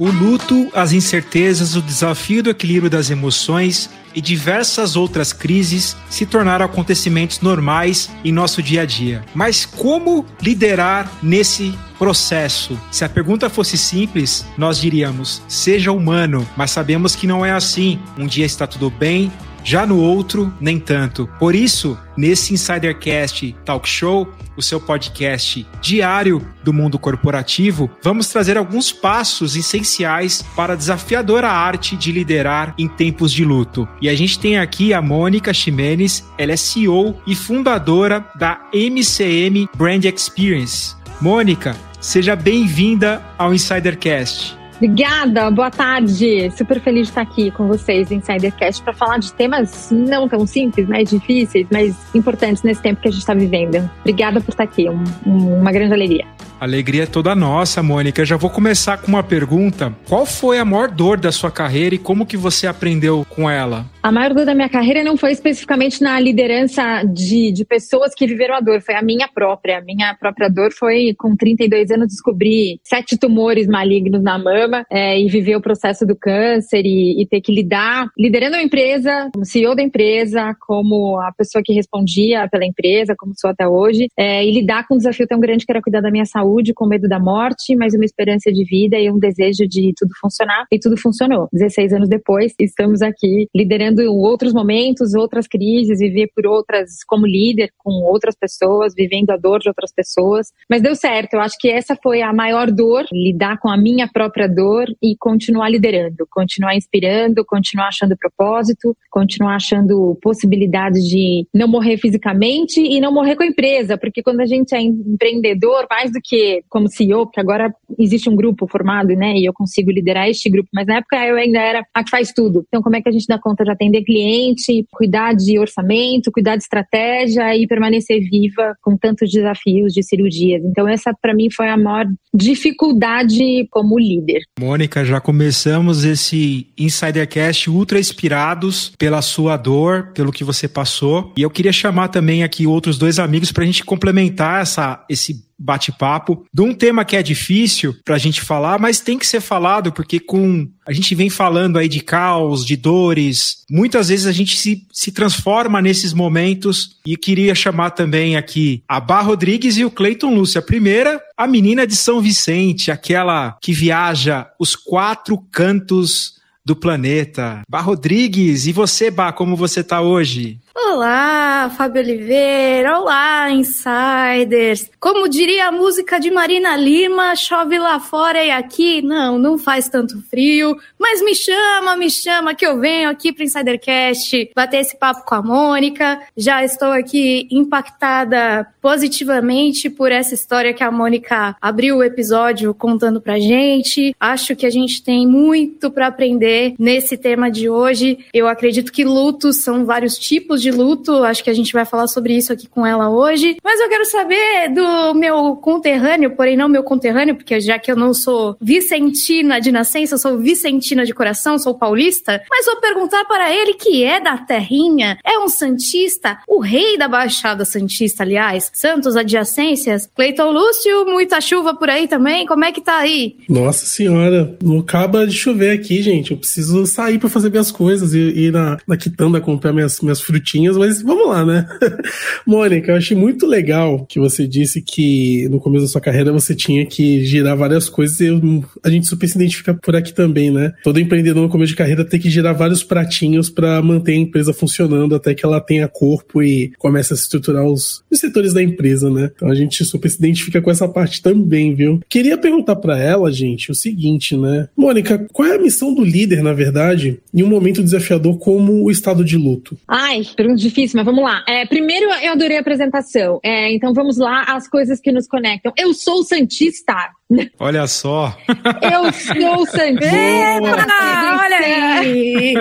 O 0.00 0.10
luto, 0.10 0.70
as 0.72 0.94
incertezas, 0.94 1.76
o 1.76 1.82
desafio 1.82 2.42
do 2.42 2.48
equilíbrio 2.48 2.88
das 2.88 3.10
emoções 3.10 3.90
e 4.14 4.20
diversas 4.22 4.96
outras 4.96 5.30
crises 5.30 5.94
se 6.08 6.24
tornaram 6.24 6.64
acontecimentos 6.64 7.42
normais 7.42 8.08
em 8.24 8.32
nosso 8.32 8.62
dia 8.62 8.80
a 8.80 8.86
dia. 8.86 9.22
Mas 9.34 9.66
como 9.66 10.24
liderar 10.40 11.12
nesse 11.22 11.78
processo? 11.98 12.80
Se 12.90 13.04
a 13.04 13.10
pergunta 13.10 13.50
fosse 13.50 13.76
simples, 13.76 14.46
nós 14.56 14.80
diríamos: 14.80 15.42
seja 15.46 15.92
humano, 15.92 16.48
mas 16.56 16.70
sabemos 16.70 17.14
que 17.14 17.26
não 17.26 17.44
é 17.44 17.52
assim. 17.52 18.00
Um 18.16 18.26
dia 18.26 18.46
está 18.46 18.66
tudo 18.66 18.88
bem, 18.88 19.30
já 19.64 19.86
no 19.86 19.98
outro, 19.98 20.52
nem 20.60 20.78
tanto. 20.78 21.28
Por 21.38 21.54
isso, 21.54 21.98
nesse 22.16 22.54
Insidercast 22.54 23.54
Talk 23.64 23.88
Show, 23.88 24.28
o 24.56 24.62
seu 24.62 24.80
podcast 24.80 25.66
diário 25.80 26.46
do 26.62 26.72
mundo 26.72 26.98
corporativo, 26.98 27.90
vamos 28.02 28.28
trazer 28.28 28.58
alguns 28.58 28.92
passos 28.92 29.56
essenciais 29.56 30.44
para 30.54 30.74
a 30.74 30.76
desafiadora 30.76 31.48
arte 31.48 31.96
de 31.96 32.12
liderar 32.12 32.74
em 32.78 32.86
tempos 32.86 33.32
de 33.32 33.44
luto. 33.44 33.88
E 34.00 34.08
a 34.08 34.14
gente 34.14 34.38
tem 34.38 34.58
aqui 34.58 34.92
a 34.92 35.00
Mônica 35.00 35.52
Ximenes, 35.52 36.24
ela 36.36 36.52
é 36.52 36.56
CEO 36.56 37.20
e 37.26 37.34
fundadora 37.34 38.24
da 38.34 38.60
MCM 38.72 39.68
Brand 39.76 40.04
Experience. 40.04 40.94
Mônica, 41.20 41.76
seja 42.00 42.36
bem-vinda 42.36 43.22
ao 43.38 43.54
Insidercast. 43.54 44.59
Obrigada, 44.82 45.50
boa 45.50 45.70
tarde. 45.70 46.50
Super 46.56 46.80
feliz 46.80 47.02
de 47.02 47.10
estar 47.10 47.20
aqui 47.20 47.50
com 47.50 47.68
vocês 47.68 48.10
em 48.10 48.16
Insidercast 48.16 48.82
para 48.82 48.94
falar 48.94 49.18
de 49.18 49.30
temas 49.34 49.90
não 49.90 50.26
tão 50.26 50.46
simples, 50.46 50.88
mais 50.88 51.10
difíceis, 51.10 51.66
mas 51.70 51.94
importantes 52.14 52.62
nesse 52.62 52.80
tempo 52.80 52.98
que 53.02 53.08
a 53.08 53.10
gente 53.10 53.20
está 53.20 53.34
vivendo. 53.34 53.90
Obrigada 54.00 54.40
por 54.40 54.48
estar 54.52 54.64
aqui, 54.64 54.88
um, 54.88 55.04
um, 55.26 55.60
uma 55.60 55.70
grande 55.70 55.92
alegria. 55.92 56.26
Alegria 56.58 57.02
é 57.02 57.06
toda 57.06 57.34
nossa, 57.34 57.82
Mônica. 57.82 58.24
Já 58.24 58.38
vou 58.38 58.48
começar 58.48 58.96
com 58.96 59.08
uma 59.08 59.22
pergunta. 59.22 59.94
Qual 60.08 60.24
foi 60.24 60.58
a 60.58 60.64
maior 60.64 60.90
dor 60.90 61.18
da 61.18 61.30
sua 61.30 61.50
carreira 61.50 61.94
e 61.94 61.98
como 61.98 62.24
que 62.24 62.36
você 62.36 62.66
aprendeu 62.66 63.26
com 63.28 63.48
ela? 63.48 63.86
A 64.02 64.10
maior 64.10 64.32
dor 64.32 64.46
da 64.46 64.54
minha 64.54 64.68
carreira 64.68 65.04
não 65.04 65.14
foi 65.14 65.30
especificamente 65.30 66.00
na 66.00 66.18
liderança 66.18 67.02
de, 67.04 67.52
de 67.52 67.66
pessoas 67.66 68.14
que 68.14 68.26
viveram 68.26 68.54
a 68.54 68.60
dor, 68.60 68.80
foi 68.80 68.94
a 68.94 69.02
minha 69.02 69.28
própria. 69.28 69.76
A 69.76 69.82
minha 69.82 70.16
própria 70.18 70.48
dor 70.48 70.72
foi, 70.72 71.14
com 71.18 71.36
32 71.36 71.90
anos, 71.90 72.08
descobrir 72.08 72.80
sete 72.82 73.18
tumores 73.18 73.66
malignos 73.66 74.22
na 74.22 74.38
mama 74.38 74.86
é, 74.90 75.20
e 75.20 75.28
viver 75.28 75.54
o 75.56 75.60
processo 75.60 76.06
do 76.06 76.16
câncer 76.16 76.80
e, 76.86 77.20
e 77.20 77.26
ter 77.26 77.42
que 77.42 77.52
lidar, 77.52 78.08
liderando 78.18 78.56
a 78.56 78.62
empresa, 78.62 79.28
como 79.34 79.44
CEO 79.44 79.76
da 79.76 79.82
empresa, 79.82 80.56
como 80.66 81.20
a 81.20 81.30
pessoa 81.32 81.62
que 81.62 81.74
respondia 81.74 82.48
pela 82.48 82.64
empresa, 82.64 83.14
como 83.18 83.34
sou 83.36 83.50
até 83.50 83.68
hoje, 83.68 84.08
é, 84.16 84.42
e 84.42 84.50
lidar 84.50 84.88
com 84.88 84.94
um 84.94 84.98
desafio 84.98 85.26
tão 85.26 85.38
grande 85.38 85.66
que 85.66 85.72
era 85.72 85.82
cuidar 85.82 86.00
da 86.00 86.10
minha 86.10 86.24
saúde 86.24 86.72
com 86.72 86.86
medo 86.86 87.06
da 87.06 87.18
morte, 87.18 87.76
mas 87.76 87.92
uma 87.92 88.06
esperança 88.06 88.50
de 88.50 88.64
vida 88.64 88.98
e 88.98 89.10
um 89.10 89.18
desejo 89.18 89.68
de 89.68 89.92
tudo 89.94 90.12
funcionar. 90.18 90.64
E 90.72 90.78
tudo 90.78 90.96
funcionou. 90.96 91.48
16 91.52 91.92
anos 91.92 92.08
depois, 92.08 92.54
estamos 92.58 93.02
aqui 93.02 93.46
liderando 93.54 93.89
outros 93.98 94.52
momentos, 94.52 95.14
outras 95.14 95.46
crises, 95.46 95.98
viver 95.98 96.30
por 96.34 96.46
outras, 96.46 97.02
como 97.06 97.26
líder, 97.26 97.70
com 97.78 97.90
outras 98.04 98.34
pessoas, 98.34 98.94
vivendo 98.94 99.30
a 99.30 99.36
dor 99.36 99.60
de 99.60 99.68
outras 99.68 99.92
pessoas. 99.92 100.52
Mas 100.68 100.82
deu 100.82 100.94
certo. 100.94 101.34
Eu 101.34 101.40
acho 101.40 101.56
que 101.58 101.68
essa 101.68 101.96
foi 102.02 102.22
a 102.22 102.32
maior 102.32 102.70
dor, 102.70 103.04
lidar 103.12 103.58
com 103.58 103.68
a 103.68 103.76
minha 103.76 104.08
própria 104.08 104.48
dor 104.48 104.86
e 105.02 105.16
continuar 105.18 105.68
liderando, 105.68 106.26
continuar 106.30 106.76
inspirando, 106.76 107.44
continuar 107.44 107.88
achando 107.88 108.16
propósito, 108.16 108.96
continuar 109.10 109.56
achando 109.56 110.16
possibilidades 110.22 111.04
de 111.04 111.46
não 111.54 111.68
morrer 111.68 111.96
fisicamente 111.96 112.80
e 112.80 113.00
não 113.00 113.12
morrer 113.12 113.36
com 113.36 113.42
a 113.42 113.46
empresa, 113.46 113.96
porque 113.98 114.22
quando 114.22 114.40
a 114.40 114.46
gente 114.46 114.74
é 114.74 114.80
empreendedor, 114.80 115.86
mais 115.88 116.12
do 116.12 116.20
que 116.22 116.62
como 116.68 116.88
CEO, 116.88 117.26
porque 117.26 117.40
agora 117.40 117.72
existe 117.98 118.28
um 118.28 118.36
grupo 118.36 118.66
formado, 118.66 119.08
né, 119.08 119.34
e 119.36 119.44
eu 119.44 119.52
consigo 119.52 119.90
liderar 119.90 120.28
este 120.28 120.48
grupo, 120.48 120.68
mas 120.72 120.86
na 120.86 120.98
época 120.98 121.16
eu 121.26 121.36
ainda 121.36 121.58
era 121.58 121.84
a 121.94 122.04
que 122.04 122.10
faz 122.10 122.32
tudo. 122.32 122.64
Então, 122.68 122.82
como 122.82 122.96
é 122.96 123.02
que 123.02 123.08
a 123.08 123.12
gente 123.12 123.26
dá 123.26 123.38
conta 123.38 123.64
de 123.64 123.70
atender 123.80 124.02
cliente, 124.02 124.86
cuidar 124.90 125.34
de 125.34 125.58
orçamento, 125.58 126.30
cuidar 126.30 126.56
de 126.56 126.64
estratégia 126.64 127.56
e 127.56 127.66
permanecer 127.66 128.20
viva 128.20 128.74
com 128.82 128.96
tantos 128.96 129.30
desafios 129.30 129.94
de 129.94 130.02
cirurgias? 130.02 130.62
Então, 130.64 130.86
essa 130.86 131.14
para 131.20 131.34
mim 131.34 131.48
foi 131.50 131.68
a 131.68 131.76
maior 131.76 132.06
dificuldade 132.34 133.66
como 133.70 133.98
líder. 133.98 134.42
Mônica, 134.58 135.04
já 135.04 135.20
começamos 135.20 136.04
esse 136.04 136.68
Insidercast 136.78 137.70
ultra 137.70 137.98
inspirados 137.98 138.92
pela 138.98 139.22
sua 139.22 139.56
dor, 139.56 140.12
pelo 140.14 140.32
que 140.32 140.44
você 140.44 140.68
passou. 140.68 141.32
E 141.36 141.42
eu 141.42 141.50
queria 141.50 141.72
chamar 141.72 142.08
também 142.08 142.42
aqui 142.42 142.66
outros 142.66 142.98
dois 142.98 143.18
amigos 143.18 143.50
para 143.50 143.62
a 143.62 143.66
gente 143.66 143.84
complementar 143.84 144.62
essa, 144.62 145.04
esse 145.08 145.49
bate-papo 145.60 146.46
de 146.52 146.62
um 146.62 146.74
tema 146.74 147.04
que 147.04 147.14
é 147.14 147.22
difícil 147.22 147.94
para 148.04 148.14
a 148.14 148.18
gente 148.18 148.40
falar, 148.40 148.80
mas 148.80 149.00
tem 149.00 149.18
que 149.18 149.26
ser 149.26 149.40
falado 149.40 149.92
porque 149.92 150.18
com 150.18 150.66
a 150.86 150.92
gente 150.92 151.14
vem 151.14 151.28
falando 151.28 151.78
aí 151.78 151.88
de 151.88 152.00
caos, 152.00 152.64
de 152.64 152.74
dores, 152.74 153.64
muitas 153.70 154.08
vezes 154.08 154.26
a 154.26 154.32
gente 154.32 154.56
se, 154.56 154.86
se 154.92 155.12
transforma 155.12 155.80
nesses 155.80 156.12
momentos 156.12 156.96
e 157.06 157.16
queria 157.16 157.54
chamar 157.54 157.90
também 157.90 158.36
aqui 158.36 158.82
a 158.88 158.98
Bar 158.98 159.22
Rodrigues 159.22 159.76
e 159.76 159.84
o 159.84 159.90
Cleiton 159.90 160.34
Lúcia. 160.34 160.58
A 160.58 160.62
primeira, 160.62 161.20
a 161.36 161.46
menina 161.46 161.86
de 161.86 161.94
São 161.94 162.20
Vicente, 162.20 162.90
aquela 162.90 163.56
que 163.60 163.72
viaja 163.72 164.48
os 164.58 164.74
quatro 164.74 165.38
cantos 165.52 166.40
do 166.64 166.76
planeta. 166.76 167.62
Bar 167.68 167.82
Rodrigues, 167.82 168.66
e 168.66 168.72
você, 168.72 169.10
Bar, 169.10 169.32
como 169.32 169.56
você 169.56 169.82
tá 169.82 170.00
hoje? 170.00 170.60
Olá, 170.72 171.68
Fábio 171.76 172.00
Oliveira. 172.00 173.00
Olá, 173.00 173.50
insiders. 173.50 174.88
Como 175.00 175.28
diria 175.28 175.66
a 175.66 175.72
música 175.72 176.20
de 176.20 176.30
Marina 176.30 176.76
Lima, 176.76 177.34
chove 177.34 177.76
lá 177.76 177.98
fora 177.98 178.44
e 178.44 178.52
aqui. 178.52 179.02
Não, 179.02 179.36
não 179.36 179.58
faz 179.58 179.88
tanto 179.88 180.22
frio, 180.30 180.76
mas 180.96 181.20
me 181.22 181.34
chama, 181.34 181.96
me 181.96 182.08
chama 182.08 182.54
que 182.54 182.64
eu 182.64 182.78
venho 182.78 183.10
aqui 183.10 183.32
para 183.32 183.44
Insidercast 183.44 184.52
bater 184.54 184.78
esse 184.78 184.96
papo 184.96 185.24
com 185.26 185.34
a 185.34 185.42
Mônica. 185.42 186.20
Já 186.36 186.64
estou 186.64 186.92
aqui 186.92 187.48
impactada 187.50 188.66
positivamente 188.80 189.90
por 189.90 190.12
essa 190.12 190.34
história 190.34 190.72
que 190.72 190.84
a 190.84 190.90
Mônica 190.90 191.56
abriu 191.60 191.96
o 191.96 192.04
episódio 192.04 192.72
contando 192.72 193.20
pra 193.20 193.40
gente. 193.40 194.14
Acho 194.20 194.54
que 194.54 194.66
a 194.66 194.70
gente 194.70 195.02
tem 195.02 195.26
muito 195.26 195.90
para 195.90 196.06
aprender 196.06 196.74
nesse 196.78 197.16
tema 197.16 197.50
de 197.50 197.68
hoje. 197.68 198.18
Eu 198.32 198.46
acredito 198.46 198.92
que 198.92 199.04
lutos 199.04 199.56
são 199.56 199.84
vários 199.84 200.16
tipos 200.16 200.62
de 200.62 200.69
de 200.70 200.76
luto, 200.76 201.24
acho 201.24 201.42
que 201.42 201.50
a 201.50 201.54
gente 201.54 201.72
vai 201.72 201.84
falar 201.84 202.06
sobre 202.06 202.36
isso 202.36 202.52
aqui 202.52 202.68
com 202.68 202.86
ela 202.86 203.10
hoje. 203.10 203.56
Mas 203.62 203.80
eu 203.80 203.88
quero 203.88 204.06
saber 204.06 204.72
do 204.72 205.14
meu 205.14 205.56
conterrâneo, 205.56 206.30
porém 206.30 206.56
não 206.56 206.68
meu 206.68 206.82
conterrâneo, 206.82 207.34
porque 207.34 207.60
já 207.60 207.78
que 207.78 207.90
eu 207.90 207.96
não 207.96 208.14
sou 208.14 208.56
vicentina 208.60 209.60
de 209.60 209.72
nascença, 209.72 210.14
eu 210.14 210.18
sou 210.18 210.38
vicentina 210.38 211.04
de 211.04 211.12
coração, 211.12 211.58
sou 211.58 211.74
paulista, 211.74 212.40
mas 212.48 212.66
vou 212.66 212.76
perguntar 212.80 213.24
para 213.24 213.52
ele 213.52 213.74
que 213.74 214.04
é 214.04 214.20
da 214.20 214.38
terrinha, 214.38 215.18
é 215.24 215.38
um 215.38 215.48
santista, 215.48 216.38
o 216.48 216.60
rei 216.60 216.96
da 216.96 217.08
Baixada 217.08 217.64
Santista, 217.64 218.22
aliás, 218.22 218.70
Santos 218.72 219.16
adjacências. 219.16 220.08
Cleiton 220.14 220.50
Lúcio, 220.50 221.04
muita 221.06 221.40
chuva 221.40 221.74
por 221.74 221.90
aí 221.90 222.06
também, 222.06 222.46
como 222.46 222.64
é 222.64 222.72
que 222.72 222.80
tá 222.80 222.98
aí? 222.98 223.36
Nossa 223.48 223.84
senhora, 223.86 224.56
não 224.62 224.80
acaba 224.80 225.26
de 225.26 225.36
chover 225.36 225.72
aqui, 225.72 226.02
gente. 226.02 226.30
Eu 226.30 226.36
preciso 226.36 226.86
sair 226.86 227.18
para 227.18 227.28
fazer 227.28 227.50
minhas 227.50 227.70
coisas 227.70 228.14
e 228.14 228.18
ir 228.18 228.52
na, 228.52 228.78
na 228.86 228.96
quitanda 228.96 229.40
comprar 229.40 229.72
minhas, 229.72 230.00
minhas 230.00 230.20
frutinhas 230.20 230.49
mas 230.58 231.02
vamos 231.02 231.28
lá, 231.28 231.44
né? 231.44 231.66
Mônica, 232.46 232.90
eu 232.90 232.96
achei 232.96 233.16
muito 233.16 233.46
legal 233.46 234.06
que 234.06 234.18
você 234.18 234.46
disse 234.46 234.82
que 234.82 235.48
no 235.48 235.60
começo 235.60 235.84
da 235.84 235.90
sua 235.90 236.00
carreira 236.00 236.32
você 236.32 236.54
tinha 236.54 236.84
que 236.86 237.24
girar 237.24 237.56
várias 237.56 237.88
coisas 237.88 238.18
e 238.20 238.26
eu, 238.26 238.64
a 238.82 238.90
gente 238.90 239.06
super 239.06 239.28
se 239.28 239.36
identifica 239.36 239.74
por 239.74 239.94
aqui 239.94 240.12
também, 240.12 240.50
né? 240.50 240.72
Todo 240.82 241.00
empreendedor 241.00 241.42
no 241.42 241.48
começo 241.48 241.70
de 241.70 241.76
carreira 241.76 242.04
tem 242.04 242.18
que 242.18 242.30
girar 242.30 242.56
vários 242.56 242.82
pratinhos 242.82 243.48
para 243.48 243.80
manter 243.82 244.12
a 244.12 244.16
empresa 244.16 244.52
funcionando 244.52 245.14
até 245.14 245.34
que 245.34 245.44
ela 245.44 245.60
tenha 245.60 245.88
corpo 245.88 246.42
e 246.42 246.72
comece 246.78 247.12
a 247.12 247.16
se 247.16 247.22
estruturar 247.22 247.64
os, 247.64 248.02
os 248.10 248.18
setores 248.18 248.52
da 248.52 248.62
empresa, 248.62 249.10
né? 249.10 249.30
Então 249.34 249.48
a 249.48 249.54
gente 249.54 249.84
super 249.84 250.08
se 250.08 250.18
identifica 250.18 250.60
com 250.60 250.70
essa 250.70 250.88
parte 250.88 251.22
também, 251.22 251.74
viu? 251.74 252.00
Queria 252.08 252.38
perguntar 252.38 252.76
para 252.76 252.98
ela, 252.98 253.30
gente, 253.30 253.70
o 253.70 253.74
seguinte, 253.74 254.36
né? 254.36 254.68
Mônica, 254.76 255.26
qual 255.32 255.48
é 255.48 255.56
a 255.56 255.60
missão 255.60 255.94
do 255.94 256.04
líder, 256.04 256.42
na 256.42 256.52
verdade, 256.52 257.20
em 257.32 257.42
um 257.42 257.48
momento 257.48 257.82
desafiador 257.82 258.38
como 258.38 258.84
o 258.84 258.90
estado 258.90 259.24
de 259.24 259.36
luto? 259.36 259.76
Ai, 259.86 260.22
pergunta 260.40 260.58
difícil, 260.58 260.96
mas 260.96 261.04
vamos 261.04 261.22
lá. 261.22 261.44
É, 261.46 261.66
primeiro, 261.66 262.06
eu 262.22 262.32
adorei 262.32 262.56
a 262.56 262.60
apresentação. 262.60 263.38
É, 263.44 263.70
então 263.74 263.92
vamos 263.92 264.16
lá, 264.16 264.44
as 264.44 264.66
coisas 264.66 264.98
que 264.98 265.12
nos 265.12 265.28
conectam. 265.28 265.70
Eu 265.76 265.92
sou 265.92 266.24
Santista. 266.24 266.94
Olha 267.60 267.86
só. 267.86 268.34
Eu 268.80 269.12
sou 269.12 269.66
Santista. 269.66 270.16
olha 270.62 272.00
aí. 272.00 272.54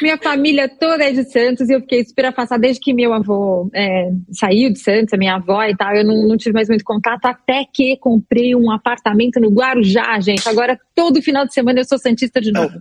Minha 0.00 0.16
família 0.18 0.68
toda 0.68 1.04
é 1.04 1.10
de 1.10 1.24
Santos 1.24 1.68
e 1.68 1.72
eu 1.72 1.80
fiquei 1.80 2.04
super 2.04 2.26
afastada 2.26 2.60
desde 2.60 2.80
que 2.80 2.92
meu 2.92 3.12
avô 3.12 3.68
é, 3.74 4.10
saiu 4.30 4.72
de 4.72 4.78
Santos, 4.78 5.12
a 5.12 5.16
minha 5.16 5.36
avó 5.36 5.64
e 5.64 5.76
tal. 5.76 5.92
Eu 5.94 6.04
não, 6.04 6.28
não, 6.28 6.36
tive 6.36 6.52
mais 6.52 6.68
muito 6.68 6.84
contato 6.84 7.26
até 7.26 7.64
que 7.72 7.96
comprei 7.96 8.54
um 8.54 8.70
apartamento 8.70 9.40
no 9.40 9.50
Guarujá, 9.50 10.20
gente. 10.20 10.48
Agora 10.48 10.78
todo 10.94 11.22
final 11.22 11.44
de 11.46 11.54
semana 11.54 11.80
eu 11.80 11.84
sou 11.84 11.98
Santista 11.98 12.40
de 12.40 12.52
novo. 12.52 12.78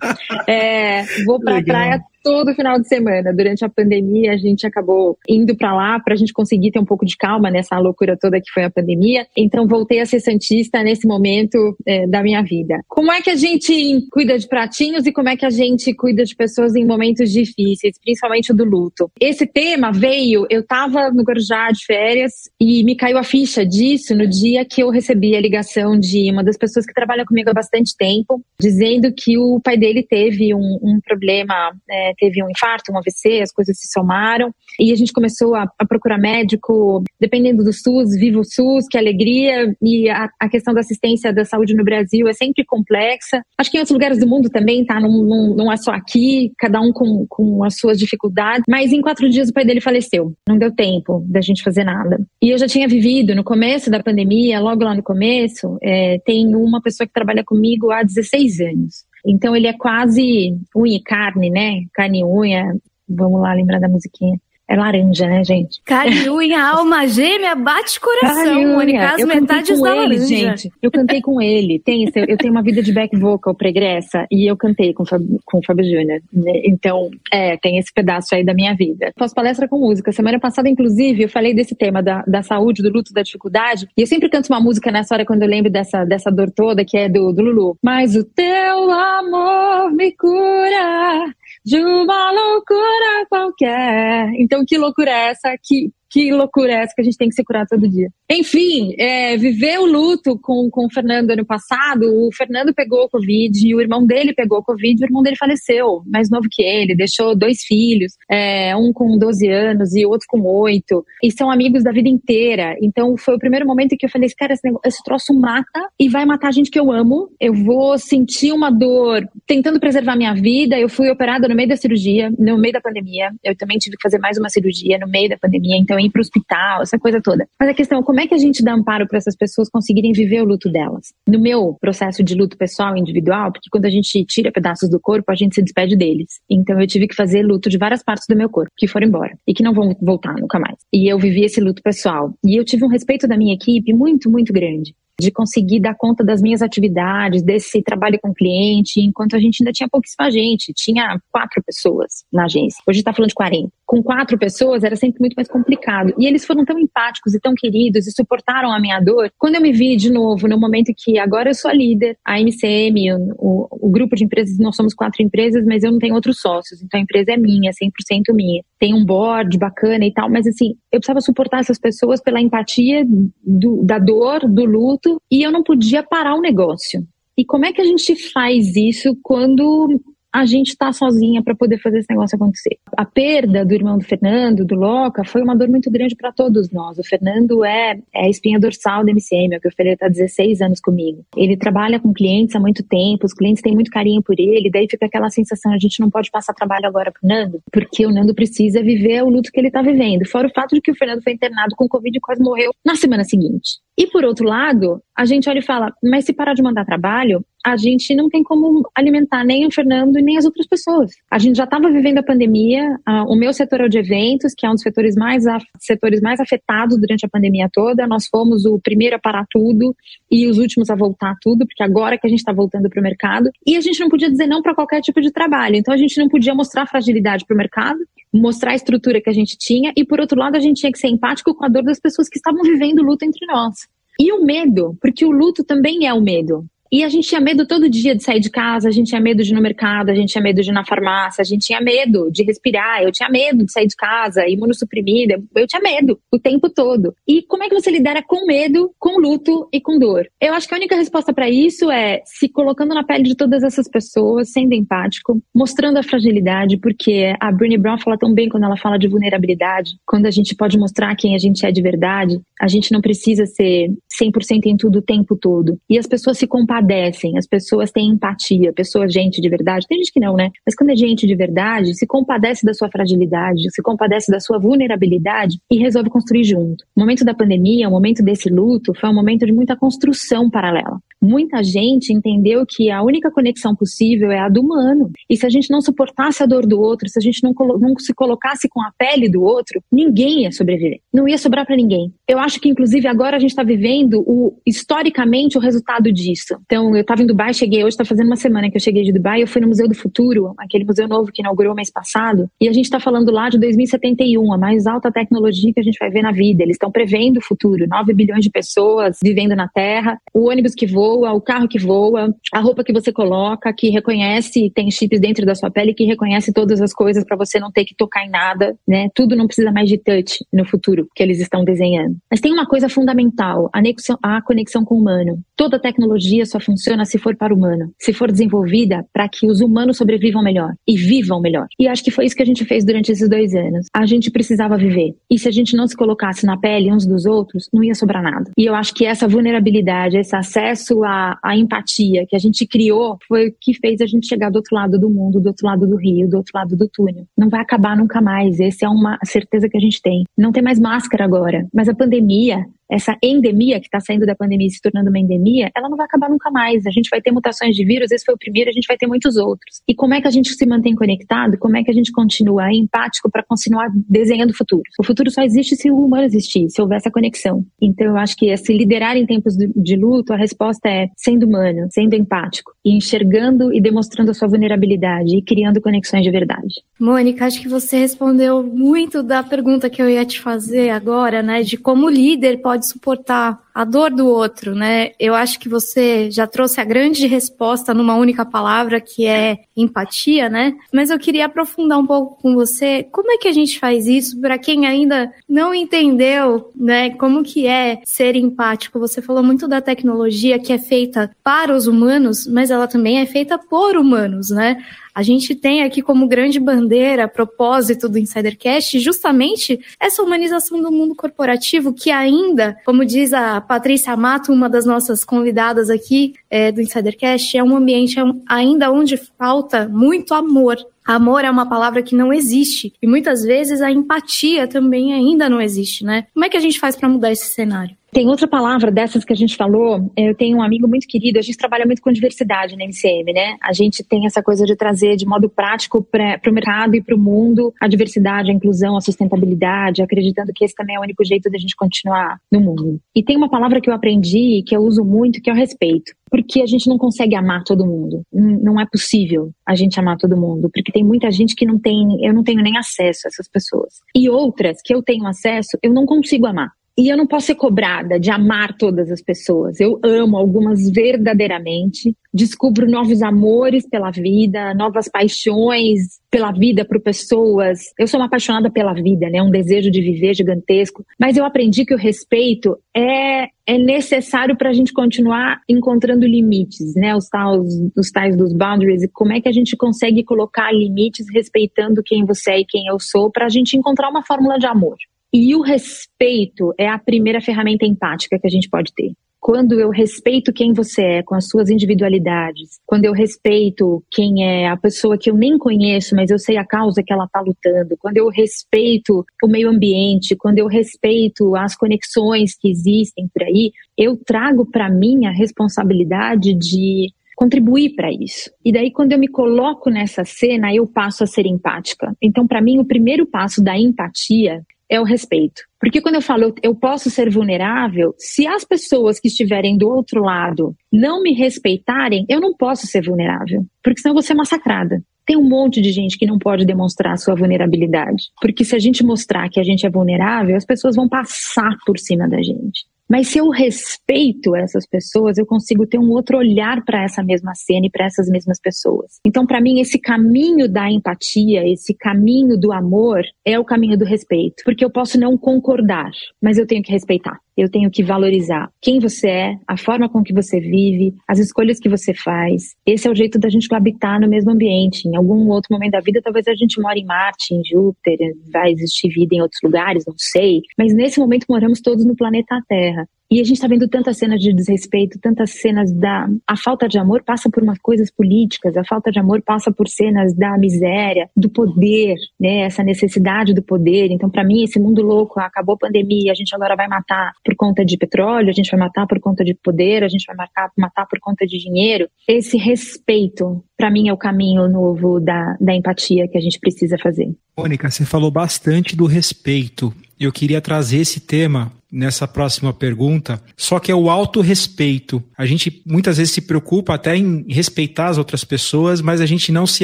É, 0.47 1.03
vou 1.25 1.39
pra 1.39 1.55
Legal. 1.55 1.75
praia 1.75 2.10
todo 2.23 2.53
final 2.53 2.79
de 2.79 2.87
semana. 2.87 3.33
Durante 3.33 3.65
a 3.65 3.69
pandemia, 3.69 4.33
a 4.33 4.37
gente 4.37 4.65
acabou 4.65 5.17
indo 5.27 5.55
para 5.55 5.73
lá 5.73 5.99
para 5.99 6.13
a 6.13 6.17
gente 6.17 6.33
conseguir 6.33 6.71
ter 6.71 6.79
um 6.79 6.85
pouco 6.85 7.05
de 7.05 7.17
calma 7.17 7.49
nessa 7.49 7.77
loucura 7.79 8.17
toda 8.17 8.39
que 8.39 8.51
foi 8.53 8.63
a 8.63 8.71
pandemia. 8.71 9.27
Então, 9.35 9.67
voltei 9.67 9.99
a 9.99 10.05
ser 10.05 10.19
Santista 10.19 10.83
nesse 10.83 11.07
momento 11.07 11.75
é, 11.85 12.07
da 12.07 12.21
minha 12.21 12.41
vida. 12.41 12.79
Como 12.87 13.11
é 13.11 13.21
que 13.21 13.29
a 13.29 13.35
gente 13.35 14.07
cuida 14.11 14.37
de 14.37 14.47
pratinhos 14.47 15.05
e 15.05 15.11
como 15.11 15.29
é 15.29 15.35
que 15.35 15.45
a 15.45 15.49
gente 15.49 15.93
cuida 15.93 16.23
de 16.23 16.35
pessoas 16.35 16.75
em 16.75 16.85
momentos 16.85 17.31
difíceis, 17.31 17.99
principalmente 18.03 18.53
do 18.53 18.63
luto? 18.63 19.11
Esse 19.19 19.45
tema 19.45 19.91
veio, 19.91 20.45
eu 20.49 20.61
estava 20.61 21.11
no 21.11 21.23
Guarujá 21.23 21.69
de 21.71 21.85
férias 21.85 22.33
e 22.59 22.83
me 22.83 22.95
caiu 22.95 23.17
a 23.17 23.23
ficha 23.23 23.65
disso 23.65 24.15
no 24.15 24.27
dia 24.27 24.65
que 24.65 24.81
eu 24.83 24.89
recebi 24.89 25.35
a 25.35 25.41
ligação 25.41 25.99
de 25.99 26.31
uma 26.31 26.43
das 26.43 26.57
pessoas 26.57 26.85
que 26.85 26.93
trabalha 26.93 27.25
comigo 27.25 27.49
há 27.49 27.53
bastante 27.53 27.95
tempo, 27.97 28.41
dizendo 28.59 29.11
que 29.11 29.37
o 29.37 29.59
pai 29.59 29.77
dele 29.77 30.03
teve 30.03 30.53
um, 30.53 30.79
um 30.81 30.99
problema, 31.03 31.71
é, 31.89 32.10
teve 32.15 32.43
um 32.43 32.49
infarto, 32.49 32.91
um 32.91 32.97
AVC, 32.97 33.41
as 33.41 33.51
coisas 33.51 33.77
se 33.77 33.87
somaram 33.91 34.53
e 34.79 34.91
a 34.91 34.95
gente 34.95 35.13
começou 35.13 35.55
a, 35.55 35.69
a 35.77 35.85
procurar 35.85 36.17
médico, 36.17 37.03
dependendo 37.19 37.63
do 37.63 37.73
SUS, 37.73 38.15
viva 38.17 38.39
o 38.39 38.43
SUS, 38.43 38.85
que 38.89 38.97
alegria 38.97 39.75
e 39.81 40.09
a, 40.09 40.29
a, 40.39 40.49
questão 40.49 40.73
da 40.73 40.79
assistência 40.79 41.33
da 41.33 41.45
saúde 41.45 41.75
no 41.75 41.83
Brasil 41.83 42.27
é 42.27 42.33
sempre 42.33 42.63
complexa. 42.65 43.41
Acho 43.57 43.69
que 43.69 43.77
em 43.77 43.79
outros 43.79 43.93
lugares 43.93 44.19
do 44.19 44.27
mundo 44.27 44.49
também, 44.49 44.85
tá? 44.85 44.99
Não, 44.99 45.23
não, 45.23 45.55
não 45.55 45.71
é 45.71 45.77
só 45.77 45.91
aqui, 45.91 46.51
cada 46.57 46.81
um 46.81 46.91
com, 46.91 47.25
com 47.29 47.63
as 47.63 47.77
suas 47.77 47.97
dificuldades, 47.97 48.63
mas 48.67 48.91
em 48.91 49.01
quatro 49.01 49.29
dias 49.29 49.49
o 49.49 49.53
pai 49.53 49.65
dele 49.65 49.81
faleceu. 49.81 50.33
Não 50.47 50.57
deu 50.57 50.73
tempo 50.73 51.23
da 51.27 51.41
gente 51.41 51.63
fazer 51.63 51.83
nada. 51.83 52.19
E 52.41 52.49
eu 52.49 52.57
já 52.57 52.67
tinha 52.67 52.87
vivido 52.87 53.35
no 53.35 53.43
começo 53.43 53.89
da 53.89 54.01
pandemia, 54.01 54.59
logo 54.59 54.83
lá 54.83 54.95
no 54.95 55.03
começo, 55.03 55.77
é, 55.81 56.19
tem 56.25 56.55
uma 56.55 56.81
pessoa 56.81 57.07
que 57.07 57.13
trabalha 57.13 57.43
comigo 57.43 57.91
há 57.91 58.03
16 58.03 58.59
anos. 58.61 59.10
Então 59.25 59.55
ele 59.55 59.67
é 59.67 59.73
quase 59.73 60.57
unha 60.75 60.97
e 60.97 61.03
carne, 61.03 61.49
né? 61.49 61.85
Carne 61.93 62.19
e 62.19 62.23
unha. 62.23 62.75
Vamos 63.07 63.41
lá 63.41 63.53
lembrar 63.53 63.79
da 63.79 63.87
musiquinha. 63.87 64.39
É 64.71 64.75
laranja, 64.77 65.27
né, 65.27 65.43
gente? 65.43 65.81
Carne, 65.83 66.29
unha, 66.29 66.63
alma 66.63 67.05
gêmea, 67.05 67.53
bate 67.55 67.99
coração, 67.99 68.69
Mônica. 68.69 69.15
As 69.15 69.25
metades 69.25 69.81
da 69.81 69.89
ele, 69.97 70.15
laranja. 70.15 70.25
gente. 70.25 70.71
Eu 70.81 70.89
cantei 70.89 71.19
com 71.21 71.41
ele. 71.41 71.77
Tem, 71.77 72.09
eu 72.15 72.37
tenho 72.37 72.53
uma 72.53 72.63
vida 72.63 72.81
de 72.81 72.93
back 72.93 73.13
vocal 73.17 73.53
pregressa 73.53 74.25
e 74.31 74.49
eu 74.49 74.55
cantei 74.55 74.93
com, 74.93 75.03
com 75.43 75.57
o 75.57 75.65
Fábio 75.65 75.83
Júnior. 75.83 76.21
Né? 76.31 76.61
Então, 76.63 77.09
é, 77.33 77.57
tem 77.57 77.79
esse 77.79 77.91
pedaço 77.93 78.33
aí 78.33 78.45
da 78.45 78.53
minha 78.53 78.73
vida. 78.73 79.11
Faço 79.19 79.35
palestra 79.35 79.67
com 79.67 79.77
música. 79.77 80.09
Semana 80.13 80.39
passada, 80.39 80.69
inclusive, 80.69 81.23
eu 81.23 81.29
falei 81.29 81.53
desse 81.53 81.75
tema 81.75 82.01
da, 82.01 82.23
da 82.25 82.41
saúde, 82.41 82.81
do 82.81 82.89
luto, 82.89 83.11
da 83.11 83.23
dificuldade. 83.23 83.89
E 83.97 84.01
eu 84.01 84.07
sempre 84.07 84.29
canto 84.29 84.47
uma 84.47 84.61
música 84.61 84.89
nessa 84.89 85.13
hora 85.13 85.25
quando 85.25 85.41
eu 85.41 85.49
lembro 85.49 85.69
dessa, 85.69 86.05
dessa 86.05 86.31
dor 86.31 86.49
toda, 86.49 86.85
que 86.85 86.95
é 86.95 87.09
do, 87.09 87.33
do 87.33 87.43
Lulu. 87.43 87.75
Mas 87.83 88.15
o 88.15 88.23
teu 88.23 88.89
amor 88.89 89.91
me 89.91 90.13
cura 90.13 91.33
de 91.63 91.77
uma 91.83 92.31
loucura 92.31 93.25
qualquer. 93.29 94.31
Então, 94.39 94.63
que 94.65 94.77
loucura 94.77 95.11
é 95.11 95.29
essa? 95.29 95.55
Que, 95.61 95.91
que 96.11 96.31
loucura 96.31 96.73
é 96.73 96.83
essa 96.83 96.93
que 96.93 97.01
a 97.01 97.05
gente 97.05 97.17
tem 97.17 97.29
que 97.29 97.35
se 97.35 97.43
curar 97.43 97.65
todo 97.65 97.89
dia? 97.89 98.09
Enfim, 98.29 98.93
é, 98.99 99.37
viver 99.37 99.79
o 99.79 99.85
luto 99.85 100.37
com, 100.41 100.69
com 100.69 100.85
o 100.85 100.93
Fernando 100.93 101.31
ano 101.31 101.45
passado, 101.45 102.03
o 102.03 102.29
Fernando 102.35 102.73
pegou 102.73 103.09
Covid, 103.09 103.75
o 103.75 103.81
irmão 103.81 104.05
dele 104.05 104.33
pegou 104.33 104.61
Covid, 104.61 105.01
o 105.01 105.07
irmão 105.07 105.23
dele 105.23 105.37
faleceu, 105.37 106.03
mais 106.05 106.29
novo 106.29 106.47
que 106.51 106.61
ele, 106.61 106.95
deixou 106.95 107.35
dois 107.35 107.63
filhos, 107.63 108.13
é, 108.29 108.75
um 108.75 108.91
com 108.91 109.17
12 109.17 109.47
anos 109.47 109.95
e 109.95 110.05
outro 110.05 110.27
com 110.29 110.41
8, 110.41 111.05
e 111.23 111.31
são 111.31 111.49
amigos 111.49 111.83
da 111.83 111.91
vida 111.91 112.09
inteira. 112.09 112.75
Então 112.81 113.15
foi 113.17 113.35
o 113.35 113.39
primeiro 113.39 113.65
momento 113.65 113.95
que 113.97 114.05
eu 114.05 114.09
falei: 114.09 114.27
cara, 114.37 114.53
esse, 114.53 114.65
negócio, 114.65 114.87
esse 114.87 115.03
troço 115.03 115.33
mata 115.33 115.89
e 115.97 116.09
vai 116.09 116.25
matar 116.25 116.49
a 116.49 116.51
gente 116.51 116.69
que 116.69 116.79
eu 116.79 116.91
amo. 116.91 117.29
Eu 117.39 117.53
vou 117.53 117.97
sentir 117.97 118.51
uma 118.51 118.69
dor 118.69 119.25
tentando 119.47 119.79
preservar 119.79 120.17
minha 120.17 120.33
vida. 120.33 120.77
Eu 120.77 120.89
fui 120.89 121.09
operada 121.09 121.47
no 121.47 121.55
meio 121.55 121.69
da 121.69 121.77
cirurgia, 121.77 122.29
no 122.37 122.57
meio 122.57 122.73
da 122.73 122.81
pandemia. 122.81 123.31
Eu 123.43 123.55
também 123.55 123.77
tive 123.77 123.95
que 123.95 124.01
fazer 124.03 124.19
mais 124.19 124.37
uma 124.37 124.49
cirurgia 124.49 124.97
no 124.99 125.07
meio 125.07 125.29
da 125.29 125.37
pandemia, 125.37 125.77
então 125.77 126.00
ir 126.05 126.09
para 126.09 126.19
o 126.19 126.21
hospital, 126.21 126.81
essa 126.81 126.97
coisa 126.97 127.21
toda. 127.21 127.47
Mas 127.59 127.69
a 127.69 127.73
questão 127.73 127.99
é 127.99 128.03
como 128.03 128.19
é 128.19 128.27
que 128.27 128.33
a 128.33 128.37
gente 128.37 128.63
dá 128.63 128.73
amparo 128.73 129.07
para 129.07 129.17
essas 129.17 129.35
pessoas 129.35 129.69
conseguirem 129.69 130.11
viver 130.11 130.41
o 130.41 130.45
luto 130.45 130.69
delas? 130.69 131.13
No 131.27 131.39
meu 131.39 131.77
processo 131.79 132.23
de 132.23 132.35
luto 132.35 132.57
pessoal 132.57 132.95
individual, 132.97 133.51
porque 133.51 133.69
quando 133.71 133.85
a 133.85 133.89
gente 133.89 134.23
tira 134.25 134.51
pedaços 134.51 134.89
do 134.89 134.99
corpo, 134.99 135.31
a 135.31 135.35
gente 135.35 135.55
se 135.55 135.61
despede 135.61 135.95
deles. 135.95 136.39
Então 136.49 136.79
eu 136.79 136.87
tive 136.87 137.07
que 137.07 137.15
fazer 137.15 137.43
luto 137.43 137.69
de 137.69 137.77
várias 137.77 138.03
partes 138.03 138.25
do 138.27 138.35
meu 138.35 138.49
corpo 138.49 138.71
que 138.77 138.87
foram 138.87 139.07
embora 139.07 139.37
e 139.47 139.53
que 139.53 139.63
não 139.63 139.73
vão 139.73 139.95
voltar 140.01 140.35
nunca 140.35 140.59
mais. 140.59 140.77
E 140.93 141.11
eu 141.11 141.19
vivi 141.19 141.43
esse 141.43 141.61
luto 141.61 141.81
pessoal. 141.81 142.33
E 142.45 142.55
eu 142.59 142.65
tive 142.65 142.85
um 142.85 142.89
respeito 142.89 143.27
da 143.27 143.37
minha 143.37 143.53
equipe 143.53 143.93
muito, 143.93 144.29
muito 144.29 144.51
grande 144.53 144.95
de 145.21 145.31
conseguir 145.31 145.79
dar 145.79 145.93
conta 145.95 146.23
das 146.23 146.41
minhas 146.41 146.63
atividades, 146.63 147.43
desse 147.43 147.81
trabalho 147.83 148.19
com 148.19 148.33
cliente, 148.33 148.99
enquanto 148.99 149.35
a 149.35 149.39
gente 149.39 149.61
ainda 149.61 149.71
tinha 149.71 149.87
pouquíssima 149.87 150.31
gente, 150.31 150.73
tinha 150.73 151.19
quatro 151.31 151.61
pessoas 151.63 152.25
na 152.33 152.45
agência. 152.45 152.81
Hoje 152.87 152.99
está 152.99 153.13
falando 153.13 153.29
de 153.29 153.35
40. 153.35 153.69
Com 153.91 154.01
quatro 154.01 154.39
pessoas 154.39 154.85
era 154.85 154.95
sempre 154.95 155.19
muito 155.19 155.33
mais 155.33 155.49
complicado. 155.49 156.13
E 156.17 156.25
eles 156.25 156.45
foram 156.45 156.63
tão 156.63 156.79
empáticos 156.79 157.33
e 157.33 157.41
tão 157.41 157.53
queridos 157.53 158.07
e 158.07 158.11
suportaram 158.13 158.71
a 158.71 158.79
minha 158.79 159.01
dor. 159.01 159.29
Quando 159.37 159.55
eu 159.55 159.61
me 159.61 159.73
vi 159.73 159.97
de 159.97 160.09
novo, 160.09 160.47
no 160.47 160.57
momento 160.57 160.93
que 160.95 161.19
agora 161.19 161.49
eu 161.49 161.53
sou 161.53 161.69
a 161.69 161.73
líder, 161.73 162.17
a 162.25 162.39
MCM, 162.39 163.11
o, 163.37 163.67
o, 163.69 163.89
grupo 163.89 164.15
de 164.15 164.23
empresas, 164.23 164.57
nós 164.59 164.77
somos 164.77 164.93
quatro 164.93 165.21
empresas, 165.21 165.65
mas 165.65 165.83
eu 165.83 165.91
não 165.91 165.99
tenho 165.99 166.15
outros 166.15 166.39
sócios, 166.39 166.81
então 166.81 166.97
a 166.97 167.03
empresa 167.03 167.33
é 167.33 167.37
minha, 167.37 167.69
100% 167.71 168.33
minha. 168.33 168.63
Tem 168.79 168.93
um 168.93 169.03
board 169.03 169.57
bacana 169.57 170.05
e 170.05 170.13
tal, 170.13 170.29
mas 170.29 170.47
assim, 170.47 170.69
eu 170.89 171.01
precisava 171.01 171.19
suportar 171.19 171.59
essas 171.59 171.77
pessoas 171.77 172.21
pela 172.21 172.39
empatia 172.39 173.05
do, 173.45 173.83
da 173.83 173.99
dor, 173.99 174.47
do 174.47 174.63
luto 174.63 175.21
e 175.29 175.43
eu 175.45 175.51
não 175.51 175.63
podia 175.63 176.01
parar 176.01 176.35
o 176.35 176.41
negócio. 176.41 177.05
E 177.37 177.43
como 177.43 177.65
é 177.65 177.73
que 177.73 177.81
a 177.81 177.85
gente 177.85 178.15
faz 178.31 178.73
isso 178.77 179.17
quando 179.21 179.99
a 180.33 180.45
gente 180.45 180.69
está 180.69 180.93
sozinha 180.93 181.43
para 181.43 181.55
poder 181.55 181.77
fazer 181.79 181.99
esse 181.99 182.09
negócio 182.09 182.35
acontecer. 182.35 182.77
A 182.95 183.05
perda 183.05 183.65
do 183.65 183.73
irmão 183.73 183.97
do 183.97 184.03
Fernando, 184.03 184.65
do 184.65 184.75
Loca, 184.75 185.23
foi 185.25 185.41
uma 185.41 185.55
dor 185.55 185.67
muito 185.67 185.91
grande 185.91 186.15
para 186.15 186.31
todos 186.31 186.71
nós. 186.71 186.97
O 186.97 187.03
Fernando 187.03 187.65
é, 187.65 187.99
é 188.13 188.29
espinha 188.29 188.59
dorsal 188.59 189.03
da 189.03 189.11
MCM, 189.11 189.53
é 189.53 189.57
o 189.57 189.61
que 189.61 189.67
eu 189.67 189.73
falei, 189.75 189.93
está 189.93 190.05
há 190.05 190.09
16 190.09 190.61
anos 190.61 190.79
comigo. 190.79 191.25
Ele 191.35 191.57
trabalha 191.57 191.99
com 191.99 192.13
clientes 192.13 192.55
há 192.55 192.59
muito 192.59 192.83
tempo, 192.83 193.25
os 193.25 193.33
clientes 193.33 193.61
têm 193.61 193.73
muito 193.73 193.91
carinho 193.91 194.21
por 194.21 194.39
ele, 194.39 194.71
daí 194.71 194.87
fica 194.89 195.05
aquela 195.05 195.29
sensação, 195.29 195.73
a 195.73 195.77
gente 195.77 195.99
não 195.99 196.09
pode 196.09 196.31
passar 196.31 196.53
trabalho 196.53 196.85
agora 196.85 197.11
pro 197.11 197.27
Nando, 197.27 197.59
porque 197.71 198.05
o 198.05 198.11
Nando 198.11 198.33
precisa 198.33 198.81
viver 198.81 199.23
o 199.23 199.29
luto 199.29 199.51
que 199.51 199.59
ele 199.59 199.67
está 199.67 199.81
vivendo. 199.81 200.25
Fora 200.25 200.47
o 200.47 200.53
fato 200.53 200.75
de 200.75 200.81
que 200.81 200.91
o 200.91 200.95
Fernando 200.95 201.23
foi 201.23 201.33
internado 201.33 201.75
com 201.75 201.87
Covid 201.87 202.17
e 202.17 202.21
quase 202.21 202.41
morreu 202.41 202.71
na 202.85 202.95
semana 202.95 203.23
seguinte. 203.23 203.79
E 204.01 204.07
por 204.07 204.25
outro 204.25 204.47
lado, 204.47 204.99
a 205.15 205.25
gente 205.25 205.47
olha 205.47 205.59
e 205.59 205.61
fala, 205.61 205.93
mas 206.03 206.25
se 206.25 206.33
parar 206.33 206.55
de 206.55 206.63
mandar 206.63 206.83
trabalho, 206.83 207.45
a 207.63 207.77
gente 207.77 208.15
não 208.15 208.29
tem 208.29 208.41
como 208.41 208.81
alimentar 208.95 209.43
nem 209.43 209.67
o 209.67 209.71
Fernando 209.71 210.17
e 210.17 210.23
nem 210.23 210.39
as 210.39 210.45
outras 210.45 210.65
pessoas. 210.65 211.11
A 211.29 211.37
gente 211.37 211.55
já 211.55 211.65
estava 211.65 211.87
vivendo 211.87 212.17
a 212.17 212.23
pandemia, 212.23 212.97
o 213.27 213.35
meu 213.35 213.53
setor 213.53 213.81
é 213.81 213.85
o 213.85 213.87
de 213.89 213.99
eventos, 213.99 214.55
que 214.57 214.65
é 214.65 214.69
um 214.69 214.73
dos 214.73 214.81
setores 214.81 215.15
mais, 215.15 215.43
setores 215.77 216.19
mais 216.19 216.39
afetados 216.39 216.99
durante 216.99 217.27
a 217.27 217.29
pandemia 217.29 217.69
toda. 217.71 218.07
Nós 218.07 218.25
fomos 218.25 218.65
o 218.65 218.79
primeiro 218.79 219.17
a 219.17 219.19
parar 219.19 219.45
tudo 219.51 219.95
e 220.31 220.47
os 220.47 220.57
últimos 220.57 220.89
a 220.89 220.95
voltar 220.95 221.35
tudo, 221.39 221.67
porque 221.67 221.83
agora 221.83 222.17
que 222.17 222.25
a 222.25 222.29
gente 222.29 222.39
está 222.39 222.51
voltando 222.51 222.89
para 222.89 222.99
o 222.99 223.03
mercado. 223.03 223.51
E 223.67 223.75
a 223.75 223.81
gente 223.81 223.99
não 223.99 224.09
podia 224.09 224.31
dizer 224.31 224.47
não 224.47 224.63
para 224.63 224.73
qualquer 224.73 225.01
tipo 225.01 225.21
de 225.21 225.31
trabalho. 225.31 225.75
Então 225.75 225.93
a 225.93 225.97
gente 225.97 226.19
não 226.19 226.27
podia 226.27 226.55
mostrar 226.55 226.87
fragilidade 226.87 227.45
para 227.45 227.53
o 227.53 227.57
mercado, 227.57 227.99
mostrar 228.33 228.71
a 228.71 228.75
estrutura 228.75 229.21
que 229.21 229.29
a 229.29 229.33
gente 229.33 229.57
tinha, 229.57 229.91
e 229.95 230.05
por 230.05 230.19
outro 230.19 230.39
lado 230.39 230.55
a 230.55 230.59
gente 230.59 230.81
tinha 230.81 230.91
que 230.91 230.99
ser 230.99 231.07
empático 231.07 231.53
com 231.53 231.65
a 231.65 231.69
dor 231.69 231.83
das 231.83 231.99
pessoas 231.99 232.29
que 232.29 232.37
estavam 232.37 232.61
vivendo 232.63 233.03
luta 233.03 233.25
entre 233.25 233.45
nós. 233.45 233.75
E 234.19 234.31
o 234.31 234.43
medo, 234.43 234.95
porque 235.01 235.25
o 235.25 235.31
luto 235.31 235.63
também 235.63 236.07
é 236.07 236.13
o 236.13 236.21
medo. 236.21 236.65
E 236.91 237.05
a 237.05 237.09
gente 237.09 237.29
tinha 237.29 237.39
medo 237.39 237.65
todo 237.65 237.89
dia 237.89 238.13
de 238.13 238.21
sair 238.21 238.41
de 238.41 238.49
casa, 238.49 238.89
a 238.89 238.91
gente 238.91 239.07
tinha 239.07 239.21
medo 239.21 239.41
de 239.41 239.51
ir 239.51 239.55
no 239.55 239.61
mercado, 239.61 240.09
a 240.09 240.13
gente 240.13 240.33
tinha 240.33 240.43
medo 240.43 240.61
de 240.61 240.69
ir 240.69 240.73
na 240.73 240.85
farmácia, 240.85 241.41
a 241.41 241.45
gente 241.45 241.65
tinha 241.65 241.79
medo 241.79 242.29
de 242.29 242.43
respirar, 242.43 243.01
eu 243.01 243.13
tinha 243.13 243.29
medo 243.29 243.63
de 243.63 243.71
sair 243.71 243.87
de 243.87 243.95
casa, 243.95 244.45
imunossuprimida, 244.45 245.41
eu 245.55 245.65
tinha 245.65 245.81
medo 245.81 246.19
o 246.29 246.37
tempo 246.37 246.69
todo. 246.69 247.15
E 247.25 247.43
como 247.43 247.63
é 247.63 247.69
que 247.69 247.75
você 247.75 247.89
lidera 247.89 248.21
com 248.21 248.45
medo, 248.45 248.91
com 248.99 249.21
luto 249.21 249.69
e 249.71 249.79
com 249.79 249.97
dor? 249.97 250.27
Eu 250.41 250.53
acho 250.53 250.67
que 250.67 250.73
a 250.73 250.77
única 250.77 250.97
resposta 250.97 251.33
para 251.33 251.49
isso 251.49 251.89
é 251.89 252.21
se 252.25 252.49
colocando 252.49 252.93
na 252.93 253.05
pele 253.05 253.23
de 253.23 253.35
todas 253.35 253.63
essas 253.63 253.87
pessoas, 253.87 254.51
sendo 254.51 254.73
empático, 254.73 255.41
mostrando 255.55 255.97
a 255.97 256.03
fragilidade, 256.03 256.77
porque 256.77 257.33
a 257.39 257.53
Brené 257.53 257.77
Brown 257.77 257.99
fala 257.99 258.17
tão 258.17 258.33
bem 258.33 258.49
quando 258.49 258.65
ela 258.65 258.75
fala 258.75 258.99
de 258.99 259.07
vulnerabilidade, 259.07 259.91
quando 260.05 260.25
a 260.25 260.31
gente 260.31 260.53
pode 260.55 260.77
mostrar 260.77 261.15
quem 261.15 261.35
a 261.35 261.37
gente 261.37 261.65
é 261.65 261.71
de 261.71 261.81
verdade, 261.81 262.41
a 262.59 262.67
gente 262.67 262.91
não 262.91 262.99
precisa 262.99 263.45
ser 263.45 263.93
100% 264.21 264.65
em 264.65 264.75
tudo 264.75 264.99
o 264.99 265.01
tempo 265.01 265.37
todo. 265.37 265.79
E 265.89 265.97
as 265.97 266.05
pessoas 266.05 266.37
se 266.37 266.45
comparam 266.45 266.80
compadecem, 266.81 267.37
as 267.37 267.47
pessoas 267.47 267.91
têm 267.91 268.09
empatia, 268.09 268.73
pessoas, 268.73 269.13
gente 269.13 269.39
de 269.39 269.49
verdade. 269.49 269.85
Tem 269.87 269.99
gente 269.99 270.11
que 270.11 270.19
não, 270.19 270.35
né? 270.35 270.49
Mas 270.65 270.75
quando 270.75 270.89
é 270.89 270.95
gente 270.95 271.27
de 271.27 271.35
verdade, 271.35 271.93
se 271.93 272.07
compadece 272.07 272.65
da 272.65 272.73
sua 272.73 272.89
fragilidade, 272.89 273.71
se 273.71 273.81
compadece 273.81 274.31
da 274.31 274.39
sua 274.39 274.59
vulnerabilidade 274.59 275.57
e 275.71 275.77
resolve 275.77 276.09
construir 276.09 276.43
junto. 276.43 276.83
O 276.95 276.99
momento 276.99 277.23
da 277.23 277.33
pandemia, 277.33 277.87
o 277.87 277.91
momento 277.91 278.23
desse 278.23 278.49
luto, 278.49 278.93
foi 278.99 279.09
um 279.09 279.13
momento 279.13 279.45
de 279.45 279.51
muita 279.51 279.75
construção 279.75 280.49
paralela. 280.49 280.99
Muita 281.21 281.63
gente 281.63 282.11
entendeu 282.11 282.65
que 282.67 282.89
a 282.89 283.03
única 283.03 283.29
conexão 283.29 283.75
possível 283.75 284.31
é 284.31 284.39
a 284.39 284.49
do 284.49 284.61
humano. 284.61 285.11
E 285.29 285.37
se 285.37 285.45
a 285.45 285.49
gente 285.49 285.69
não 285.69 285.79
suportasse 285.79 286.41
a 286.41 286.47
dor 286.47 286.65
do 286.65 286.81
outro, 286.81 287.07
se 287.07 287.19
a 287.19 287.21
gente 287.21 287.43
não, 287.43 287.53
não 287.77 287.93
se 287.99 288.11
colocasse 288.11 288.67
com 288.67 288.81
a 288.81 288.91
pele 288.97 289.29
do 289.29 289.43
outro, 289.43 289.83
ninguém 289.91 290.43
ia 290.43 290.51
sobreviver. 290.51 290.99
Não 291.13 291.27
ia 291.27 291.37
sobrar 291.37 291.63
para 291.65 291.75
ninguém. 291.75 292.11
Eu 292.27 292.39
acho 292.39 292.59
que, 292.59 292.69
inclusive, 292.69 293.07
agora 293.07 293.37
a 293.37 293.39
gente 293.39 293.51
está 293.51 293.61
vivendo 293.61 294.23
o, 294.25 294.57
historicamente 294.65 295.59
o 295.59 295.61
resultado 295.61 296.11
disso 296.11 296.57
Então, 296.71 296.95
eu 296.95 297.01
estava 297.01 297.21
em 297.21 297.25
Dubai, 297.25 297.53
cheguei 297.53 297.79
hoje, 297.79 297.89
está 297.89 298.05
fazendo 298.05 298.27
uma 298.27 298.37
semana 298.37 298.71
que 298.71 298.77
eu 298.77 298.79
cheguei 298.79 299.03
de 299.03 299.11
Dubai, 299.11 299.43
eu 299.43 299.47
fui 299.47 299.59
no 299.59 299.67
Museu 299.67 299.89
do 299.89 299.93
Futuro, 299.93 300.53
aquele 300.57 300.85
museu 300.85 301.05
novo 301.05 301.29
que 301.29 301.41
inaugurou 301.41 301.75
mês 301.75 301.91
passado, 301.91 302.49
e 302.61 302.69
a 302.69 302.71
gente 302.71 302.85
está 302.85 302.97
falando 302.97 303.29
lá 303.29 303.49
de 303.49 303.59
2071, 303.59 304.53
a 304.53 304.57
mais 304.57 304.87
alta 304.87 305.11
tecnologia 305.11 305.73
que 305.73 305.81
a 305.81 305.83
gente 305.83 305.99
vai 305.99 306.09
ver 306.09 306.21
na 306.21 306.31
vida. 306.31 306.63
Eles 306.63 306.75
estão 306.75 306.89
prevendo 306.89 307.39
o 307.39 307.41
futuro, 307.41 307.85
9 307.89 308.13
bilhões 308.13 308.41
de 308.41 308.49
pessoas 308.49 309.17
vivendo 309.21 309.53
na 309.53 309.67
Terra, 309.67 310.17
o 310.33 310.47
ônibus 310.47 310.73
que 310.73 310.87
voa, 310.87 311.33
o 311.33 311.41
carro 311.41 311.67
que 311.67 311.77
voa, 311.77 312.33
a 312.53 312.59
roupa 312.61 312.85
que 312.85 312.93
você 312.93 313.11
coloca, 313.11 313.73
que 313.73 313.89
reconhece, 313.89 314.71
tem 314.73 314.89
chips 314.89 315.19
dentro 315.19 315.45
da 315.45 315.55
sua 315.55 315.69
pele 315.69 315.93
que 315.93 316.05
reconhece 316.05 316.53
todas 316.53 316.79
as 316.79 316.93
coisas 316.93 317.25
para 317.25 317.35
você 317.35 317.59
não 317.59 317.69
ter 317.69 317.83
que 317.83 317.93
tocar 317.93 318.25
em 318.25 318.29
nada, 318.29 318.77
né? 318.87 319.09
Tudo 319.13 319.35
não 319.35 319.45
precisa 319.45 319.73
mais 319.73 319.89
de 319.89 319.97
touch 319.97 320.45
no 320.53 320.63
futuro 320.63 321.05
que 321.13 321.21
eles 321.21 321.41
estão 321.41 321.65
desenhando. 321.65 322.15
Mas 322.31 322.39
tem 322.39 322.53
uma 322.53 322.65
coisa 322.65 322.87
fundamental, 322.87 323.69
a 323.73 323.79
conexão, 323.79 324.17
a 324.23 324.41
conexão 324.41 324.85
com 324.85 324.95
o 324.95 324.99
humano. 324.99 325.37
Toda 325.57 325.77
tecnologia 325.77 326.45
só 326.45 326.60
funciona 326.61 327.05
se 327.05 327.17
for 327.17 327.35
para 327.35 327.53
o 327.53 327.57
humano, 327.57 327.91
se 327.99 328.13
for 328.13 328.31
desenvolvida 328.31 329.05
para 329.13 329.27
que 329.27 329.47
os 329.47 329.61
humanos 329.61 329.97
sobrevivam 329.97 330.43
melhor 330.43 330.73
e 330.87 330.97
vivam 330.97 331.41
melhor. 331.41 331.67
E 331.79 331.87
acho 331.87 332.03
que 332.03 332.11
foi 332.11 332.25
isso 332.25 332.35
que 332.35 332.43
a 332.43 332.45
gente 332.45 332.65
fez 332.65 332.85
durante 332.85 333.11
esses 333.11 333.27
dois 333.29 333.53
anos. 333.53 333.87
A 333.93 334.05
gente 334.05 334.31
precisava 334.31 334.77
viver. 334.77 335.15
E 335.29 335.37
se 335.37 335.47
a 335.47 335.51
gente 335.51 335.75
não 335.75 335.87
se 335.87 335.95
colocasse 335.95 336.45
na 336.45 336.57
pele 336.57 336.91
uns 336.91 337.05
dos 337.05 337.25
outros, 337.25 337.67
não 337.73 337.83
ia 337.83 337.95
sobrar 337.95 338.23
nada. 338.23 338.51
E 338.57 338.65
eu 338.65 338.75
acho 338.75 338.93
que 338.93 339.05
essa 339.05 339.27
vulnerabilidade, 339.27 340.17
esse 340.17 340.35
acesso 340.35 341.03
à, 341.03 341.37
à 341.43 341.57
empatia 341.57 342.25
que 342.27 342.35
a 342.35 342.39
gente 342.39 342.65
criou 342.65 343.17
foi 343.27 343.49
o 343.49 343.53
que 343.59 343.73
fez 343.73 344.01
a 344.01 344.05
gente 344.05 344.27
chegar 344.27 344.49
do 344.49 344.57
outro 344.57 344.75
lado 344.75 344.99
do 344.99 345.09
mundo, 345.09 345.39
do 345.39 345.47
outro 345.47 345.65
lado 345.65 345.87
do 345.87 345.95
rio, 345.95 346.29
do 346.29 346.37
outro 346.37 346.51
lado 346.53 346.75
do 346.75 346.87
túnel. 346.87 347.25
Não 347.37 347.49
vai 347.49 347.61
acabar 347.61 347.95
nunca 347.95 348.21
mais. 348.21 348.59
Essa 348.59 348.85
é 348.85 348.89
uma 348.89 349.17
certeza 349.23 349.67
que 349.69 349.77
a 349.77 349.81
gente 349.81 350.01
tem. 350.01 350.23
Não 350.37 350.51
tem 350.51 350.63
mais 350.63 350.79
máscara 350.79 351.25
agora, 351.25 351.67
mas 351.73 351.89
a 351.89 351.95
pandemia 351.95 352.65
essa 352.91 353.17
endemia 353.23 353.79
que 353.79 353.85
está 353.85 354.01
saindo 354.01 354.25
da 354.25 354.35
pandemia 354.35 354.67
e 354.67 354.71
se 354.71 354.81
tornando 354.81 355.09
uma 355.09 355.19
endemia, 355.19 355.71
ela 355.73 355.87
não 355.87 355.95
vai 355.95 356.05
acabar 356.05 356.29
nunca 356.29 356.51
mais. 356.51 356.85
A 356.85 356.91
gente 356.91 357.09
vai 357.09 357.21
ter 357.21 357.31
mutações 357.31 357.75
de 357.75 357.85
vírus, 357.85 358.11
esse 358.11 358.25
foi 358.25 358.35
o 358.35 358.37
primeiro, 358.37 358.69
a 358.69 358.73
gente 358.73 358.85
vai 358.87 358.97
ter 358.97 359.07
muitos 359.07 359.37
outros. 359.37 359.81
E 359.87 359.95
como 359.95 360.13
é 360.13 360.21
que 360.21 360.27
a 360.27 360.31
gente 360.31 360.53
se 360.53 360.65
mantém 360.65 360.93
conectado? 360.93 361.57
Como 361.57 361.77
é 361.77 361.83
que 361.83 361.89
a 361.89 361.93
gente 361.93 362.11
continua 362.11 362.71
empático 362.73 363.31
para 363.31 363.43
continuar 363.43 363.89
desenhando 364.09 364.51
o 364.51 364.57
futuro? 364.57 364.83
O 364.99 365.05
futuro 365.05 365.31
só 365.31 365.41
existe 365.41 365.75
se 365.75 365.89
o 365.89 365.95
humano 365.95 366.25
existir, 366.25 366.69
se 366.69 366.81
houver 366.81 366.97
essa 366.97 367.09
conexão. 367.09 367.65
Então 367.81 368.07
eu 368.07 368.17
acho 368.17 368.35
que 368.35 368.47
esse 368.47 368.73
liderar 368.73 369.15
em 369.15 369.25
tempos 369.25 369.55
de 369.55 369.95
luto, 369.95 370.33
a 370.33 370.37
resposta 370.37 370.89
é 370.89 371.07
sendo 371.15 371.45
humano, 371.45 371.87
sendo 371.91 372.15
empático 372.15 372.73
e 372.83 372.95
enxergando 372.95 373.73
e 373.73 373.79
demonstrando 373.79 374.31
a 374.31 374.33
sua 374.33 374.47
vulnerabilidade 374.47 375.37
e 375.37 375.41
criando 375.41 375.79
conexões 375.79 376.23
de 376.23 376.31
verdade. 376.31 376.81
Mônica, 376.99 377.45
acho 377.45 377.61
que 377.61 377.69
você 377.69 377.99
respondeu 377.99 378.63
muito 378.63 379.23
da 379.23 379.43
pergunta 379.43 379.89
que 379.89 380.01
eu 380.01 380.09
ia 380.09 380.25
te 380.25 380.39
fazer 380.39 380.89
agora, 380.89 381.41
né, 381.41 381.63
de 381.63 381.77
como 381.77 382.07
o 382.07 382.09
líder 382.09 382.61
pode 382.61 382.80
suportar 382.81 383.59
a 383.73 383.83
dor 383.83 384.11
do 384.11 384.27
outro, 384.27 384.75
né? 384.75 385.11
Eu 385.19 385.33
acho 385.33 385.59
que 385.59 385.69
você 385.69 386.29
já 386.31 386.45
trouxe 386.45 386.81
a 386.81 386.85
grande 386.85 387.25
resposta 387.27 387.93
numa 387.93 388.15
única 388.15 388.45
palavra, 388.45 388.99
que 388.99 389.25
é 389.25 389.59
empatia, 389.75 390.49
né? 390.49 390.73
Mas 390.93 391.09
eu 391.09 391.17
queria 391.17 391.45
aprofundar 391.45 391.97
um 391.99 392.05
pouco 392.05 392.41
com 392.41 392.53
você, 392.53 393.03
como 393.11 393.31
é 393.31 393.37
que 393.37 393.47
a 393.47 393.51
gente 393.51 393.79
faz 393.79 394.07
isso 394.07 394.39
para 394.39 394.57
quem 394.57 394.85
ainda 394.85 395.31
não 395.47 395.73
entendeu, 395.73 396.71
né, 396.75 397.11
como 397.11 397.43
que 397.43 397.67
é 397.67 397.99
ser 398.05 398.35
empático? 398.35 398.99
Você 398.99 399.21
falou 399.21 399.43
muito 399.43 399.67
da 399.67 399.81
tecnologia 399.81 400.59
que 400.59 400.73
é 400.73 400.77
feita 400.77 401.31
para 401.43 401.75
os 401.75 401.87
humanos, 401.87 402.47
mas 402.47 402.71
ela 402.71 402.87
também 402.87 403.19
é 403.19 403.25
feita 403.25 403.57
por 403.57 403.97
humanos, 403.97 404.49
né? 404.49 404.83
A 405.13 405.23
gente 405.23 405.53
tem 405.53 405.83
aqui 405.83 406.01
como 406.01 406.27
grande 406.27 406.59
bandeira, 406.59 407.27
propósito 407.27 408.07
do 408.07 408.17
Insidercast, 408.17 408.97
justamente 408.99 409.79
essa 409.99 410.23
humanização 410.23 410.81
do 410.81 410.91
mundo 410.91 411.13
corporativo 411.13 411.93
que 411.93 412.09
ainda, 412.09 412.77
como 412.85 413.05
diz 413.05 413.33
a 413.33 413.59
Patrícia 413.61 414.15
Mato, 414.15 414.51
uma 414.51 414.69
das 414.69 414.85
nossas 414.85 415.23
convidadas 415.23 415.89
aqui 415.89 416.33
é, 416.49 416.71
do 416.71 416.81
Insidercast, 416.81 417.57
é 417.57 417.63
um 417.63 417.75
ambiente 417.75 418.15
ainda 418.47 418.91
onde 418.91 419.17
falta 419.17 419.87
muito 419.87 420.33
amor. 420.33 420.77
Amor 421.05 421.43
é 421.43 421.49
uma 421.49 421.67
palavra 421.67 422.03
que 422.03 422.15
não 422.15 422.31
existe 422.31 422.93
e 423.01 423.07
muitas 423.07 423.43
vezes 423.43 423.81
a 423.81 423.91
empatia 423.91 424.67
também 424.67 425.13
ainda 425.13 425.49
não 425.49 425.59
existe, 425.59 426.03
né? 426.03 426.27
Como 426.33 426.45
é 426.45 426.49
que 426.49 426.57
a 426.57 426.59
gente 426.59 426.79
faz 426.79 426.95
para 426.95 427.09
mudar 427.09 427.31
esse 427.31 427.53
cenário? 427.53 427.95
Tem 428.13 428.27
outra 428.27 428.45
palavra 428.45 428.91
dessas 428.91 429.23
que 429.23 429.31
a 429.31 429.35
gente 429.35 429.55
falou. 429.55 430.11
Eu 430.17 430.35
tenho 430.35 430.57
um 430.57 430.61
amigo 430.61 430.85
muito 430.85 431.07
querido, 431.07 431.39
a 431.39 431.41
gente 431.41 431.57
trabalha 431.57 431.85
muito 431.85 432.01
com 432.01 432.11
diversidade 432.11 432.75
na 432.75 432.83
MCM, 432.83 433.31
né? 433.31 433.55
A 433.63 433.71
gente 433.71 434.03
tem 434.03 434.25
essa 434.25 434.43
coisa 434.43 434.65
de 434.65 434.75
trazer 434.75 435.15
de 435.15 435.25
modo 435.25 435.49
prático 435.49 436.03
para 436.03 436.41
o 436.45 436.53
mercado 436.53 436.93
e 436.93 437.01
para 437.01 437.15
o 437.15 437.17
mundo 437.17 437.73
a 437.79 437.87
diversidade, 437.87 438.51
a 438.51 438.53
inclusão, 438.53 438.97
a 438.97 439.01
sustentabilidade, 439.01 440.01
acreditando 440.01 440.51
que 440.53 440.65
esse 440.65 440.75
também 440.75 440.97
é 440.97 440.99
o 440.99 441.03
único 441.03 441.23
jeito 441.23 441.49
da 441.49 441.57
gente 441.57 441.73
continuar 441.73 442.37
no 442.51 442.59
mundo. 442.59 442.99
E 443.15 443.23
tem 443.23 443.37
uma 443.37 443.49
palavra 443.49 443.79
que 443.79 443.89
eu 443.89 443.93
aprendi, 443.93 444.61
que 444.67 444.75
eu 444.75 444.81
uso 444.81 445.05
muito, 445.05 445.41
que 445.41 445.49
é 445.49 445.53
o 445.53 445.55
respeito. 445.55 446.11
Porque 446.29 446.61
a 446.61 446.65
gente 446.65 446.89
não 446.89 446.97
consegue 446.97 447.35
amar 447.35 447.63
todo 447.63 447.85
mundo. 447.85 448.23
Não 448.33 448.79
é 448.79 448.85
possível 448.85 449.51
a 449.65 449.73
gente 449.73 449.97
amar 449.99 450.17
todo 450.17 450.35
mundo, 450.35 450.69
porque 450.73 450.91
tem 450.91 451.03
muita 451.03 451.31
gente 451.31 451.55
que 451.55 451.65
não 451.65 451.79
tem, 451.79 452.25
eu 452.25 452.33
não 452.33 452.43
tenho 452.43 452.61
nem 452.61 452.77
acesso 452.77 453.21
a 453.25 453.29
essas 453.29 453.47
pessoas. 453.49 453.95
E 454.13 454.29
outras 454.29 454.81
que 454.83 454.93
eu 454.93 455.01
tenho 455.01 455.25
acesso, 455.27 455.77
eu 455.81 455.93
não 455.93 456.05
consigo 456.05 456.45
amar. 456.45 456.71
E 456.97 457.07
eu 457.07 457.15
não 457.15 457.25
posso 457.25 457.47
ser 457.47 457.55
cobrada 457.55 458.19
de 458.19 458.29
amar 458.29 458.75
todas 458.77 459.09
as 459.09 459.21
pessoas. 459.21 459.79
Eu 459.79 459.99
amo 460.03 460.37
algumas 460.37 460.89
verdadeiramente, 460.89 462.15
descubro 462.33 462.89
novos 462.89 463.21
amores 463.21 463.87
pela 463.87 464.11
vida, 464.11 464.73
novas 464.73 465.07
paixões 465.07 466.19
pela 466.29 466.51
vida, 466.51 466.85
por 466.85 466.99
pessoas. 467.01 467.79
Eu 467.97 468.07
sou 468.07 468.19
uma 468.19 468.25
apaixonada 468.25 468.69
pela 468.69 468.93
vida, 468.93 469.29
né? 469.29 469.41
Um 469.41 469.49
desejo 469.49 469.89
de 469.89 470.01
viver 470.01 470.33
gigantesco. 470.33 471.05
Mas 471.19 471.37
eu 471.37 471.45
aprendi 471.45 471.85
que 471.85 471.93
o 471.93 471.97
respeito 471.97 472.77
é, 472.95 473.47
é 473.65 473.77
necessário 473.77 474.57
para 474.57 474.69
a 474.69 474.73
gente 474.73 474.93
continuar 474.93 475.61
encontrando 475.67 476.25
limites, 476.25 476.93
né? 476.95 477.15
Os 477.15 477.27
tais, 477.29 477.63
os 477.97 478.11
tais 478.11 478.35
dos 478.35 478.53
boundaries. 478.53 479.03
E 479.03 479.07
como 479.07 479.33
é 479.33 479.39
que 479.39 479.49
a 479.49 479.53
gente 479.53 479.77
consegue 479.77 480.23
colocar 480.23 480.71
limites 480.73 481.25
respeitando 481.33 482.03
quem 482.05 482.25
você 482.25 482.51
é 482.51 482.59
e 482.59 482.65
quem 482.65 482.87
eu 482.87 482.99
sou 482.99 483.31
para 483.31 483.45
a 483.45 483.49
gente 483.49 483.77
encontrar 483.77 484.09
uma 484.09 484.23
fórmula 484.23 484.57
de 484.57 484.65
amor. 484.65 484.97
E 485.33 485.55
o 485.55 485.61
respeito 485.61 486.73
é 486.77 486.87
a 486.89 486.99
primeira 486.99 487.39
ferramenta 487.39 487.85
empática 487.85 488.37
que 488.37 488.47
a 488.47 488.49
gente 488.49 488.69
pode 488.69 488.93
ter. 488.93 489.13
Quando 489.39 489.79
eu 489.79 489.89
respeito 489.89 490.53
quem 490.53 490.71
você 490.71 491.01
é, 491.01 491.23
com 491.23 491.33
as 491.33 491.47
suas 491.47 491.71
individualidades, 491.71 492.79
quando 492.85 493.05
eu 493.05 493.11
respeito 493.11 494.03
quem 494.11 494.45
é 494.45 494.69
a 494.69 494.77
pessoa 494.77 495.17
que 495.17 495.31
eu 495.31 495.35
nem 495.35 495.57
conheço, 495.57 496.15
mas 496.15 496.29
eu 496.29 496.37
sei 496.37 496.57
a 496.57 496.65
causa 496.65 497.01
que 497.01 497.11
ela 497.11 497.25
está 497.25 497.41
lutando, 497.41 497.97
quando 497.97 498.17
eu 498.17 498.29
respeito 498.29 499.25
o 499.43 499.47
meio 499.47 499.69
ambiente, 499.69 500.35
quando 500.35 500.59
eu 500.59 500.67
respeito 500.67 501.55
as 501.55 501.75
conexões 501.75 502.55
que 502.55 502.69
existem 502.69 503.27
por 503.33 503.41
aí, 503.41 503.71
eu 503.97 504.15
trago 504.15 504.63
para 504.63 504.91
mim 504.91 505.25
a 505.25 505.31
responsabilidade 505.31 506.53
de 506.53 507.11
contribuir 507.35 507.95
para 507.95 508.11
isso. 508.11 508.51
E 508.63 508.71
daí, 508.71 508.91
quando 508.91 509.13
eu 509.13 509.17
me 509.17 509.27
coloco 509.27 509.89
nessa 509.89 510.23
cena, 510.23 510.71
eu 510.71 510.85
passo 510.85 511.23
a 511.23 511.27
ser 511.27 511.47
empática. 511.47 512.15
Então, 512.21 512.45
para 512.45 512.61
mim, 512.61 512.77
o 512.77 512.85
primeiro 512.85 513.25
passo 513.25 513.63
da 513.63 513.75
empatia 513.75 514.61
é 514.91 514.99
o 514.99 515.05
respeito. 515.05 515.63
Porque 515.79 516.01
quando 516.01 516.15
eu 516.15 516.21
falo 516.21 516.53
eu 516.61 516.75
posso 516.75 517.09
ser 517.09 517.29
vulnerável, 517.31 518.13
se 518.17 518.45
as 518.45 518.65
pessoas 518.65 519.19
que 519.19 519.29
estiverem 519.29 519.77
do 519.77 519.89
outro 519.89 520.21
lado 520.21 520.75
não 520.91 521.23
me 521.23 521.33
respeitarem, 521.33 522.25
eu 522.27 522.41
não 522.41 522.53
posso 522.53 522.85
ser 522.85 523.01
vulnerável, 523.05 523.65
porque 523.81 524.01
senão 524.01 524.11
eu 524.11 524.15
vou 524.15 524.21
ser 524.21 524.33
massacrada. 524.33 525.01
Tem 525.25 525.37
um 525.37 525.47
monte 525.47 525.81
de 525.81 525.91
gente 525.91 526.17
que 526.17 526.25
não 526.25 526.37
pode 526.37 526.65
demonstrar 526.65 527.17
sua 527.17 527.35
vulnerabilidade. 527.35 528.25
Porque 528.41 528.65
se 528.65 528.75
a 528.75 528.79
gente 528.79 529.03
mostrar 529.03 529.47
que 529.49 529.59
a 529.59 529.63
gente 529.63 529.85
é 529.85 529.89
vulnerável, 529.89 530.57
as 530.57 530.65
pessoas 530.65 530.95
vão 530.95 531.07
passar 531.07 531.77
por 531.85 531.97
cima 531.97 532.27
da 532.27 532.41
gente. 532.41 532.85
Mas 533.11 533.27
se 533.27 533.39
eu 533.39 533.49
respeito 533.49 534.55
essas 534.55 534.87
pessoas, 534.87 535.37
eu 535.37 535.45
consigo 535.45 535.85
ter 535.85 535.99
um 535.99 536.11
outro 536.11 536.37
olhar 536.37 536.81
para 536.85 537.03
essa 537.03 537.21
mesma 537.21 537.53
cena 537.53 537.87
e 537.87 537.89
para 537.89 538.05
essas 538.05 538.29
mesmas 538.29 538.57
pessoas. 538.57 539.19
Então, 539.27 539.45
para 539.45 539.59
mim, 539.59 539.81
esse 539.81 539.99
caminho 539.99 540.71
da 540.71 540.89
empatia, 540.89 541.67
esse 541.67 541.93
caminho 541.93 542.57
do 542.57 542.71
amor, 542.71 543.21
é 543.45 543.59
o 543.59 543.65
caminho 543.65 543.97
do 543.97 544.05
respeito. 544.05 544.63
Porque 544.63 544.85
eu 544.85 544.89
posso 544.89 545.19
não 545.19 545.37
concordar, 545.37 546.09
mas 546.41 546.57
eu 546.57 546.65
tenho 546.65 546.81
que 546.81 546.91
respeitar 546.93 547.37
eu 547.57 547.69
tenho 547.69 547.89
que 547.91 548.03
valorizar 548.03 548.69
quem 548.81 548.99
você 548.99 549.27
é, 549.27 549.57
a 549.67 549.77
forma 549.77 550.09
com 550.09 550.23
que 550.23 550.33
você 550.33 550.59
vive, 550.59 551.13
as 551.27 551.39
escolhas 551.39 551.79
que 551.79 551.89
você 551.89 552.13
faz. 552.13 552.75
Esse 552.85 553.07
é 553.07 553.11
o 553.11 553.15
jeito 553.15 553.39
da 553.39 553.49
gente 553.49 553.67
habitar 553.73 554.19
no 554.19 554.27
mesmo 554.27 554.51
ambiente. 554.51 555.07
Em 555.07 555.15
algum 555.15 555.47
outro 555.49 555.73
momento 555.73 555.91
da 555.91 556.01
vida, 556.01 556.21
talvez 556.21 556.47
a 556.47 556.55
gente 556.55 556.81
more 556.81 556.99
em 556.99 557.05
Marte, 557.05 557.53
em 557.53 557.63
Júpiter, 557.63 558.17
vai 558.51 558.71
existir 558.71 559.09
vida 559.09 559.35
em 559.35 559.41
outros 559.41 559.59
lugares, 559.63 560.03
não 560.05 560.15
sei. 560.17 560.61
Mas 560.77 560.93
nesse 560.93 561.19
momento 561.19 561.45
moramos 561.49 561.81
todos 561.81 562.05
no 562.05 562.15
planeta 562.15 562.61
Terra. 562.67 563.07
E 563.31 563.39
a 563.39 563.45
gente 563.45 563.53
está 563.53 563.67
vendo 563.67 563.87
tantas 563.87 564.17
cenas 564.17 564.41
de 564.41 564.53
desrespeito, 564.53 565.17
tantas 565.17 565.51
cenas 565.51 565.89
da. 565.89 566.27
A 566.45 566.57
falta 566.57 566.85
de 566.85 566.99
amor 566.99 567.23
passa 567.23 567.49
por 567.49 567.63
umas 567.63 567.79
coisas 567.79 568.11
políticas, 568.11 568.75
a 568.75 568.83
falta 568.83 569.09
de 569.09 569.19
amor 569.19 569.41
passa 569.41 569.71
por 569.71 569.87
cenas 569.87 570.35
da 570.35 570.57
miséria, 570.57 571.29
do 571.33 571.49
poder, 571.49 572.17
né? 572.37 572.63
Essa 572.63 572.83
necessidade 572.83 573.53
do 573.53 573.63
poder. 573.63 574.11
Então, 574.11 574.29
para 574.29 574.43
mim, 574.43 574.63
esse 574.63 574.77
mundo 574.77 575.01
louco, 575.01 575.39
acabou 575.39 575.75
a 575.75 575.77
pandemia, 575.77 576.33
a 576.33 576.35
gente 576.35 576.53
agora 576.53 576.75
vai 576.75 576.89
matar 576.89 577.31
por 577.41 577.55
conta 577.55 577.85
de 577.85 577.97
petróleo, 577.97 578.49
a 578.49 578.53
gente 578.53 578.69
vai 578.69 578.81
matar 578.81 579.07
por 579.07 579.17
conta 579.21 579.45
de 579.45 579.53
poder, 579.53 580.03
a 580.03 580.09
gente 580.09 580.25
vai 580.27 580.35
matar, 580.35 580.69
matar 580.77 581.07
por 581.07 581.19
conta 581.21 581.47
de 581.47 581.57
dinheiro. 581.57 582.09
Esse 582.27 582.57
respeito, 582.57 583.63
para 583.77 583.89
mim, 583.89 584.09
é 584.09 584.13
o 584.13 584.17
caminho 584.17 584.67
novo 584.67 585.21
da, 585.21 585.55
da 585.57 585.73
empatia 585.73 586.27
que 586.27 586.37
a 586.37 586.41
gente 586.41 586.59
precisa 586.59 586.97
fazer. 586.97 587.33
Mônica, 587.57 587.89
você 587.89 588.03
falou 588.03 588.29
bastante 588.29 588.93
do 588.93 589.05
respeito. 589.05 589.93
Eu 590.19 590.33
queria 590.33 590.59
trazer 590.59 590.97
esse 590.97 591.21
tema 591.21 591.71
nessa 591.91 592.27
próxima 592.27 592.73
pergunta, 592.73 593.41
só 593.57 593.79
que 593.79 593.91
é 593.91 593.95
o 593.95 594.09
autorrespeito. 594.09 595.23
A 595.37 595.45
gente 595.45 595.81
muitas 595.85 596.17
vezes 596.17 596.33
se 596.33 596.41
preocupa 596.41 596.93
até 596.93 597.15
em 597.17 597.45
respeitar 597.49 598.07
as 598.07 598.17
outras 598.17 598.43
pessoas, 598.43 599.01
mas 599.01 599.19
a 599.19 599.25
gente 599.25 599.51
não 599.51 599.67
se 599.67 599.83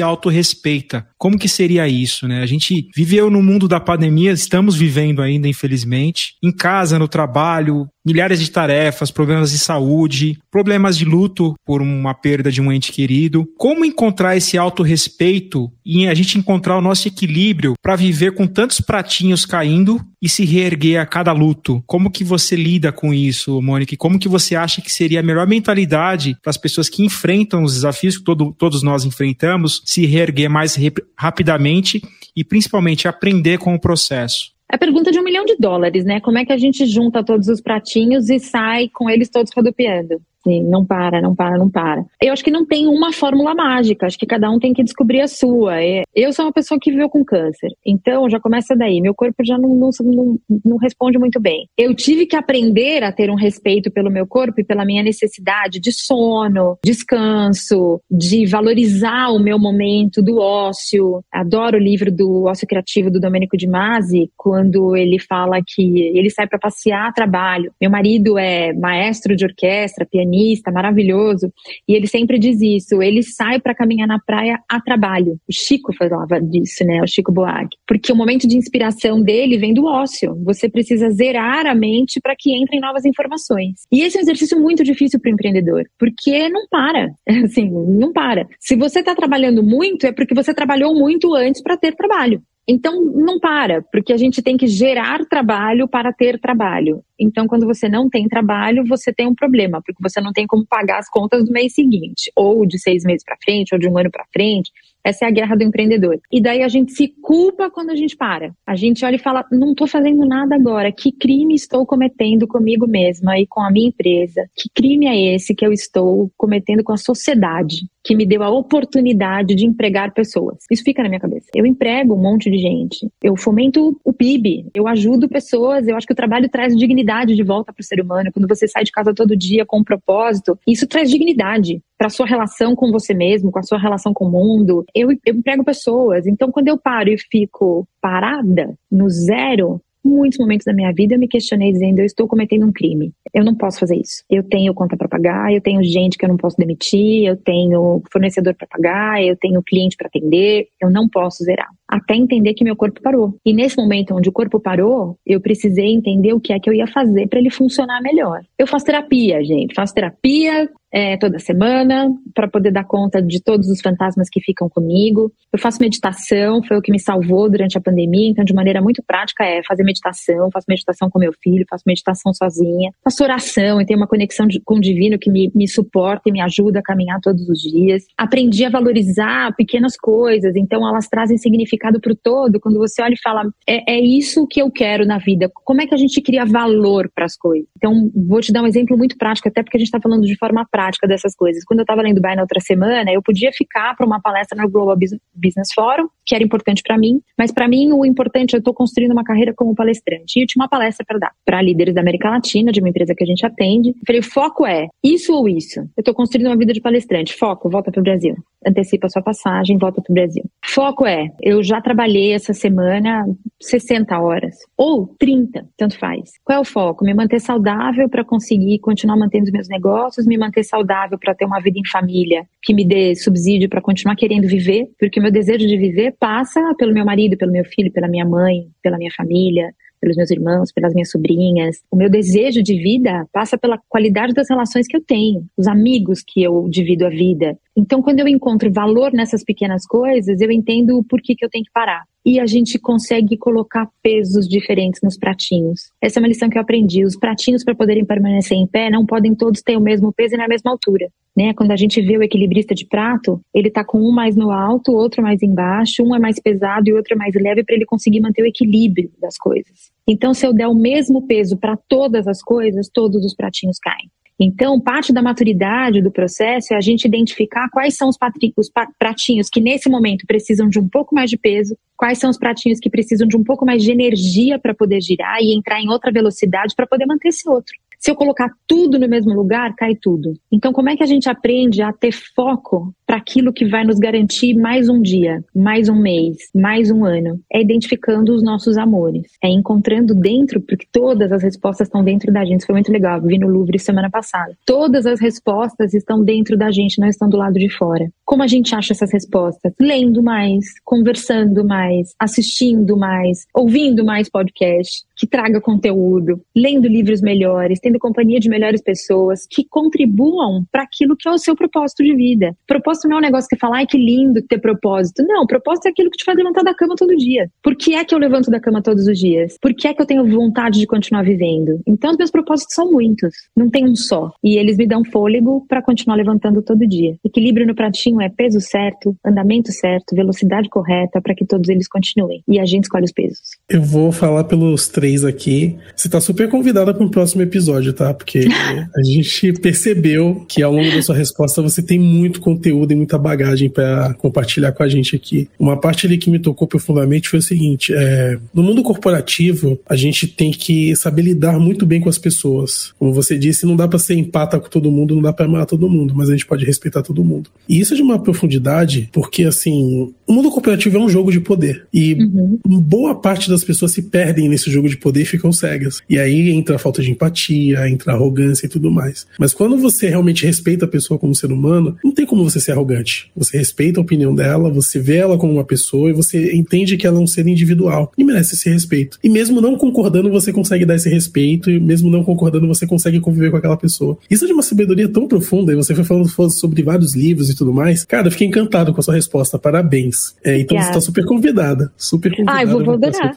autorrespeita. 0.00 1.06
Como 1.18 1.38
que 1.38 1.48
seria 1.48 1.86
isso, 1.86 2.26
né? 2.26 2.42
A 2.42 2.46
gente 2.46 2.88
viveu 2.94 3.30
no 3.30 3.42
mundo 3.42 3.68
da 3.68 3.80
pandemia, 3.80 4.32
estamos 4.32 4.76
vivendo 4.76 5.20
ainda, 5.20 5.48
infelizmente, 5.48 6.34
em 6.42 6.50
casa, 6.50 6.98
no 6.98 7.08
trabalho, 7.08 7.88
milhares 8.08 8.40
de 8.40 8.50
tarefas, 8.50 9.10
problemas 9.10 9.50
de 9.50 9.58
saúde, 9.58 10.38
problemas 10.50 10.96
de 10.96 11.04
luto 11.04 11.54
por 11.62 11.82
uma 11.82 12.14
perda 12.14 12.50
de 12.50 12.62
um 12.62 12.72
ente 12.72 12.90
querido. 12.90 13.46
Como 13.58 13.84
encontrar 13.84 14.34
esse 14.34 14.56
autorrespeito 14.56 15.70
e 15.84 16.08
a 16.08 16.14
gente 16.14 16.38
encontrar 16.38 16.78
o 16.78 16.80
nosso 16.80 17.06
equilíbrio 17.06 17.74
para 17.82 17.96
viver 17.96 18.32
com 18.32 18.46
tantos 18.46 18.80
pratinhos 18.80 19.44
caindo 19.44 20.00
e 20.22 20.28
se 20.28 20.44
reerguer 20.46 21.00
a 21.00 21.06
cada 21.06 21.32
luto? 21.32 21.82
Como 21.86 22.10
que 22.10 22.24
você 22.24 22.56
lida 22.56 22.90
com 22.90 23.12
isso, 23.12 23.60
Mônica? 23.60 23.94
Como 23.98 24.18
que 24.18 24.28
você 24.28 24.56
acha 24.56 24.80
que 24.80 24.90
seria 24.90 25.20
a 25.20 25.22
melhor 25.22 25.46
mentalidade 25.46 26.34
para 26.42 26.50
as 26.50 26.56
pessoas 26.56 26.88
que 26.88 27.04
enfrentam 27.04 27.62
os 27.62 27.74
desafios 27.74 28.16
que 28.16 28.24
todo, 28.24 28.54
todos 28.56 28.82
nós 28.82 29.04
enfrentamos 29.04 29.82
se 29.84 30.06
reerguer 30.06 30.48
mais 30.48 30.78
rapidamente 31.14 32.02
e 32.34 32.42
principalmente 32.42 33.06
aprender 33.06 33.58
com 33.58 33.74
o 33.74 33.80
processo? 33.80 34.57
A 34.68 34.76
pergunta 34.76 35.10
de 35.10 35.18
um 35.18 35.22
milhão 35.22 35.46
de 35.46 35.56
dólares, 35.56 36.04
né? 36.04 36.20
Como 36.20 36.36
é 36.36 36.44
que 36.44 36.52
a 36.52 36.58
gente 36.58 36.84
junta 36.86 37.24
todos 37.24 37.48
os 37.48 37.60
pratinhos 37.60 38.28
e 38.28 38.38
sai 38.38 38.88
com 38.88 39.08
eles 39.08 39.30
todos 39.30 39.50
rodopiando? 39.54 40.20
Sim, 40.42 40.62
não 40.62 40.84
para, 40.84 41.20
não 41.20 41.34
para, 41.34 41.58
não 41.58 41.68
para. 41.68 42.04
Eu 42.22 42.32
acho 42.32 42.44
que 42.44 42.50
não 42.50 42.64
tem 42.64 42.86
uma 42.86 43.12
fórmula 43.12 43.54
mágica, 43.54 44.06
acho 44.06 44.18
que 44.18 44.26
cada 44.26 44.48
um 44.50 44.58
tem 44.58 44.72
que 44.72 44.84
descobrir 44.84 45.20
a 45.20 45.28
sua. 45.28 45.82
É, 45.82 46.04
eu 46.14 46.32
sou 46.32 46.44
uma 46.44 46.52
pessoa 46.52 46.78
que 46.80 46.90
viveu 46.90 47.08
com 47.08 47.24
câncer, 47.24 47.70
então 47.84 48.30
já 48.30 48.38
começa 48.38 48.76
daí. 48.76 49.00
Meu 49.00 49.14
corpo 49.14 49.44
já 49.44 49.58
não, 49.58 49.74
não, 49.74 49.90
não, 50.00 50.38
não 50.64 50.76
responde 50.76 51.18
muito 51.18 51.40
bem. 51.40 51.68
Eu 51.76 51.94
tive 51.94 52.24
que 52.24 52.36
aprender 52.36 53.02
a 53.02 53.10
ter 53.10 53.30
um 53.30 53.34
respeito 53.34 53.90
pelo 53.90 54.10
meu 54.10 54.26
corpo 54.26 54.60
e 54.60 54.64
pela 54.64 54.84
minha 54.84 55.02
necessidade 55.02 55.80
de 55.80 55.92
sono, 55.92 56.78
descanso, 56.84 58.00
de 58.08 58.46
valorizar 58.46 59.30
o 59.30 59.40
meu 59.40 59.58
momento 59.58 60.22
do 60.22 60.38
ócio. 60.38 61.20
Adoro 61.32 61.76
o 61.76 61.82
livro 61.82 62.12
do 62.12 62.44
Ócio 62.44 62.66
Criativo 62.66 63.10
do 63.10 63.20
Domênico 63.20 63.56
de 63.56 63.66
Masi, 63.66 64.30
quando 64.36 64.96
ele 64.96 65.18
fala 65.18 65.60
que 65.66 66.00
ele 66.16 66.30
sai 66.30 66.46
para 66.46 66.58
passear 66.58 67.08
a 67.08 67.12
trabalho. 67.12 67.72
Meu 67.80 67.90
marido 67.90 68.38
é 68.38 68.72
maestro 68.72 69.34
de 69.34 69.44
orquestra, 69.44 70.06
pianista 70.06 70.27
pianista 70.28 70.70
maravilhoso, 70.70 71.52
e 71.86 71.94
ele 71.94 72.06
sempre 72.06 72.38
diz 72.38 72.60
isso, 72.60 73.02
ele 73.02 73.22
sai 73.22 73.60
para 73.60 73.74
caminhar 73.74 74.06
na 74.06 74.18
praia 74.18 74.60
a 74.68 74.80
trabalho. 74.80 75.38
O 75.48 75.52
Chico 75.52 75.92
falava 75.94 76.40
disso, 76.40 76.84
né, 76.84 77.02
o 77.02 77.06
Chico 77.06 77.32
Buarque, 77.32 77.76
porque 77.86 78.12
o 78.12 78.16
momento 78.16 78.46
de 78.46 78.56
inspiração 78.56 79.22
dele 79.22 79.58
vem 79.58 79.74
do 79.74 79.86
ócio. 79.86 80.36
Você 80.44 80.68
precisa 80.68 81.10
zerar 81.10 81.66
a 81.66 81.74
mente 81.74 82.20
para 82.20 82.36
que 82.38 82.54
entrem 82.54 82.80
novas 82.80 83.04
informações. 83.04 83.86
E 83.90 84.02
esse 84.02 84.16
é 84.16 84.20
um 84.20 84.22
exercício 84.22 84.60
muito 84.60 84.84
difícil 84.84 85.20
para 85.20 85.30
o 85.30 85.34
empreendedor, 85.34 85.84
porque 85.98 86.48
não 86.48 86.66
para, 86.68 87.10
assim, 87.44 87.70
não 87.70 88.12
para. 88.12 88.46
Se 88.60 88.76
você 88.76 89.00
está 89.00 89.14
trabalhando 89.14 89.62
muito, 89.62 90.06
é 90.06 90.12
porque 90.12 90.34
você 90.34 90.52
trabalhou 90.54 90.94
muito 90.94 91.34
antes 91.34 91.62
para 91.62 91.76
ter 91.76 91.94
trabalho. 91.94 92.42
Então, 92.70 93.02
não 93.02 93.40
para, 93.40 93.80
porque 93.90 94.12
a 94.12 94.16
gente 94.18 94.42
tem 94.42 94.54
que 94.56 94.66
gerar 94.66 95.24
trabalho 95.24 95.88
para 95.88 96.12
ter 96.12 96.38
trabalho. 96.38 97.02
Então, 97.18 97.46
quando 97.46 97.64
você 97.64 97.88
não 97.88 98.10
tem 98.10 98.28
trabalho, 98.28 98.84
você 98.86 99.10
tem 99.10 99.26
um 99.26 99.34
problema, 99.34 99.80
porque 99.80 100.02
você 100.02 100.20
não 100.20 100.32
tem 100.32 100.46
como 100.46 100.66
pagar 100.66 100.98
as 100.98 101.08
contas 101.08 101.46
do 101.46 101.50
mês 101.50 101.74
seguinte, 101.74 102.30
ou 102.36 102.66
de 102.66 102.78
seis 102.78 103.04
meses 103.04 103.24
para 103.24 103.38
frente, 103.42 103.74
ou 103.74 103.80
de 103.80 103.88
um 103.88 103.96
ano 103.96 104.10
para 104.10 104.26
frente. 104.30 104.70
Essa 105.04 105.24
é 105.24 105.28
a 105.28 105.30
guerra 105.30 105.56
do 105.56 105.64
empreendedor. 105.64 106.20
E 106.30 106.40
daí 106.40 106.62
a 106.62 106.68
gente 106.68 106.92
se 106.92 107.08
culpa 107.22 107.70
quando 107.70 107.90
a 107.90 107.96
gente 107.96 108.16
para. 108.16 108.52
A 108.66 108.76
gente 108.76 109.04
olha 109.04 109.16
e 109.16 109.18
fala: 109.18 109.44
não 109.50 109.72
estou 109.72 109.86
fazendo 109.86 110.24
nada 110.26 110.54
agora. 110.54 110.92
Que 110.92 111.12
crime 111.12 111.54
estou 111.54 111.86
cometendo 111.86 112.46
comigo 112.46 112.86
mesma 112.86 113.38
e 113.38 113.46
com 113.46 113.60
a 113.60 113.70
minha 113.70 113.88
empresa? 113.88 114.48
Que 114.54 114.68
crime 114.74 115.06
é 115.06 115.34
esse 115.34 115.54
que 115.54 115.64
eu 115.64 115.72
estou 115.72 116.30
cometendo 116.36 116.82
com 116.82 116.92
a 116.92 116.96
sociedade? 116.96 117.86
que 118.08 118.16
me 118.16 118.24
deu 118.24 118.42
a 118.42 118.48
oportunidade 118.48 119.54
de 119.54 119.66
empregar 119.66 120.14
pessoas. 120.14 120.64
Isso 120.70 120.82
fica 120.82 121.02
na 121.02 121.10
minha 121.10 121.20
cabeça. 121.20 121.46
Eu 121.54 121.66
emprego 121.66 122.14
um 122.14 122.18
monte 122.18 122.50
de 122.50 122.56
gente. 122.56 123.06
Eu 123.22 123.36
fomento 123.36 124.00
o 124.02 124.14
PIB. 124.14 124.70
Eu 124.74 124.88
ajudo 124.88 125.28
pessoas. 125.28 125.86
Eu 125.86 125.94
acho 125.94 126.06
que 126.06 126.14
o 126.14 126.16
trabalho 126.16 126.48
traz 126.48 126.74
dignidade 126.74 127.36
de 127.36 127.42
volta 127.42 127.70
para 127.70 127.82
o 127.82 127.84
ser 127.84 128.00
humano. 128.00 128.30
Quando 128.32 128.48
você 128.48 128.66
sai 128.66 128.82
de 128.82 128.92
casa 128.92 129.12
todo 129.12 129.36
dia 129.36 129.66
com 129.66 129.80
um 129.80 129.84
propósito, 129.84 130.58
isso 130.66 130.86
traz 130.86 131.10
dignidade 131.10 131.82
para 131.98 132.08
sua 132.08 132.26
relação 132.26 132.76
com 132.76 132.92
você 132.92 133.12
mesmo, 133.12 133.50
com 133.50 133.58
a 133.58 133.62
sua 133.62 133.78
relação 133.78 134.14
com 134.14 134.26
o 134.26 134.30
mundo. 134.30 134.84
Eu, 134.94 135.10
eu 135.26 135.34
emprego 135.34 135.64
pessoas. 135.64 136.26
Então, 136.26 136.50
quando 136.50 136.68
eu 136.68 136.78
paro 136.78 137.10
e 137.10 137.18
fico 137.18 137.86
parada 138.00 138.72
no 138.90 139.10
zero, 139.10 139.82
muitos 140.04 140.38
momentos 140.38 140.64
da 140.64 140.72
minha 140.72 140.92
vida 140.92 141.14
eu 141.14 141.18
me 141.18 141.28
questionei 141.28 141.72
dizendo: 141.72 141.98
eu 141.98 142.04
estou 142.04 142.26
cometendo 142.26 142.66
um 142.66 142.72
crime. 142.72 143.12
Eu 143.34 143.44
não 143.44 143.54
posso 143.54 143.80
fazer 143.80 143.96
isso. 143.96 144.22
Eu 144.30 144.42
tenho 144.42 144.72
conta 144.72 144.96
para 144.96 145.08
pagar, 145.08 145.52
eu 145.52 145.60
tenho 145.60 145.82
gente 145.84 146.16
que 146.16 146.24
eu 146.24 146.28
não 146.28 146.36
posso 146.36 146.56
demitir, 146.56 147.26
eu 147.26 147.36
tenho 147.36 148.02
fornecedor 148.10 148.54
para 148.54 148.66
pagar, 148.66 149.22
eu 149.22 149.36
tenho 149.36 149.62
cliente 149.62 149.96
para 149.96 150.06
atender. 150.06 150.68
Eu 150.80 150.90
não 150.90 151.08
posso 151.08 151.44
zerar. 151.44 151.68
Até 151.86 152.14
entender 152.14 152.54
que 152.54 152.64
meu 152.64 152.76
corpo 152.76 153.00
parou. 153.02 153.34
E 153.44 153.52
nesse 153.52 153.76
momento 153.76 154.14
onde 154.14 154.28
o 154.28 154.32
corpo 154.32 154.60
parou, 154.60 155.16
eu 155.26 155.40
precisei 155.40 155.92
entender 155.92 156.32
o 156.32 156.40
que 156.40 156.52
é 156.52 156.60
que 156.60 156.68
eu 156.68 156.74
ia 156.74 156.86
fazer 156.86 157.26
para 157.28 157.38
ele 157.38 157.50
funcionar 157.50 158.00
melhor. 158.02 158.40
Eu 158.58 158.66
faço 158.66 158.86
terapia, 158.86 159.42
gente. 159.42 159.74
Faço 159.74 159.94
terapia, 159.94 160.68
é, 160.92 161.16
toda 161.16 161.38
semana 161.38 162.08
para 162.34 162.48
poder 162.48 162.70
dar 162.70 162.84
conta 162.84 163.20
de 163.22 163.42
todos 163.42 163.68
os 163.68 163.80
fantasmas 163.80 164.28
que 164.30 164.40
ficam 164.40 164.68
comigo. 164.68 165.32
Eu 165.52 165.58
faço 165.58 165.80
meditação, 165.80 166.62
foi 166.62 166.76
o 166.76 166.82
que 166.82 166.90
me 166.90 166.98
salvou 166.98 167.48
durante 167.50 167.76
a 167.76 167.80
pandemia, 167.80 168.30
então 168.30 168.44
de 168.44 168.54
maneira 168.54 168.80
muito 168.80 169.02
prática 169.06 169.44
é 169.44 169.62
fazer 169.62 169.82
meditação, 169.82 170.50
faço 170.50 170.66
meditação 170.68 171.10
com 171.10 171.18
meu 171.18 171.32
filho, 171.42 171.64
faço 171.68 171.84
meditação 171.86 172.32
sozinha, 172.32 172.90
faço 173.02 173.22
oração 173.22 173.80
e 173.80 173.86
tenho 173.86 173.98
uma 173.98 174.06
conexão 174.06 174.46
de, 174.46 174.60
com 174.60 174.76
o 174.76 174.80
divino 174.80 175.18
que 175.18 175.30
me, 175.30 175.50
me 175.54 175.68
suporta 175.68 176.28
e 176.28 176.32
me 176.32 176.40
ajuda 176.40 176.78
a 176.78 176.82
caminhar 176.82 177.20
todos 177.20 177.48
os 177.48 177.60
dias. 177.60 178.04
Aprendi 178.16 178.64
a 178.64 178.70
valorizar 178.70 179.54
pequenas 179.56 179.96
coisas, 179.96 180.56
então 180.56 180.86
elas 180.86 181.08
trazem 181.08 181.36
significado 181.36 182.00
para 182.00 182.12
o 182.12 182.16
todo. 182.16 182.60
Quando 182.60 182.78
você 182.78 183.02
olha 183.02 183.14
e 183.14 183.20
fala, 183.22 183.44
é, 183.66 183.94
é 183.94 184.00
isso 184.00 184.46
que 184.46 184.60
eu 184.60 184.70
quero 184.70 185.06
na 185.06 185.18
vida. 185.18 185.50
Como 185.64 185.82
é 185.82 185.86
que 185.86 185.94
a 185.94 185.98
gente 185.98 186.20
cria 186.20 186.44
valor 186.44 187.10
para 187.14 187.24
as 187.24 187.36
coisas? 187.36 187.68
Então, 187.76 188.10
vou 188.14 188.40
te 188.40 188.52
dar 188.52 188.62
um 188.62 188.66
exemplo 188.66 188.96
muito 188.96 189.16
prático, 189.16 189.48
até 189.48 189.62
porque 189.62 189.76
a 189.76 189.80
gente 189.80 189.88
está 189.88 190.00
falando 190.00 190.22
de 190.22 190.36
forma 190.36 190.66
prática 190.70 190.77
prática 190.78 191.08
dessas 191.08 191.34
coisas. 191.34 191.64
Quando 191.64 191.80
eu 191.80 191.82
estava 191.82 192.02
lendo 192.02 192.18
Dubai 192.18 192.36
na 192.36 192.42
outra 192.42 192.60
semana, 192.60 193.10
eu 193.10 193.20
podia 193.20 193.50
ficar 193.52 193.96
para 193.96 194.06
uma 194.06 194.20
palestra 194.20 194.60
no 194.60 194.70
Global 194.70 194.96
Business 195.34 195.72
Forum, 195.74 196.08
que 196.24 196.36
era 196.36 196.44
importante 196.44 196.82
para 196.86 196.96
mim, 196.96 197.20
mas 197.36 197.50
para 197.50 197.66
mim 197.66 197.92
o 197.92 198.04
importante, 198.04 198.54
eu 198.54 198.58
estou 198.58 198.72
construindo 198.72 199.10
uma 199.10 199.24
carreira 199.24 199.52
como 199.52 199.74
palestrante. 199.74 200.38
E 200.38 200.42
eu 200.42 200.46
tinha 200.46 200.62
uma 200.62 200.68
palestra 200.68 201.04
para 201.04 201.18
dar 201.18 201.32
para 201.44 201.60
líderes 201.60 201.94
da 201.94 202.00
América 202.00 202.30
Latina, 202.30 202.70
de 202.70 202.78
uma 202.78 202.88
empresa 202.90 203.12
que 203.12 203.24
a 203.24 203.26
gente 203.26 203.44
atende. 203.44 203.88
Eu 203.88 204.06
falei, 204.06 204.20
o 204.20 204.24
foco 204.24 204.64
é 204.64 204.86
isso 205.02 205.34
ou 205.34 205.48
isso? 205.48 205.80
Eu 205.80 206.00
estou 206.00 206.14
construindo 206.14 206.46
uma 206.46 206.56
vida 206.56 206.72
de 206.72 206.80
palestrante. 206.80 207.34
Foco, 207.34 207.68
volta 207.68 207.90
para 207.90 208.00
o 208.00 208.04
Brasil. 208.04 208.36
Antecipa 208.64 209.06
a 209.06 209.10
sua 209.10 209.22
passagem, 209.22 209.78
volta 209.78 210.00
para 210.00 210.12
o 210.12 210.14
Brasil. 210.14 210.44
Foco 210.64 211.06
é, 211.06 211.28
eu 211.42 211.62
já 211.62 211.80
trabalhei 211.80 212.34
essa 212.34 212.52
semana 212.52 213.24
60 213.60 214.18
horas, 214.20 214.56
ou 214.76 215.08
30, 215.18 215.66
tanto 215.76 215.98
faz. 215.98 216.32
Qual 216.44 216.58
é 216.58 216.60
o 216.60 216.64
foco? 216.64 217.04
Me 217.04 217.14
manter 217.14 217.40
saudável 217.40 218.08
para 218.08 218.24
conseguir 218.24 218.78
continuar 218.78 219.16
mantendo 219.16 219.44
os 219.44 219.50
meus 219.50 219.68
negócios, 219.68 220.26
me 220.26 220.38
manter 220.38 220.62
saudável 220.68 221.18
para 221.18 221.34
ter 221.34 221.44
uma 221.44 221.60
vida 221.60 221.78
em 221.78 221.88
família 221.90 222.46
que 222.62 222.74
me 222.74 222.84
dê 222.84 223.14
subsídio 223.14 223.68
para 223.68 223.80
continuar 223.80 224.16
querendo 224.16 224.46
viver, 224.46 224.88
porque 224.98 225.18
o 225.18 225.22
meu 225.22 225.32
desejo 225.32 225.66
de 225.66 225.76
viver 225.76 226.14
passa 226.18 226.60
pelo 226.76 226.92
meu 226.92 227.04
marido, 227.04 227.36
pelo 227.36 227.52
meu 227.52 227.64
filho, 227.64 227.92
pela 227.92 228.08
minha 228.08 228.24
mãe, 228.24 228.68
pela 228.82 228.98
minha 228.98 229.10
família, 229.16 229.72
pelos 230.00 230.16
meus 230.16 230.30
irmãos, 230.30 230.72
pelas 230.72 230.94
minhas 230.94 231.10
sobrinhas. 231.10 231.82
O 231.90 231.96
meu 231.96 232.08
desejo 232.08 232.62
de 232.62 232.80
vida 232.80 233.26
passa 233.32 233.58
pela 233.58 233.78
qualidade 233.88 234.32
das 234.32 234.48
relações 234.48 234.86
que 234.86 234.96
eu 234.96 235.04
tenho, 235.04 235.44
os 235.56 235.66
amigos 235.66 236.22
que 236.26 236.42
eu 236.42 236.68
divido 236.68 237.06
a 237.06 237.10
vida. 237.10 237.58
Então, 237.78 238.02
quando 238.02 238.18
eu 238.18 238.26
encontro 238.26 238.72
valor 238.72 239.12
nessas 239.12 239.44
pequenas 239.44 239.86
coisas, 239.86 240.40
eu 240.40 240.50
entendo 240.50 240.98
o 240.98 241.04
porquê 241.04 241.36
que 241.36 241.44
eu 241.44 241.48
tenho 241.48 241.64
que 241.64 241.70
parar 241.70 242.02
e 242.26 242.40
a 242.40 242.44
gente 242.44 242.76
consegue 242.76 243.36
colocar 243.36 243.88
pesos 244.02 244.48
diferentes 244.48 245.00
nos 245.00 245.16
pratinhos. 245.16 245.92
Essa 246.02 246.18
é 246.18 246.20
uma 246.20 246.26
lição 246.26 246.50
que 246.50 246.58
eu 246.58 246.62
aprendi. 246.62 247.04
Os 247.04 247.16
pratinhos, 247.16 247.62
para 247.62 247.76
poderem 247.76 248.04
permanecer 248.04 248.56
em 248.56 248.66
pé, 248.66 248.90
não 248.90 249.06
podem 249.06 249.32
todos 249.32 249.62
ter 249.62 249.76
o 249.76 249.80
mesmo 249.80 250.12
peso 250.12 250.34
e 250.34 250.38
na 250.38 250.48
mesma 250.48 250.72
altura. 250.72 251.06
Né? 251.36 251.54
Quando 251.54 251.70
a 251.70 251.76
gente 251.76 252.02
vê 252.02 252.18
o 252.18 252.22
equilibrista 252.22 252.74
de 252.74 252.84
prato, 252.84 253.40
ele 253.54 253.68
está 253.68 253.84
com 253.84 254.00
um 254.00 254.10
mais 254.10 254.34
no 254.34 254.50
alto, 254.50 254.90
outro 254.90 255.22
mais 255.22 255.40
embaixo, 255.40 256.02
um 256.02 256.16
é 256.16 256.18
mais 256.18 256.40
pesado 256.40 256.88
e 256.88 256.92
outro 256.92 257.14
é 257.14 257.16
mais 257.16 257.32
leve 257.36 257.62
para 257.62 257.76
ele 257.76 257.86
conseguir 257.86 258.20
manter 258.20 258.42
o 258.42 258.46
equilíbrio 258.46 259.08
das 259.20 259.38
coisas. 259.38 259.92
Então, 260.04 260.34
se 260.34 260.44
eu 260.44 260.52
der 260.52 260.66
o 260.66 260.74
mesmo 260.74 261.28
peso 261.28 261.56
para 261.56 261.76
todas 261.76 262.26
as 262.26 262.42
coisas, 262.42 262.90
todos 262.92 263.24
os 263.24 263.36
pratinhos 263.36 263.78
caem. 263.78 264.10
Então, 264.40 264.80
parte 264.80 265.12
da 265.12 265.20
maturidade 265.20 266.00
do 266.00 266.12
processo 266.12 266.72
é 266.72 266.76
a 266.76 266.80
gente 266.80 267.04
identificar 267.04 267.68
quais 267.70 267.96
são 267.96 268.08
os, 268.08 268.16
os 268.56 268.70
pratinhos 268.96 269.48
que 269.48 269.60
nesse 269.60 269.90
momento 269.90 270.26
precisam 270.26 270.68
de 270.68 270.78
um 270.78 270.88
pouco 270.88 271.12
mais 271.12 271.28
de 271.28 271.36
peso, 271.36 271.76
quais 271.96 272.18
são 272.18 272.30
os 272.30 272.38
pratinhos 272.38 272.78
que 272.78 272.88
precisam 272.88 273.26
de 273.26 273.36
um 273.36 273.42
pouco 273.42 273.66
mais 273.66 273.82
de 273.82 273.90
energia 273.90 274.56
para 274.56 274.72
poder 274.72 275.00
girar 275.00 275.38
e 275.40 275.56
entrar 275.56 275.80
em 275.80 275.88
outra 275.88 276.12
velocidade 276.12 276.74
para 276.76 276.86
poder 276.86 277.06
manter 277.06 277.28
esse 277.28 277.48
outro. 277.48 277.74
Se 277.98 278.10
eu 278.10 278.14
colocar 278.14 278.50
tudo 278.66 278.98
no 278.98 279.08
mesmo 279.08 279.32
lugar, 279.34 279.74
cai 279.74 279.94
tudo. 279.94 280.34
Então, 280.52 280.72
como 280.72 280.88
é 280.88 280.96
que 280.96 281.02
a 281.02 281.06
gente 281.06 281.28
aprende 281.28 281.82
a 281.82 281.92
ter 281.92 282.12
foco 282.12 282.94
para 283.08 283.16
aquilo 283.16 283.54
que 283.54 283.64
vai 283.64 283.84
nos 283.84 283.98
garantir 283.98 284.54
mais 284.54 284.86
um 284.90 285.00
dia, 285.00 285.42
mais 285.56 285.88
um 285.88 285.96
mês, 285.96 286.36
mais 286.54 286.90
um 286.90 287.06
ano. 287.06 287.40
É 287.50 287.58
identificando 287.58 288.34
os 288.34 288.42
nossos 288.42 288.76
amores, 288.76 289.32
é 289.42 289.48
encontrando 289.48 290.14
dentro, 290.14 290.60
porque 290.60 290.86
todas 290.92 291.32
as 291.32 291.42
respostas 291.42 291.88
estão 291.88 292.04
dentro 292.04 292.30
da 292.30 292.44
gente. 292.44 292.58
Isso 292.58 292.66
foi 292.66 292.74
muito 292.74 292.92
legal, 292.92 293.22
vi 293.22 293.38
no 293.38 293.48
Louvre 293.48 293.78
semana 293.78 294.10
passada. 294.10 294.54
Todas 294.66 295.06
as 295.06 295.18
respostas 295.20 295.94
estão 295.94 296.22
dentro 296.22 296.54
da 296.54 296.70
gente, 296.70 297.00
não 297.00 297.08
estão 297.08 297.30
do 297.30 297.38
lado 297.38 297.58
de 297.58 297.70
fora. 297.70 298.10
Como 298.26 298.42
a 298.42 298.46
gente 298.46 298.74
acha 298.74 298.92
essas 298.92 299.10
respostas? 299.10 299.72
Lendo 299.80 300.22
mais, 300.22 300.66
conversando 300.84 301.64
mais, 301.64 302.12
assistindo 302.20 302.94
mais, 302.94 303.46
ouvindo 303.54 304.04
mais 304.04 304.28
podcast 304.28 305.07
que 305.18 305.26
traga 305.26 305.60
conteúdo, 305.60 306.40
lendo 306.54 306.86
livros 306.86 307.20
melhores, 307.20 307.80
tendo 307.80 307.98
companhia 307.98 308.38
de 308.38 308.48
melhores 308.48 308.80
pessoas 308.80 309.46
que 309.50 309.66
contribuam 309.68 310.64
para 310.70 310.84
aquilo 310.84 311.16
que 311.16 311.28
é 311.28 311.32
o 311.32 311.38
seu 311.38 311.56
propósito 311.56 312.04
de 312.04 312.14
vida. 312.14 312.56
Propósito 312.66 313.08
não 313.08 313.16
é 313.16 313.18
um 313.18 313.22
negócio 313.22 313.48
que 313.48 313.56
fala, 313.56 313.78
ai 313.78 313.86
que 313.86 313.98
lindo 313.98 314.40
ter 314.42 314.58
propósito. 314.58 315.24
Não, 315.26 315.46
propósito 315.46 315.86
é 315.86 315.90
aquilo 315.90 316.10
que 316.10 316.18
te 316.18 316.24
faz 316.24 316.36
levantar 316.36 316.62
da 316.62 316.74
cama 316.74 316.94
todo 316.96 317.16
dia. 317.16 317.50
Por 317.62 317.74
que 317.74 317.94
é 317.94 318.04
que 318.04 318.14
eu 318.14 318.18
levanto 318.18 318.50
da 318.50 318.60
cama 318.60 318.80
todos 318.80 319.06
os 319.06 319.18
dias? 319.18 319.56
Por 319.60 319.74
que 319.74 319.88
é 319.88 319.94
que 319.94 320.00
eu 320.00 320.06
tenho 320.06 320.24
vontade 320.24 320.78
de 320.78 320.86
continuar 320.86 321.24
vivendo? 321.24 321.80
Então, 321.86 322.10
os 322.10 322.16
meus 322.16 322.30
propósitos 322.30 322.74
são 322.74 322.90
muitos, 322.90 323.34
não 323.56 323.68
tem 323.68 323.84
um 323.84 323.96
só. 323.96 324.30
E 324.42 324.56
eles 324.56 324.76
me 324.76 324.86
dão 324.86 325.04
fôlego 325.04 325.64
para 325.68 325.82
continuar 325.82 326.16
levantando 326.16 326.62
todo 326.62 326.86
dia. 326.86 327.16
Equilíbrio 327.24 327.66
no 327.66 327.74
pratinho 327.74 328.20
é 328.20 328.28
peso 328.28 328.60
certo, 328.60 329.16
andamento 329.24 329.72
certo, 329.72 330.14
velocidade 330.14 330.68
correta 330.68 331.20
para 331.20 331.34
que 331.34 331.44
todos 331.44 331.68
eles 331.68 331.88
continuem. 331.88 332.42
E 332.46 332.60
a 332.60 332.64
gente 332.64 332.84
escolhe 332.84 333.04
os 333.04 333.12
pesos. 333.12 333.40
Eu 333.68 333.82
vou 333.82 334.12
falar 334.12 334.44
pelos 334.44 334.88
três 334.88 335.07
três 335.08 335.24
aqui. 335.24 335.76
Você 335.96 336.08
tá 336.08 336.20
super 336.20 336.48
convidada 336.48 336.92
para 336.92 337.04
o 337.04 337.10
próximo 337.10 337.42
episódio, 337.42 337.92
tá? 337.92 338.12
Porque 338.12 338.46
a 338.94 339.02
gente 339.02 339.52
percebeu 339.54 340.44
que 340.46 340.62
ao 340.62 340.72
longo 340.72 340.90
da 340.90 341.02
sua 341.02 341.16
resposta 341.16 341.62
você 341.62 341.82
tem 341.82 341.98
muito 341.98 342.40
conteúdo 342.40 342.92
e 342.92 342.96
muita 342.96 343.16
bagagem 343.16 343.70
para 343.70 344.12
compartilhar 344.14 344.72
com 344.72 344.82
a 344.82 344.88
gente 344.88 345.16
aqui. 345.16 345.48
Uma 345.58 345.80
parte 345.80 346.06
ali 346.06 346.18
que 346.18 346.30
me 346.30 346.38
tocou 346.38 346.68
profundamente 346.68 347.28
foi 347.28 347.38
o 347.38 347.42
seguinte: 347.42 347.92
é, 347.94 348.38
no 348.52 348.62
mundo 348.62 348.82
corporativo, 348.82 349.80
a 349.88 349.96
gente 349.96 350.26
tem 350.26 350.50
que 350.50 350.94
saber 350.94 351.22
lidar 351.22 351.58
muito 351.58 351.86
bem 351.86 352.00
com 352.00 352.08
as 352.08 352.18
pessoas. 352.18 352.92
Como 352.98 353.12
você 353.12 353.38
disse, 353.38 353.66
não 353.66 353.76
dá 353.76 353.88
para 353.88 353.98
ser 353.98 354.14
empata 354.14 354.60
com 354.60 354.68
todo 354.68 354.90
mundo, 354.90 355.14
não 355.14 355.22
dá 355.22 355.32
para 355.32 355.46
amar 355.46 355.64
todo 355.64 355.88
mundo, 355.88 356.14
mas 356.14 356.28
a 356.28 356.32
gente 356.32 356.46
pode 356.46 356.64
respeitar 356.64 357.02
todo 357.02 357.24
mundo. 357.24 357.50
E 357.68 357.80
isso 357.80 357.94
é 357.94 357.96
de 357.96 358.02
uma 358.02 358.18
profundidade, 358.18 359.08
porque 359.12 359.44
assim, 359.44 360.12
o 360.26 360.32
mundo 360.32 360.50
corporativo 360.50 360.98
é 360.98 361.00
um 361.00 361.08
jogo 361.08 361.32
de 361.32 361.40
poder. 361.40 361.86
E 361.92 362.14
uhum. 362.14 362.58
boa 362.66 363.14
parte 363.14 363.48
das 363.48 363.64
pessoas 363.64 363.92
se 363.92 364.02
perdem 364.02 364.48
nesse 364.48 364.70
jogo 364.70 364.88
de 364.88 364.97
poder 364.98 365.22
e 365.22 365.24
ficam 365.24 365.52
cegas. 365.52 366.02
E 366.08 366.18
aí 366.18 366.50
entra 366.50 366.76
a 366.76 366.78
falta 366.78 367.02
de 367.02 367.10
empatia, 367.10 367.88
entra 367.88 368.12
a 368.12 368.14
arrogância 368.14 368.66
e 368.66 368.68
tudo 368.68 368.90
mais. 368.90 369.26
Mas 369.38 369.52
quando 369.52 369.76
você 369.76 370.08
realmente 370.08 370.44
respeita 370.44 370.84
a 370.84 370.88
pessoa 370.88 371.18
como 371.18 371.34
ser 371.34 371.52
humano, 371.52 371.96
não 372.04 372.12
tem 372.12 372.26
como 372.26 372.44
você 372.44 372.60
ser 372.60 372.72
arrogante. 372.72 373.30
Você 373.36 373.58
respeita 373.58 374.00
a 374.00 374.02
opinião 374.02 374.34
dela, 374.34 374.70
você 374.70 374.98
vê 374.98 375.16
ela 375.16 375.38
como 375.38 375.52
uma 375.52 375.64
pessoa 375.64 376.10
e 376.10 376.12
você 376.12 376.54
entende 376.54 376.96
que 376.96 377.06
ela 377.06 377.18
é 377.18 377.20
um 377.20 377.26
ser 377.26 377.46
individual 377.46 378.12
e 378.16 378.24
merece 378.24 378.54
esse 378.54 378.68
respeito. 378.70 379.18
E 379.22 379.28
mesmo 379.28 379.60
não 379.60 379.76
concordando, 379.76 380.30
você 380.30 380.52
consegue 380.52 380.84
dar 380.84 380.96
esse 380.96 381.08
respeito 381.08 381.70
e 381.70 381.80
mesmo 381.80 382.10
não 382.10 382.24
concordando, 382.24 382.66
você 382.66 382.86
consegue 382.86 383.20
conviver 383.20 383.50
com 383.50 383.56
aquela 383.56 383.76
pessoa. 383.76 384.18
Isso 384.30 384.44
é 384.44 384.46
de 384.46 384.52
uma 384.52 384.62
sabedoria 384.62 385.08
tão 385.08 385.26
profunda 385.26 385.72
e 385.72 385.76
você 385.76 385.94
foi 385.94 386.04
falando 386.04 386.28
sobre 386.50 386.82
vários 386.82 387.14
livros 387.14 387.50
e 387.50 387.56
tudo 387.56 387.72
mais. 387.72 388.04
Cara, 388.04 388.26
eu 388.26 388.32
fiquei 388.32 388.46
encantado 388.46 388.92
com 388.92 389.00
a 389.00 389.02
sua 389.02 389.14
resposta. 389.14 389.58
Parabéns. 389.58 390.34
É, 390.44 390.58
então 390.58 390.80
você 390.80 390.92
tá 390.92 391.00
super 391.00 391.24
convidada. 391.24 391.92
Super 391.96 392.30
convidada. 392.30 392.58
Ah, 392.58 392.62
eu 392.62 392.68
vou 392.68 392.94
adorar. 392.94 393.34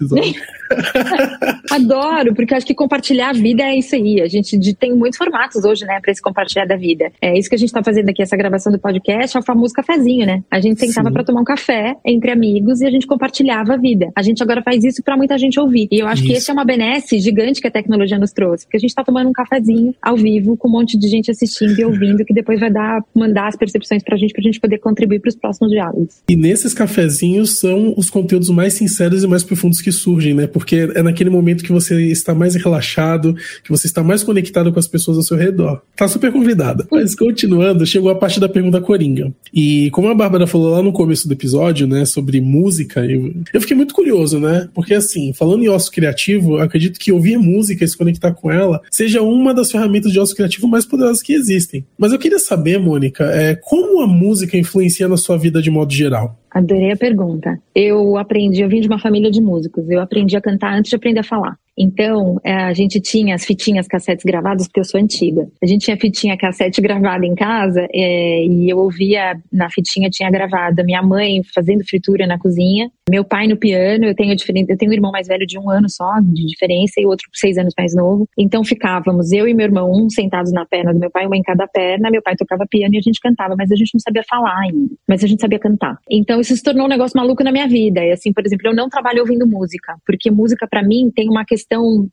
Adoro, 1.69 2.33
porque 2.33 2.53
acho 2.53 2.65
que 2.65 2.73
compartilhar 2.73 3.29
a 3.29 3.33
vida 3.33 3.63
é 3.63 3.77
isso 3.77 3.95
aí. 3.95 4.21
A 4.21 4.27
gente 4.27 4.57
tem 4.75 4.93
muitos 4.93 5.17
formatos 5.17 5.63
hoje, 5.63 5.85
né, 5.85 5.99
para 6.01 6.11
esse 6.11 6.21
compartilhar 6.21 6.65
da 6.65 6.75
vida. 6.75 7.11
É 7.21 7.37
isso 7.37 7.49
que 7.49 7.55
a 7.55 7.57
gente 7.57 7.71
tá 7.71 7.83
fazendo 7.83 8.09
aqui, 8.09 8.21
essa 8.21 8.37
gravação 8.37 8.71
do 8.71 8.79
podcast, 8.79 9.35
é 9.35 9.39
o 9.39 9.43
famoso 9.43 9.73
cafezinho, 9.73 10.25
né? 10.25 10.43
A 10.49 10.59
gente 10.59 10.79
sentava 10.79 11.11
para 11.11 11.23
tomar 11.23 11.41
um 11.41 11.45
café 11.45 11.95
entre 12.05 12.31
amigos 12.31 12.81
e 12.81 12.85
a 12.85 12.89
gente 12.89 13.07
compartilhava 13.07 13.73
a 13.73 13.77
vida. 13.77 14.11
A 14.15 14.21
gente 14.21 14.41
agora 14.41 14.61
faz 14.61 14.83
isso 14.83 15.03
para 15.03 15.17
muita 15.17 15.37
gente 15.37 15.59
ouvir. 15.59 15.87
E 15.91 15.99
eu 15.99 16.07
acho 16.07 16.23
isso. 16.23 16.31
que 16.31 16.37
esse 16.37 16.49
é 16.49 16.53
uma 16.53 16.65
benesse 16.65 17.19
gigante 17.19 17.61
que 17.61 17.67
a 17.67 17.71
tecnologia 17.71 18.17
nos 18.17 18.31
trouxe, 18.31 18.65
porque 18.65 18.77
a 18.77 18.79
gente 18.79 18.93
tá 18.93 19.03
tomando 19.03 19.29
um 19.29 19.33
cafezinho 19.33 19.93
ao 20.01 20.15
vivo 20.15 20.55
com 20.57 20.67
um 20.67 20.71
monte 20.71 20.97
de 20.97 21.07
gente 21.07 21.31
assistindo 21.31 21.77
e 21.79 21.85
ouvindo, 21.85 22.23
que 22.25 22.33
depois 22.33 22.59
vai 22.59 22.71
dar, 22.71 23.03
mandar 23.13 23.47
as 23.47 23.55
percepções 23.55 24.03
pra 24.03 24.17
gente, 24.17 24.33
pra 24.33 24.41
gente 24.41 24.59
poder 24.59 24.77
contribuir 24.77 25.19
para 25.19 25.29
os 25.29 25.35
próximos 25.35 25.71
diálogos. 25.71 26.21
E 26.29 26.35
nesses 26.35 26.73
cafezinhos 26.73 27.59
são 27.59 27.93
os 27.97 28.09
conteúdos 28.09 28.49
mais 28.49 28.73
sinceros 28.73 29.23
e 29.23 29.27
mais 29.27 29.43
profundos 29.43 29.81
que 29.81 29.91
surgem, 29.91 30.33
né? 30.33 30.47
Porque 30.47 30.89
é 30.95 31.01
naquele 31.01 31.29
momento 31.29 31.40
que 31.63 31.71
você 31.71 32.11
está 32.11 32.33
mais 32.33 32.55
relaxado, 32.55 33.35
que 33.63 33.69
você 33.69 33.87
está 33.87 34.03
mais 34.03 34.23
conectado 34.23 34.71
com 34.71 34.79
as 34.79 34.87
pessoas 34.87 35.17
ao 35.17 35.23
seu 35.23 35.37
redor. 35.37 35.81
Tá 35.95 36.07
super 36.07 36.31
convidada. 36.31 36.87
Mas 36.91 37.15
continuando, 37.15 37.85
chegou 37.85 38.09
a 38.09 38.15
parte 38.15 38.39
da 38.39 38.49
pergunta 38.49 38.81
Coringa. 38.81 39.33
E 39.53 39.89
como 39.91 40.09
a 40.09 40.15
Bárbara 40.15 40.47
falou 40.47 40.71
lá 40.71 40.81
no 40.81 40.91
começo 40.91 41.27
do 41.27 41.33
episódio, 41.33 41.87
né, 41.87 42.05
sobre 42.05 42.41
música, 42.41 43.05
eu, 43.05 43.33
eu 43.53 43.61
fiquei 43.61 43.75
muito 43.75 43.93
curioso, 43.93 44.39
né? 44.39 44.69
Porque 44.73 44.93
assim, 44.93 45.33
falando 45.33 45.63
em 45.63 45.69
ócio 45.69 45.91
criativo, 45.91 46.57
acredito 46.57 46.99
que 46.99 47.11
ouvir 47.11 47.37
música 47.37 47.83
e 47.83 47.87
se 47.87 47.97
conectar 47.97 48.31
com 48.33 48.51
ela 48.51 48.81
seja 48.89 49.21
uma 49.21 49.53
das 49.53 49.71
ferramentas 49.71 50.11
de 50.11 50.19
ócio 50.19 50.35
criativo 50.35 50.67
mais 50.67 50.85
poderosas 50.85 51.21
que 51.21 51.33
existem. 51.33 51.85
Mas 51.97 52.11
eu 52.11 52.19
queria 52.19 52.39
saber, 52.39 52.79
Mônica, 52.79 53.23
é, 53.25 53.55
como 53.55 54.01
a 54.01 54.07
música 54.07 54.57
influencia 54.57 55.07
na 55.07 55.17
sua 55.17 55.37
vida 55.37 55.61
de 55.61 55.69
modo 55.69 55.93
geral? 55.93 56.40
Adorei 56.51 56.91
a 56.91 56.97
pergunta. 56.97 57.57
Eu 57.73 58.17
aprendi, 58.17 58.61
eu 58.61 58.67
vim 58.67 58.81
de 58.81 58.87
uma 58.87 58.99
família 58.99 59.31
de 59.31 59.41
músicos, 59.41 59.89
eu 59.89 60.01
aprendi 60.01 60.35
a 60.35 60.41
cantar 60.41 60.73
antes 60.73 60.89
de 60.89 60.95
aprender 60.97 61.21
a 61.21 61.23
falar. 61.23 61.57
Então, 61.81 62.39
é, 62.43 62.53
a 62.53 62.73
gente 62.73 62.99
tinha 62.99 63.33
as 63.33 63.43
fitinhas 63.43 63.87
cassetes 63.87 64.23
gravadas, 64.23 64.67
porque 64.67 64.79
eu 64.79 64.85
sou 64.85 64.99
antiga. 65.01 65.47
A 65.61 65.65
gente 65.65 65.85
tinha 65.85 65.97
fitinha 65.97 66.37
cassete 66.37 66.79
gravada 66.81 67.25
em 67.25 67.33
casa 67.33 67.87
é, 67.91 68.45
e 68.45 68.69
eu 68.69 68.77
ouvia, 68.77 69.35
na 69.51 69.67
fitinha 69.69 70.09
tinha 70.09 70.29
gravado 70.29 70.83
minha 70.85 71.01
mãe 71.01 71.41
fazendo 71.55 71.83
fritura 71.83 72.27
na 72.27 72.37
cozinha, 72.37 72.91
meu 73.09 73.23
pai 73.23 73.47
no 73.47 73.57
piano, 73.57 74.05
eu 74.05 74.15
tenho, 74.15 74.33
eu 74.33 74.77
tenho 74.77 74.91
um 74.91 74.93
irmão 74.93 75.11
mais 75.11 75.27
velho 75.27 75.45
de 75.47 75.57
um 75.57 75.69
ano 75.69 75.89
só, 75.89 76.19
de 76.21 76.45
diferença, 76.45 77.01
e 77.01 77.05
outro 77.05 77.27
seis 77.33 77.57
anos 77.57 77.73
mais 77.77 77.95
novo. 77.95 78.27
Então 78.37 78.63
ficávamos, 78.63 79.31
eu 79.31 79.47
e 79.47 79.53
meu 79.53 79.65
irmão, 79.65 79.91
um 79.91 80.09
sentados 80.09 80.51
na 80.51 80.65
perna 80.65 80.93
do 80.93 80.99
meu 80.99 81.09
pai, 81.09 81.25
uma 81.25 81.35
em 81.35 81.41
cada 81.41 81.67
perna, 81.67 82.11
meu 82.11 82.21
pai 82.21 82.35
tocava 82.35 82.65
piano 82.69 82.93
e 82.93 82.97
a 82.97 83.01
gente 83.01 83.19
cantava, 83.19 83.55
mas 83.57 83.71
a 83.71 83.75
gente 83.75 83.93
não 83.93 83.99
sabia 83.99 84.23
falar 84.29 84.57
ainda, 84.59 84.93
mas 85.07 85.23
a 85.23 85.27
gente 85.27 85.41
sabia 85.41 85.59
cantar. 85.59 85.97
Então 86.09 86.39
isso 86.39 86.55
se 86.55 86.61
tornou 86.61 86.85
um 86.85 86.89
negócio 86.89 87.19
maluco 87.19 87.43
na 87.43 87.51
minha 87.51 87.67
vida. 87.67 88.03
E 88.03 88.11
assim, 88.11 88.31
por 88.31 88.45
exemplo, 88.45 88.67
eu 88.67 88.75
não 88.75 88.87
trabalho 88.87 89.21
ouvindo 89.21 89.47
música, 89.47 89.95
porque 90.05 90.29
música 90.29 90.67
para 90.67 90.83
mim 90.83 91.11
tem 91.13 91.27
uma 91.27 91.43
questão 91.43 91.70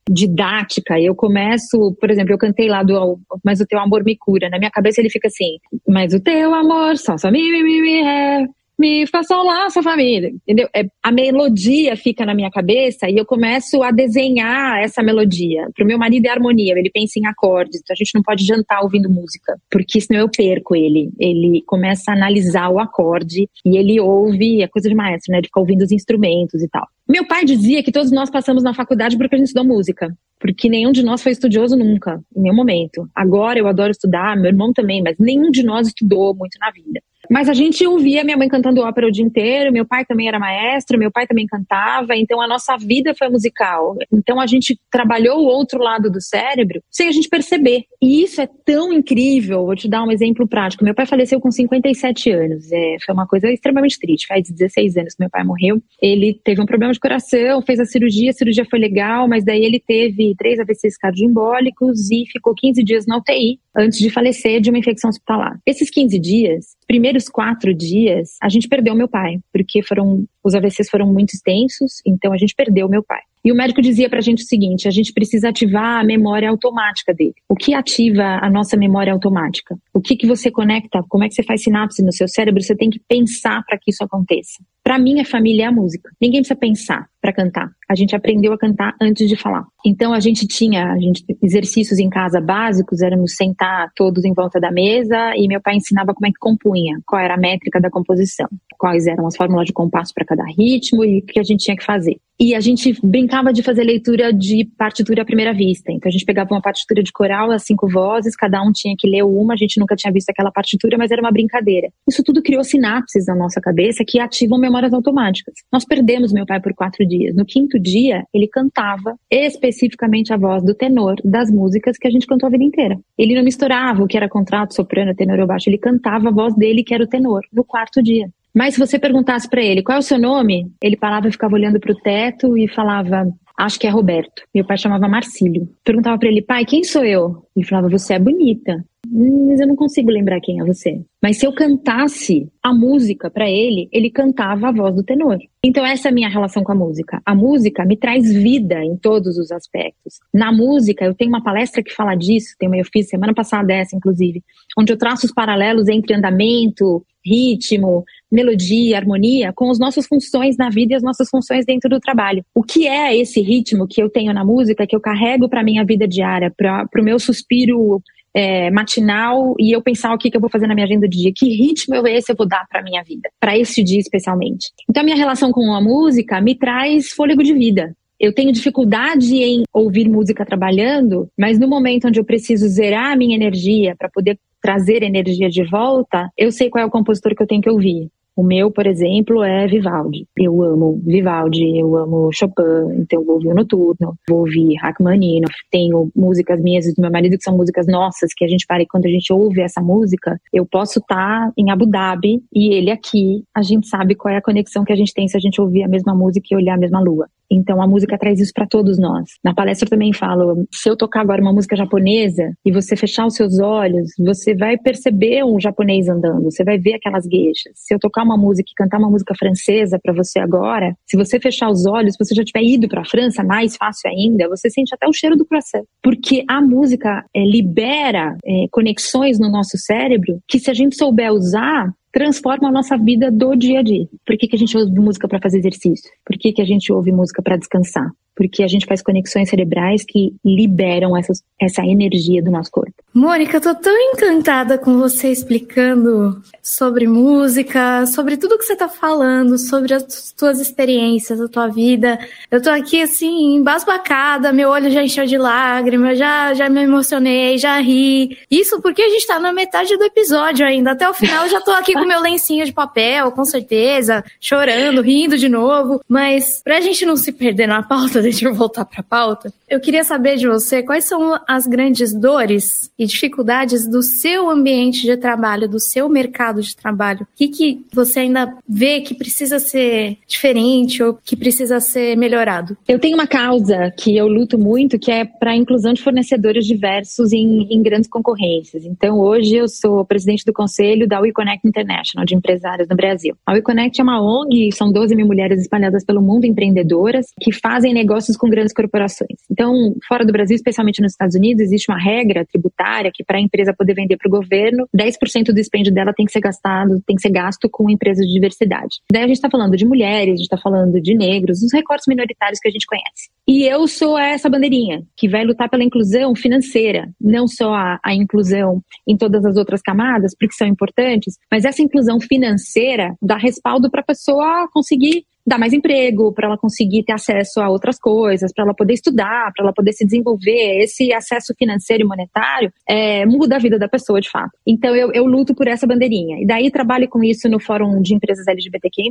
didática. 0.08 1.00
Eu 1.00 1.14
começo, 1.14 1.96
por 2.00 2.10
exemplo, 2.10 2.32
eu 2.32 2.38
cantei 2.38 2.68
lá 2.68 2.82
do 2.82 3.18
Mas 3.44 3.60
o 3.60 3.66
teu 3.66 3.78
amor 3.78 4.04
me 4.04 4.16
cura. 4.16 4.48
Na 4.50 4.58
minha 4.58 4.70
cabeça 4.70 5.00
ele 5.00 5.10
fica 5.10 5.28
assim: 5.28 5.58
Mas 5.86 6.12
o 6.12 6.20
teu 6.20 6.54
amor 6.54 6.96
só, 6.96 7.16
só 7.16 7.30
me, 7.30 7.40
me, 7.50 7.62
me, 7.62 7.82
me, 7.82 8.02
é 8.02 8.46
me 8.78 9.06
façam 9.06 9.44
lá 9.44 9.68
sua 9.70 9.82
família, 9.82 10.28
entendeu? 10.28 10.68
É, 10.74 10.84
a 11.02 11.10
melodia 11.10 11.96
fica 11.96 12.24
na 12.24 12.34
minha 12.34 12.50
cabeça 12.50 13.08
e 13.10 13.16
eu 13.16 13.26
começo 13.26 13.82
a 13.82 13.90
desenhar 13.90 14.78
essa 14.80 15.02
melodia. 15.02 15.68
Pro 15.74 15.84
meu 15.84 15.98
marido 15.98 16.26
é 16.26 16.30
harmonia, 16.30 16.74
ele 16.78 16.90
pensa 16.90 17.18
em 17.18 17.26
acordes, 17.26 17.80
então 17.80 17.92
a 17.92 17.96
gente 17.96 18.14
não 18.14 18.22
pode 18.22 18.44
jantar 18.44 18.80
ouvindo 18.82 19.10
música, 19.10 19.58
porque 19.70 20.00
senão 20.00 20.20
eu 20.20 20.30
perco 20.30 20.76
ele. 20.76 21.10
Ele 21.18 21.62
começa 21.66 22.10
a 22.10 22.14
analisar 22.14 22.68
o 22.68 22.78
acorde 22.78 23.48
e 23.64 23.76
ele 23.76 24.00
ouve, 24.00 24.62
é 24.62 24.68
coisa 24.68 24.88
de 24.88 24.94
maestro, 24.94 25.32
né? 25.32 25.40
De 25.40 25.48
ficar 25.48 25.60
ouvindo 25.60 25.82
os 25.82 25.90
instrumentos 25.90 26.62
e 26.62 26.68
tal. 26.68 26.86
Meu 27.08 27.26
pai 27.26 27.44
dizia 27.44 27.82
que 27.82 27.90
todos 27.90 28.12
nós 28.12 28.30
passamos 28.30 28.62
na 28.62 28.74
faculdade 28.74 29.16
porque 29.16 29.34
a 29.34 29.38
gente 29.38 29.48
estudou 29.48 29.66
música. 29.66 30.14
Porque 30.38 30.68
nenhum 30.68 30.92
de 30.92 31.02
nós 31.02 31.20
foi 31.20 31.32
estudioso 31.32 31.76
nunca, 31.76 32.20
em 32.36 32.42
nenhum 32.42 32.54
momento. 32.54 33.08
Agora 33.12 33.58
eu 33.58 33.66
adoro 33.66 33.90
estudar, 33.90 34.36
meu 34.36 34.46
irmão 34.46 34.72
também, 34.72 35.02
mas 35.02 35.16
nenhum 35.18 35.50
de 35.50 35.64
nós 35.64 35.88
estudou 35.88 36.32
muito 36.34 36.56
na 36.60 36.70
vida. 36.70 37.00
Mas 37.30 37.48
a 37.48 37.54
gente 37.54 37.86
ouvia 37.86 38.24
minha 38.24 38.36
mãe 38.36 38.48
cantando 38.48 38.80
ópera 38.80 39.06
o 39.06 39.12
dia 39.12 39.24
inteiro, 39.24 39.72
meu 39.72 39.86
pai 39.86 40.04
também 40.04 40.28
era 40.28 40.38
maestro, 40.38 40.98
meu 40.98 41.10
pai 41.10 41.26
também 41.26 41.46
cantava, 41.46 42.16
então 42.16 42.40
a 42.40 42.48
nossa 42.48 42.76
vida 42.76 43.14
foi 43.14 43.28
musical. 43.28 43.96
Então 44.12 44.40
a 44.40 44.46
gente 44.46 44.78
trabalhou 44.90 45.40
o 45.40 45.46
outro 45.46 45.78
lado 45.82 46.10
do 46.10 46.20
cérebro 46.20 46.82
sem 46.90 47.08
a 47.08 47.12
gente 47.12 47.28
perceber. 47.28 47.84
E 48.00 48.22
isso 48.22 48.40
é 48.40 48.48
tão 48.64 48.92
incrível. 48.92 49.66
Vou 49.66 49.76
te 49.76 49.88
dar 49.88 50.02
um 50.04 50.10
exemplo 50.10 50.46
prático. 50.46 50.84
Meu 50.84 50.94
pai 50.94 51.06
faleceu 51.06 51.40
com 51.40 51.50
57 51.50 52.30
anos. 52.30 52.72
É, 52.72 52.96
foi 53.04 53.14
uma 53.14 53.26
coisa 53.26 53.50
extremamente 53.50 53.98
triste. 53.98 54.26
Faz 54.26 54.50
16 54.50 54.96
anos 54.96 55.14
que 55.14 55.22
meu 55.22 55.30
pai 55.30 55.44
morreu. 55.44 55.82
Ele 56.00 56.38
teve 56.42 56.60
um 56.60 56.66
problema 56.66 56.92
de 56.92 57.00
coração, 57.00 57.62
fez 57.62 57.78
a 57.80 57.84
cirurgia, 57.84 58.30
a 58.30 58.34
cirurgia 58.34 58.64
foi 58.64 58.78
legal, 58.78 59.28
mas 59.28 59.44
daí 59.44 59.64
ele 59.64 59.80
teve 59.80 60.34
três 60.36 60.58
AVCs 60.58 60.96
cardioembólicos 60.96 62.10
e 62.10 62.24
ficou 62.30 62.54
15 62.54 62.82
dias 62.82 63.06
na 63.06 63.18
UTI 63.18 63.58
antes 63.76 63.98
de 63.98 64.10
falecer 64.10 64.60
de 64.60 64.70
uma 64.70 64.78
infecção 64.78 65.10
hospitalar. 65.10 65.58
Esses 65.66 65.90
15 65.90 66.18
dias, 66.18 66.77
primeiros 66.88 67.28
quatro 67.28 67.74
dias, 67.74 68.38
a 68.42 68.48
gente 68.48 68.66
perdeu 68.66 68.94
meu 68.94 69.06
pai, 69.06 69.38
porque 69.52 69.82
foram 69.82 70.24
os 70.42 70.54
AVCs 70.54 70.88
foram 70.88 71.06
muito 71.06 71.34
extensos, 71.34 72.00
então 72.06 72.32
a 72.32 72.38
gente 72.38 72.54
perdeu 72.54 72.88
meu 72.88 73.02
pai. 73.02 73.20
E 73.44 73.52
o 73.52 73.54
médico 73.54 73.80
dizia 73.80 74.08
pra 74.08 74.20
gente 74.20 74.42
o 74.42 74.46
seguinte: 74.46 74.88
a 74.88 74.90
gente 74.90 75.12
precisa 75.12 75.50
ativar 75.50 76.00
a 76.00 76.04
memória 76.04 76.48
automática 76.48 77.14
dele. 77.14 77.34
O 77.48 77.54
que 77.54 77.74
ativa 77.74 78.38
a 78.42 78.50
nossa 78.50 78.76
memória 78.76 79.12
automática? 79.12 79.76
O 79.92 80.00
que, 80.00 80.16
que 80.16 80.26
você 80.26 80.50
conecta? 80.50 81.04
Como 81.08 81.24
é 81.24 81.28
que 81.28 81.34
você 81.34 81.42
faz 81.42 81.62
sinapse 81.62 82.02
no 82.02 82.12
seu 82.12 82.26
cérebro? 82.26 82.62
Você 82.62 82.74
tem 82.74 82.90
que 82.90 83.00
pensar 83.06 83.62
para 83.64 83.78
que 83.78 83.90
isso 83.90 84.02
aconteça. 84.02 84.62
Para 84.88 84.98
minha 84.98 85.22
família 85.22 85.64
é 85.64 85.66
a 85.66 85.70
música. 85.70 86.08
Ninguém 86.18 86.40
precisa 86.40 86.58
pensar 86.58 87.10
para 87.20 87.30
cantar. 87.30 87.70
A 87.90 87.94
gente 87.94 88.16
aprendeu 88.16 88.54
a 88.54 88.58
cantar 88.58 88.94
antes 88.98 89.28
de 89.28 89.36
falar. 89.36 89.64
Então 89.84 90.14
a 90.14 90.20
gente 90.20 90.46
tinha 90.46 90.92
a 90.92 90.98
gente, 90.98 91.22
exercícios 91.42 91.98
em 91.98 92.08
casa 92.08 92.40
básicos, 92.40 93.02
éramos 93.02 93.34
sentar 93.34 93.90
todos 93.94 94.24
em 94.24 94.32
volta 94.32 94.58
da 94.58 94.70
mesa 94.70 95.34
e 95.36 95.46
meu 95.46 95.60
pai 95.60 95.76
ensinava 95.76 96.14
como 96.14 96.26
é 96.26 96.30
que 96.30 96.38
compunha, 96.38 97.00
qual 97.06 97.20
era 97.20 97.34
a 97.34 97.38
métrica 97.38 97.78
da 97.78 97.90
composição, 97.90 98.48
quais 98.78 99.06
eram 99.06 99.26
as 99.26 99.36
fórmulas 99.36 99.66
de 99.66 99.74
compasso 99.74 100.14
para 100.14 100.24
cada 100.24 100.44
ritmo 100.44 101.04
e 101.04 101.18
o 101.18 101.22
que 101.22 101.38
a 101.38 101.42
gente 101.42 101.64
tinha 101.64 101.76
que 101.76 101.84
fazer. 101.84 102.16
E 102.40 102.54
a 102.54 102.60
gente 102.60 102.96
brincava 103.02 103.52
de 103.52 103.64
fazer 103.64 103.82
leitura 103.82 104.32
de 104.32 104.64
partitura 104.78 105.22
à 105.22 105.24
primeira 105.24 105.52
vista. 105.52 105.90
Então 105.90 106.08
a 106.08 106.12
gente 106.12 106.24
pegava 106.24 106.54
uma 106.54 106.62
partitura 106.62 107.02
de 107.02 107.10
coral, 107.10 107.50
as 107.50 107.64
cinco 107.64 107.88
vozes, 107.88 108.36
cada 108.36 108.62
um 108.62 108.70
tinha 108.70 108.94
que 108.96 109.10
ler 109.10 109.24
uma, 109.24 109.54
a 109.54 109.56
gente 109.56 109.80
nunca 109.80 109.96
tinha 109.96 110.12
visto 110.12 110.30
aquela 110.30 110.52
partitura, 110.52 110.96
mas 110.96 111.10
era 111.10 111.20
uma 111.20 111.32
brincadeira. 111.32 111.88
Isso 112.08 112.22
tudo 112.22 112.40
criou 112.40 112.62
sinapses 112.62 113.26
na 113.26 113.34
nossa 113.34 113.60
cabeça 113.60 114.04
que 114.06 114.20
ativam 114.20 114.56
memórias 114.78 114.92
automáticas. 114.92 115.54
Nós 115.72 115.84
perdemos 115.84 116.32
meu 116.32 116.46
pai 116.46 116.60
por 116.60 116.72
quatro 116.74 117.06
dias. 117.06 117.34
No 117.34 117.44
quinto 117.44 117.78
dia, 117.78 118.24
ele 118.32 118.46
cantava 118.46 119.16
especificamente 119.30 120.32
a 120.32 120.36
voz 120.36 120.62
do 120.62 120.74
tenor 120.74 121.16
das 121.24 121.50
músicas 121.50 121.98
que 121.98 122.06
a 122.06 122.10
gente 122.10 122.26
cantou 122.26 122.46
a 122.46 122.50
vida 122.50 122.64
inteira. 122.64 122.96
Ele 123.16 123.34
não 123.34 123.42
misturava 123.42 124.02
o 124.02 124.06
que 124.06 124.16
era 124.16 124.28
contrato, 124.28 124.74
soprano, 124.74 125.14
tenor 125.14 125.40
ou 125.40 125.46
baixo, 125.46 125.68
ele 125.68 125.78
cantava 125.78 126.28
a 126.28 126.32
voz 126.32 126.54
dele 126.54 126.84
que 126.84 126.94
era 126.94 127.04
o 127.04 127.08
tenor, 127.08 127.42
no 127.52 127.64
quarto 127.64 128.02
dia. 128.02 128.28
Mas 128.54 128.74
se 128.74 128.80
você 128.80 128.98
perguntasse 128.98 129.48
para 129.48 129.62
ele 129.62 129.82
qual 129.82 129.96
é 129.96 129.98
o 129.98 130.02
seu 130.02 130.18
nome, 130.18 130.70
ele 130.82 130.96
parava 130.96 131.28
e 131.28 131.32
ficava 131.32 131.54
olhando 131.54 131.78
para 131.78 131.92
o 131.92 131.96
teto 131.96 132.56
e 132.56 132.66
falava: 132.66 133.26
Acho 133.58 133.78
que 133.78 133.86
é 133.86 133.90
Roberto. 133.90 134.42
Meu 134.54 134.64
pai 134.64 134.78
chamava 134.78 135.08
Marcílio. 135.08 135.68
Perguntava 135.84 136.18
para 136.18 136.28
ele: 136.28 136.42
Pai, 136.42 136.64
quem 136.64 136.84
sou 136.84 137.04
eu? 137.04 137.44
Ele 137.58 137.66
falava: 137.66 137.88
Você 137.88 138.14
é 138.14 138.18
bonita. 138.18 138.84
Mas 139.10 139.60
eu 139.60 139.66
não 139.66 139.76
consigo 139.76 140.10
lembrar 140.10 140.40
quem 140.40 140.60
é 140.60 140.64
você. 140.64 141.00
Mas 141.22 141.38
se 141.38 141.46
eu 141.46 141.52
cantasse 141.52 142.48
a 142.62 142.74
música 142.74 143.30
para 143.30 143.48
ele, 143.48 143.88
ele 143.92 144.10
cantava 144.10 144.68
a 144.68 144.72
voz 144.72 144.94
do 144.94 145.02
tenor. 145.02 145.38
Então 145.64 145.84
essa 145.84 146.08
é 146.08 146.10
a 146.10 146.14
minha 146.14 146.28
relação 146.28 146.62
com 146.62 146.72
a 146.72 146.74
música. 146.74 147.20
A 147.24 147.34
música 147.34 147.84
me 147.84 147.96
traz 147.96 148.32
vida 148.32 148.84
em 148.84 148.96
todos 148.96 149.38
os 149.38 149.50
aspectos. 149.50 150.18
Na 150.32 150.52
música, 150.52 151.04
eu 151.04 151.14
tenho 151.14 151.30
uma 151.30 151.42
palestra 151.42 151.82
que 151.82 151.94
fala 151.94 152.14
disso, 152.14 152.54
tem 152.58 152.68
uma 152.68 152.76
eu 152.76 152.84
fiz 152.92 153.08
semana 153.08 153.34
passada 153.34 153.72
essa 153.72 153.96
inclusive, 153.96 154.42
onde 154.76 154.92
eu 154.92 154.98
traço 154.98 155.26
os 155.26 155.32
paralelos 155.32 155.88
entre 155.88 156.14
andamento, 156.14 157.04
ritmo, 157.24 158.04
melodia, 158.30 158.96
harmonia, 158.96 159.52
com 159.52 159.70
as 159.70 159.78
nossas 159.78 160.06
funções 160.06 160.56
na 160.56 160.70
vida 160.70 160.92
e 160.92 160.96
as 160.96 161.02
nossas 161.02 161.28
funções 161.28 161.64
dentro 161.64 161.88
do 161.88 162.00
trabalho. 162.00 162.44
O 162.54 162.62
que 162.62 162.86
é 162.86 163.16
esse 163.16 163.40
ritmo 163.40 163.86
que 163.86 164.02
eu 164.02 164.08
tenho 164.08 164.32
na 164.32 164.44
música, 164.44 164.86
que 164.86 164.96
eu 164.96 165.00
carrego 165.00 165.48
para 165.48 165.62
minha 165.62 165.84
vida 165.84 166.06
diária, 166.06 166.52
para 166.56 166.88
o 166.98 167.02
meu 167.02 167.18
suspiro 167.48 168.02
é, 168.34 168.70
matinal 168.70 169.54
e 169.58 169.72
eu 169.74 169.82
pensar 169.82 170.14
o 170.14 170.18
que, 170.18 170.30
que 170.30 170.36
eu 170.36 170.40
vou 170.40 170.50
fazer 170.50 170.66
na 170.66 170.74
minha 170.74 170.86
agenda 170.86 171.08
de 171.08 171.18
dia, 171.18 171.32
que 171.34 171.48
ritmo 171.48 171.94
eu 171.94 172.06
esse 172.06 172.30
eu 172.30 172.36
vou 172.36 172.46
dar 172.46 172.66
para 172.68 172.82
minha 172.82 173.02
vida, 173.02 173.28
para 173.40 173.56
esse 173.56 173.82
dia 173.82 173.98
especialmente. 173.98 174.70
Então 174.88 175.00
a 175.00 175.04
minha 175.04 175.16
relação 175.16 175.50
com 175.50 175.74
a 175.74 175.80
música 175.80 176.40
me 176.40 176.54
traz 176.54 177.10
fôlego 177.10 177.42
de 177.42 177.54
vida. 177.54 177.96
Eu 178.20 178.34
tenho 178.34 178.52
dificuldade 178.52 179.36
em 179.36 179.62
ouvir 179.72 180.08
música 180.08 180.44
trabalhando, 180.44 181.28
mas 181.38 181.58
no 181.58 181.68
momento 181.68 182.08
onde 182.08 182.18
eu 182.18 182.24
preciso 182.24 182.68
zerar 182.68 183.12
a 183.12 183.16
minha 183.16 183.36
energia 183.36 183.94
para 183.96 184.08
poder 184.08 184.38
trazer 184.60 185.04
energia 185.04 185.48
de 185.48 185.64
volta, 185.64 186.28
eu 186.36 186.50
sei 186.50 186.68
qual 186.68 186.82
é 186.82 186.86
o 186.86 186.90
compositor 186.90 187.34
que 187.34 187.42
eu 187.42 187.46
tenho 187.46 187.62
que 187.62 187.70
ouvir. 187.70 188.08
O 188.38 188.42
meu, 188.44 188.70
por 188.70 188.86
exemplo, 188.86 189.42
é 189.42 189.66
Vivaldi. 189.66 190.24
Eu 190.36 190.62
amo 190.62 191.02
Vivaldi, 191.04 191.76
eu 191.76 191.96
amo 191.96 192.30
Chopin, 192.32 192.62
então 192.96 193.24
vou 193.24 193.34
ouvir 193.34 193.48
o 193.48 193.54
Noturno, 193.54 194.16
vou 194.28 194.38
ouvir 194.38 194.76
Rachmaninoff. 194.76 195.52
Tenho 195.72 196.08
músicas 196.14 196.62
minhas 196.62 196.86
e 196.86 196.94
do 196.94 197.02
meu 197.02 197.10
marido 197.10 197.36
que 197.36 197.42
são 197.42 197.56
músicas 197.56 197.88
nossas, 197.88 198.32
que 198.32 198.44
a 198.44 198.48
gente 198.48 198.64
para 198.64 198.80
e 198.80 198.86
quando 198.86 199.06
a 199.06 199.08
gente 199.08 199.32
ouve 199.32 199.60
essa 199.60 199.80
música, 199.80 200.40
eu 200.52 200.64
posso 200.64 201.00
estar 201.00 201.48
tá 201.48 201.52
em 201.58 201.72
Abu 201.72 201.84
Dhabi 201.84 202.40
e 202.54 202.72
ele 202.74 202.92
aqui, 202.92 203.42
a 203.52 203.60
gente 203.60 203.88
sabe 203.88 204.14
qual 204.14 204.32
é 204.32 204.36
a 204.36 204.42
conexão 204.42 204.84
que 204.84 204.92
a 204.92 204.96
gente 204.96 205.12
tem 205.12 205.26
se 205.26 205.36
a 205.36 205.40
gente 205.40 205.60
ouvir 205.60 205.82
a 205.82 205.88
mesma 205.88 206.14
música 206.14 206.46
e 206.52 206.54
olhar 206.56 206.74
a 206.74 206.78
mesma 206.78 207.00
lua. 207.00 207.26
Então 207.50 207.80
a 207.80 207.86
música 207.86 208.18
traz 208.18 208.40
isso 208.40 208.52
para 208.54 208.66
todos 208.66 208.98
nós. 208.98 209.30
Na 209.42 209.54
palestra 209.54 209.86
eu 209.86 209.90
também 209.90 210.12
falo, 210.12 210.66
se 210.72 210.88
eu 210.88 210.96
tocar 210.96 211.20
agora 211.20 211.40
uma 211.40 211.52
música 211.52 211.76
japonesa 211.76 212.52
e 212.64 212.72
você 212.72 212.96
fechar 212.96 213.26
os 213.26 213.34
seus 213.34 213.58
olhos, 213.58 214.10
você 214.18 214.54
vai 214.54 214.76
perceber 214.76 215.44
um 215.44 215.60
japonês 215.60 216.08
andando, 216.08 216.44
você 216.44 216.64
vai 216.64 216.78
ver 216.78 216.94
aquelas 216.94 217.26
gueixas. 217.26 217.72
Se 217.74 217.94
eu 217.94 217.98
tocar 217.98 218.22
uma 218.22 218.36
música 218.36 218.68
e 218.70 218.74
cantar 218.74 218.98
uma 218.98 219.10
música 219.10 219.34
francesa 219.38 219.98
para 220.02 220.12
você 220.12 220.38
agora, 220.38 220.94
se 221.06 221.16
você 221.16 221.40
fechar 221.40 221.70
os 221.70 221.86
olhos, 221.86 222.14
se 222.14 222.24
você 222.24 222.34
já 222.34 222.44
tiver 222.44 222.62
ido 222.62 222.88
para 222.88 223.02
a 223.02 223.06
França, 223.06 223.42
mais 223.42 223.76
fácil 223.76 224.10
ainda, 224.10 224.48
você 224.48 224.68
sente 224.68 224.94
até 224.94 225.06
o 225.06 225.12
cheiro 225.12 225.36
do 225.36 225.46
croissant, 225.46 225.84
porque 226.02 226.44
a 226.48 226.60
música 226.60 227.24
é, 227.34 227.44
libera 227.44 228.36
é, 228.44 228.66
conexões 228.70 229.38
no 229.38 229.50
nosso 229.50 229.76
cérebro 229.78 230.38
que 230.46 230.58
se 230.58 230.70
a 230.70 230.74
gente 230.74 230.96
souber 230.96 231.32
usar, 231.32 231.92
transforma 232.18 232.68
a 232.68 232.72
nossa 232.72 232.98
vida 232.98 233.30
do 233.30 233.54
dia 233.54 233.78
a 233.78 233.82
dia. 233.82 234.08
Por 234.26 234.36
que, 234.36 234.48
que 234.48 234.56
a 234.56 234.58
gente 234.58 234.76
ouve 234.76 234.92
música 234.98 235.28
para 235.28 235.38
fazer 235.40 235.58
exercício? 235.58 236.10
Por 236.24 236.36
que, 236.36 236.52
que 236.52 236.60
a 236.60 236.64
gente 236.64 236.92
ouve 236.92 237.12
música 237.12 237.40
para 237.40 237.56
descansar? 237.56 238.10
Porque 238.34 238.62
a 238.62 238.68
gente 238.68 238.86
faz 238.86 239.02
conexões 239.02 239.48
cerebrais 239.48 240.04
que 240.06 240.34
liberam 240.44 241.16
essas, 241.16 241.42
essa 241.60 241.84
energia 241.84 242.42
do 242.42 242.50
nosso 242.50 242.70
corpo. 242.70 242.92
Mônica, 243.12 243.56
eu 243.56 243.60
tô 243.60 243.74
tão 243.74 243.96
encantada 243.96 244.78
com 244.78 244.96
você 244.96 245.30
explicando 245.30 246.40
sobre 246.62 247.08
música, 247.08 248.06
sobre 248.06 248.36
tudo 248.36 248.58
que 248.58 248.64
você 248.64 248.76
tá 248.76 248.88
falando, 248.88 249.58
sobre 249.58 249.92
as 249.92 250.32
tuas 250.32 250.60
experiências, 250.60 251.40
a 251.40 251.48
tua 251.48 251.66
vida. 251.66 252.16
Eu 252.48 252.62
tô 252.62 252.70
aqui 252.70 253.02
assim, 253.02 253.56
embasbacada, 253.56 254.52
meu 254.52 254.68
olho 254.68 254.90
já 254.90 255.02
encheu 255.02 255.26
de 255.26 255.36
lágrimas, 255.36 256.16
já, 256.16 256.54
já 256.54 256.68
me 256.68 256.82
emocionei, 256.82 257.58
já 257.58 257.78
ri. 257.80 258.38
Isso 258.48 258.80
porque 258.80 259.02
a 259.02 259.08
gente 259.08 259.26
tá 259.26 259.40
na 259.40 259.52
metade 259.52 259.96
do 259.96 260.04
episódio 260.04 260.64
ainda. 260.64 260.92
Até 260.92 261.08
o 261.08 261.14
final 261.14 261.44
eu 261.44 261.50
já 261.50 261.60
tô 261.60 261.72
aqui 261.72 261.92
com 261.92 262.04
meu 262.08 262.20
lencinho 262.20 262.64
de 262.64 262.72
papel, 262.72 263.30
com 263.30 263.44
certeza, 263.44 264.24
chorando, 264.40 265.02
rindo 265.02 265.36
de 265.36 265.48
novo. 265.48 266.00
Mas 266.08 266.60
pra 266.64 266.80
gente 266.80 267.06
não 267.06 267.16
se 267.16 267.30
perder 267.30 267.68
na 267.68 267.82
pauta, 267.82 268.20
deixa 268.22 268.46
eu 268.46 268.54
voltar 268.54 268.84
pra 268.84 269.02
pauta. 269.02 269.52
Eu 269.68 269.80
queria 269.80 270.02
saber 270.02 270.36
de 270.36 270.48
você 270.48 270.82
quais 270.82 271.04
são 271.04 271.38
as 271.46 271.66
grandes 271.66 272.14
dores 272.14 272.90
e 272.98 273.04
dificuldades 273.06 273.86
do 273.86 274.02
seu 274.02 274.48
ambiente 274.48 275.02
de 275.02 275.16
trabalho, 275.16 275.68
do 275.68 275.78
seu 275.78 276.08
mercado 276.08 276.62
de 276.62 276.74
trabalho? 276.74 277.22
O 277.22 277.26
que, 277.36 277.48
que 277.48 277.86
você 277.92 278.20
ainda 278.20 278.56
vê 278.66 279.00
que 279.00 279.14
precisa 279.14 279.58
ser 279.58 280.16
diferente 280.26 281.02
ou 281.02 281.14
que 281.22 281.36
precisa 281.36 281.80
ser 281.80 282.16
melhorado? 282.16 282.76
Eu 282.88 282.98
tenho 282.98 283.14
uma 283.14 283.26
causa 283.26 283.92
que 283.96 284.16
eu 284.16 284.26
luto 284.26 284.58
muito, 284.58 284.98
que 284.98 285.10
é 285.10 285.24
para 285.24 285.50
a 285.50 285.56
inclusão 285.56 285.92
de 285.92 286.02
fornecedores 286.02 286.66
diversos 286.66 287.32
em, 287.32 287.66
em, 287.70 287.82
grandes 287.82 288.08
concorrências. 288.08 288.84
Então, 288.84 289.18
hoje 289.20 289.56
eu 289.56 289.68
sou 289.68 290.04
presidente 290.04 290.44
do 290.44 290.52
conselho 290.52 291.06
da 291.06 291.20
WeConnect 291.20 291.66
International, 291.88 292.24
de 292.24 292.34
empresários 292.34 292.88
no 292.88 292.94
Brasil. 292.96 293.34
A 293.46 293.54
WeConnect 293.54 294.00
é 294.00 294.04
uma 294.04 294.20
ONG, 294.20 294.70
são 294.72 294.92
12 294.92 295.16
mil 295.16 295.26
mulheres 295.26 295.60
espalhadas 295.60 296.04
pelo 296.04 296.20
mundo, 296.20 296.44
empreendedoras, 296.44 297.26
que 297.40 297.52
fazem 297.52 297.94
negócios 297.94 298.36
com 298.36 298.48
grandes 298.48 298.74
corporações. 298.74 299.38
Então, 299.50 299.94
fora 300.06 300.24
do 300.24 300.32
Brasil, 300.32 300.54
especialmente 300.54 301.00
nos 301.00 301.12
Estados 301.12 301.34
Unidos, 301.34 301.62
existe 301.62 301.90
uma 301.90 301.98
regra 301.98 302.44
tributária 302.44 303.10
que 303.12 303.24
para 303.24 303.38
a 303.38 303.40
empresa 303.40 303.74
poder 303.76 303.94
vender 303.94 304.16
para 304.16 304.28
o 304.28 304.30
governo, 304.30 304.86
10% 304.94 305.46
do 305.46 305.54
dispêndio 305.54 305.92
dela 305.92 306.12
tem 306.12 306.26
que 306.26 306.32
ser 306.32 306.40
gastado, 306.40 307.02
tem 307.06 307.16
que 307.16 307.22
ser 307.22 307.30
gasto 307.30 307.68
com 307.70 307.88
empresas 307.88 308.26
de 308.26 308.32
diversidade. 308.32 308.98
Daí 309.10 309.24
a 309.24 309.26
gente 309.26 309.36
está 309.36 309.50
falando 309.50 309.76
de 309.76 309.86
mulheres, 309.86 310.34
a 310.34 310.36
gente 310.36 310.42
está 310.42 310.58
falando 310.58 311.00
de 311.00 311.14
negros, 311.14 311.62
os 311.62 311.72
recortes 311.72 312.06
minoritários 312.06 312.60
que 312.60 312.68
a 312.68 312.70
gente 312.70 312.86
conhece. 312.86 313.30
E 313.50 313.64
eu 313.64 313.88
sou 313.88 314.18
essa 314.18 314.50
bandeirinha 314.50 315.02
que 315.16 315.26
vai 315.26 315.42
lutar 315.42 315.70
pela 315.70 315.82
inclusão 315.82 316.34
financeira, 316.34 317.10
não 317.18 317.48
só 317.48 317.72
a, 317.72 317.98
a 318.04 318.14
inclusão 318.14 318.82
em 319.08 319.16
todas 319.16 319.42
as 319.42 319.56
outras 319.56 319.80
camadas, 319.80 320.34
porque 320.38 320.54
são 320.54 320.66
importantes, 320.66 321.38
mas 321.50 321.64
essa 321.64 321.80
inclusão 321.80 322.20
financeira 322.20 323.14
dá 323.22 323.38
respaldo 323.38 323.90
para 323.90 324.02
a 324.02 324.04
pessoa 324.04 324.68
conseguir 324.70 325.24
dar 325.48 325.58
mais 325.58 325.72
emprego, 325.72 326.32
para 326.32 326.46
ela 326.46 326.58
conseguir 326.58 327.02
ter 327.04 327.12
acesso 327.12 327.60
a 327.60 327.68
outras 327.68 327.98
coisas, 327.98 328.52
para 328.52 328.64
ela 328.64 328.74
poder 328.74 328.94
estudar, 328.94 329.52
para 329.54 329.64
ela 329.64 329.72
poder 329.72 329.92
se 329.92 330.04
desenvolver. 330.04 330.82
Esse 330.82 331.12
acesso 331.12 331.54
financeiro 331.58 332.04
e 332.04 332.06
monetário 332.06 332.72
é, 332.88 333.24
muda 333.26 333.56
a 333.56 333.58
vida 333.58 333.78
da 333.78 333.88
pessoa, 333.88 334.20
de 334.20 334.30
fato. 334.30 334.52
Então 334.66 334.94
eu, 334.94 335.10
eu 335.12 335.24
luto 335.24 335.54
por 335.54 335.66
essa 335.66 335.86
bandeirinha. 335.86 336.40
E 336.40 336.46
daí 336.46 336.70
trabalho 336.70 337.08
com 337.08 337.24
isso 337.24 337.48
no 337.48 337.58
Fórum 337.58 338.00
de 338.00 338.14
Empresas 338.14 338.46
LGBTQI. 338.46 339.10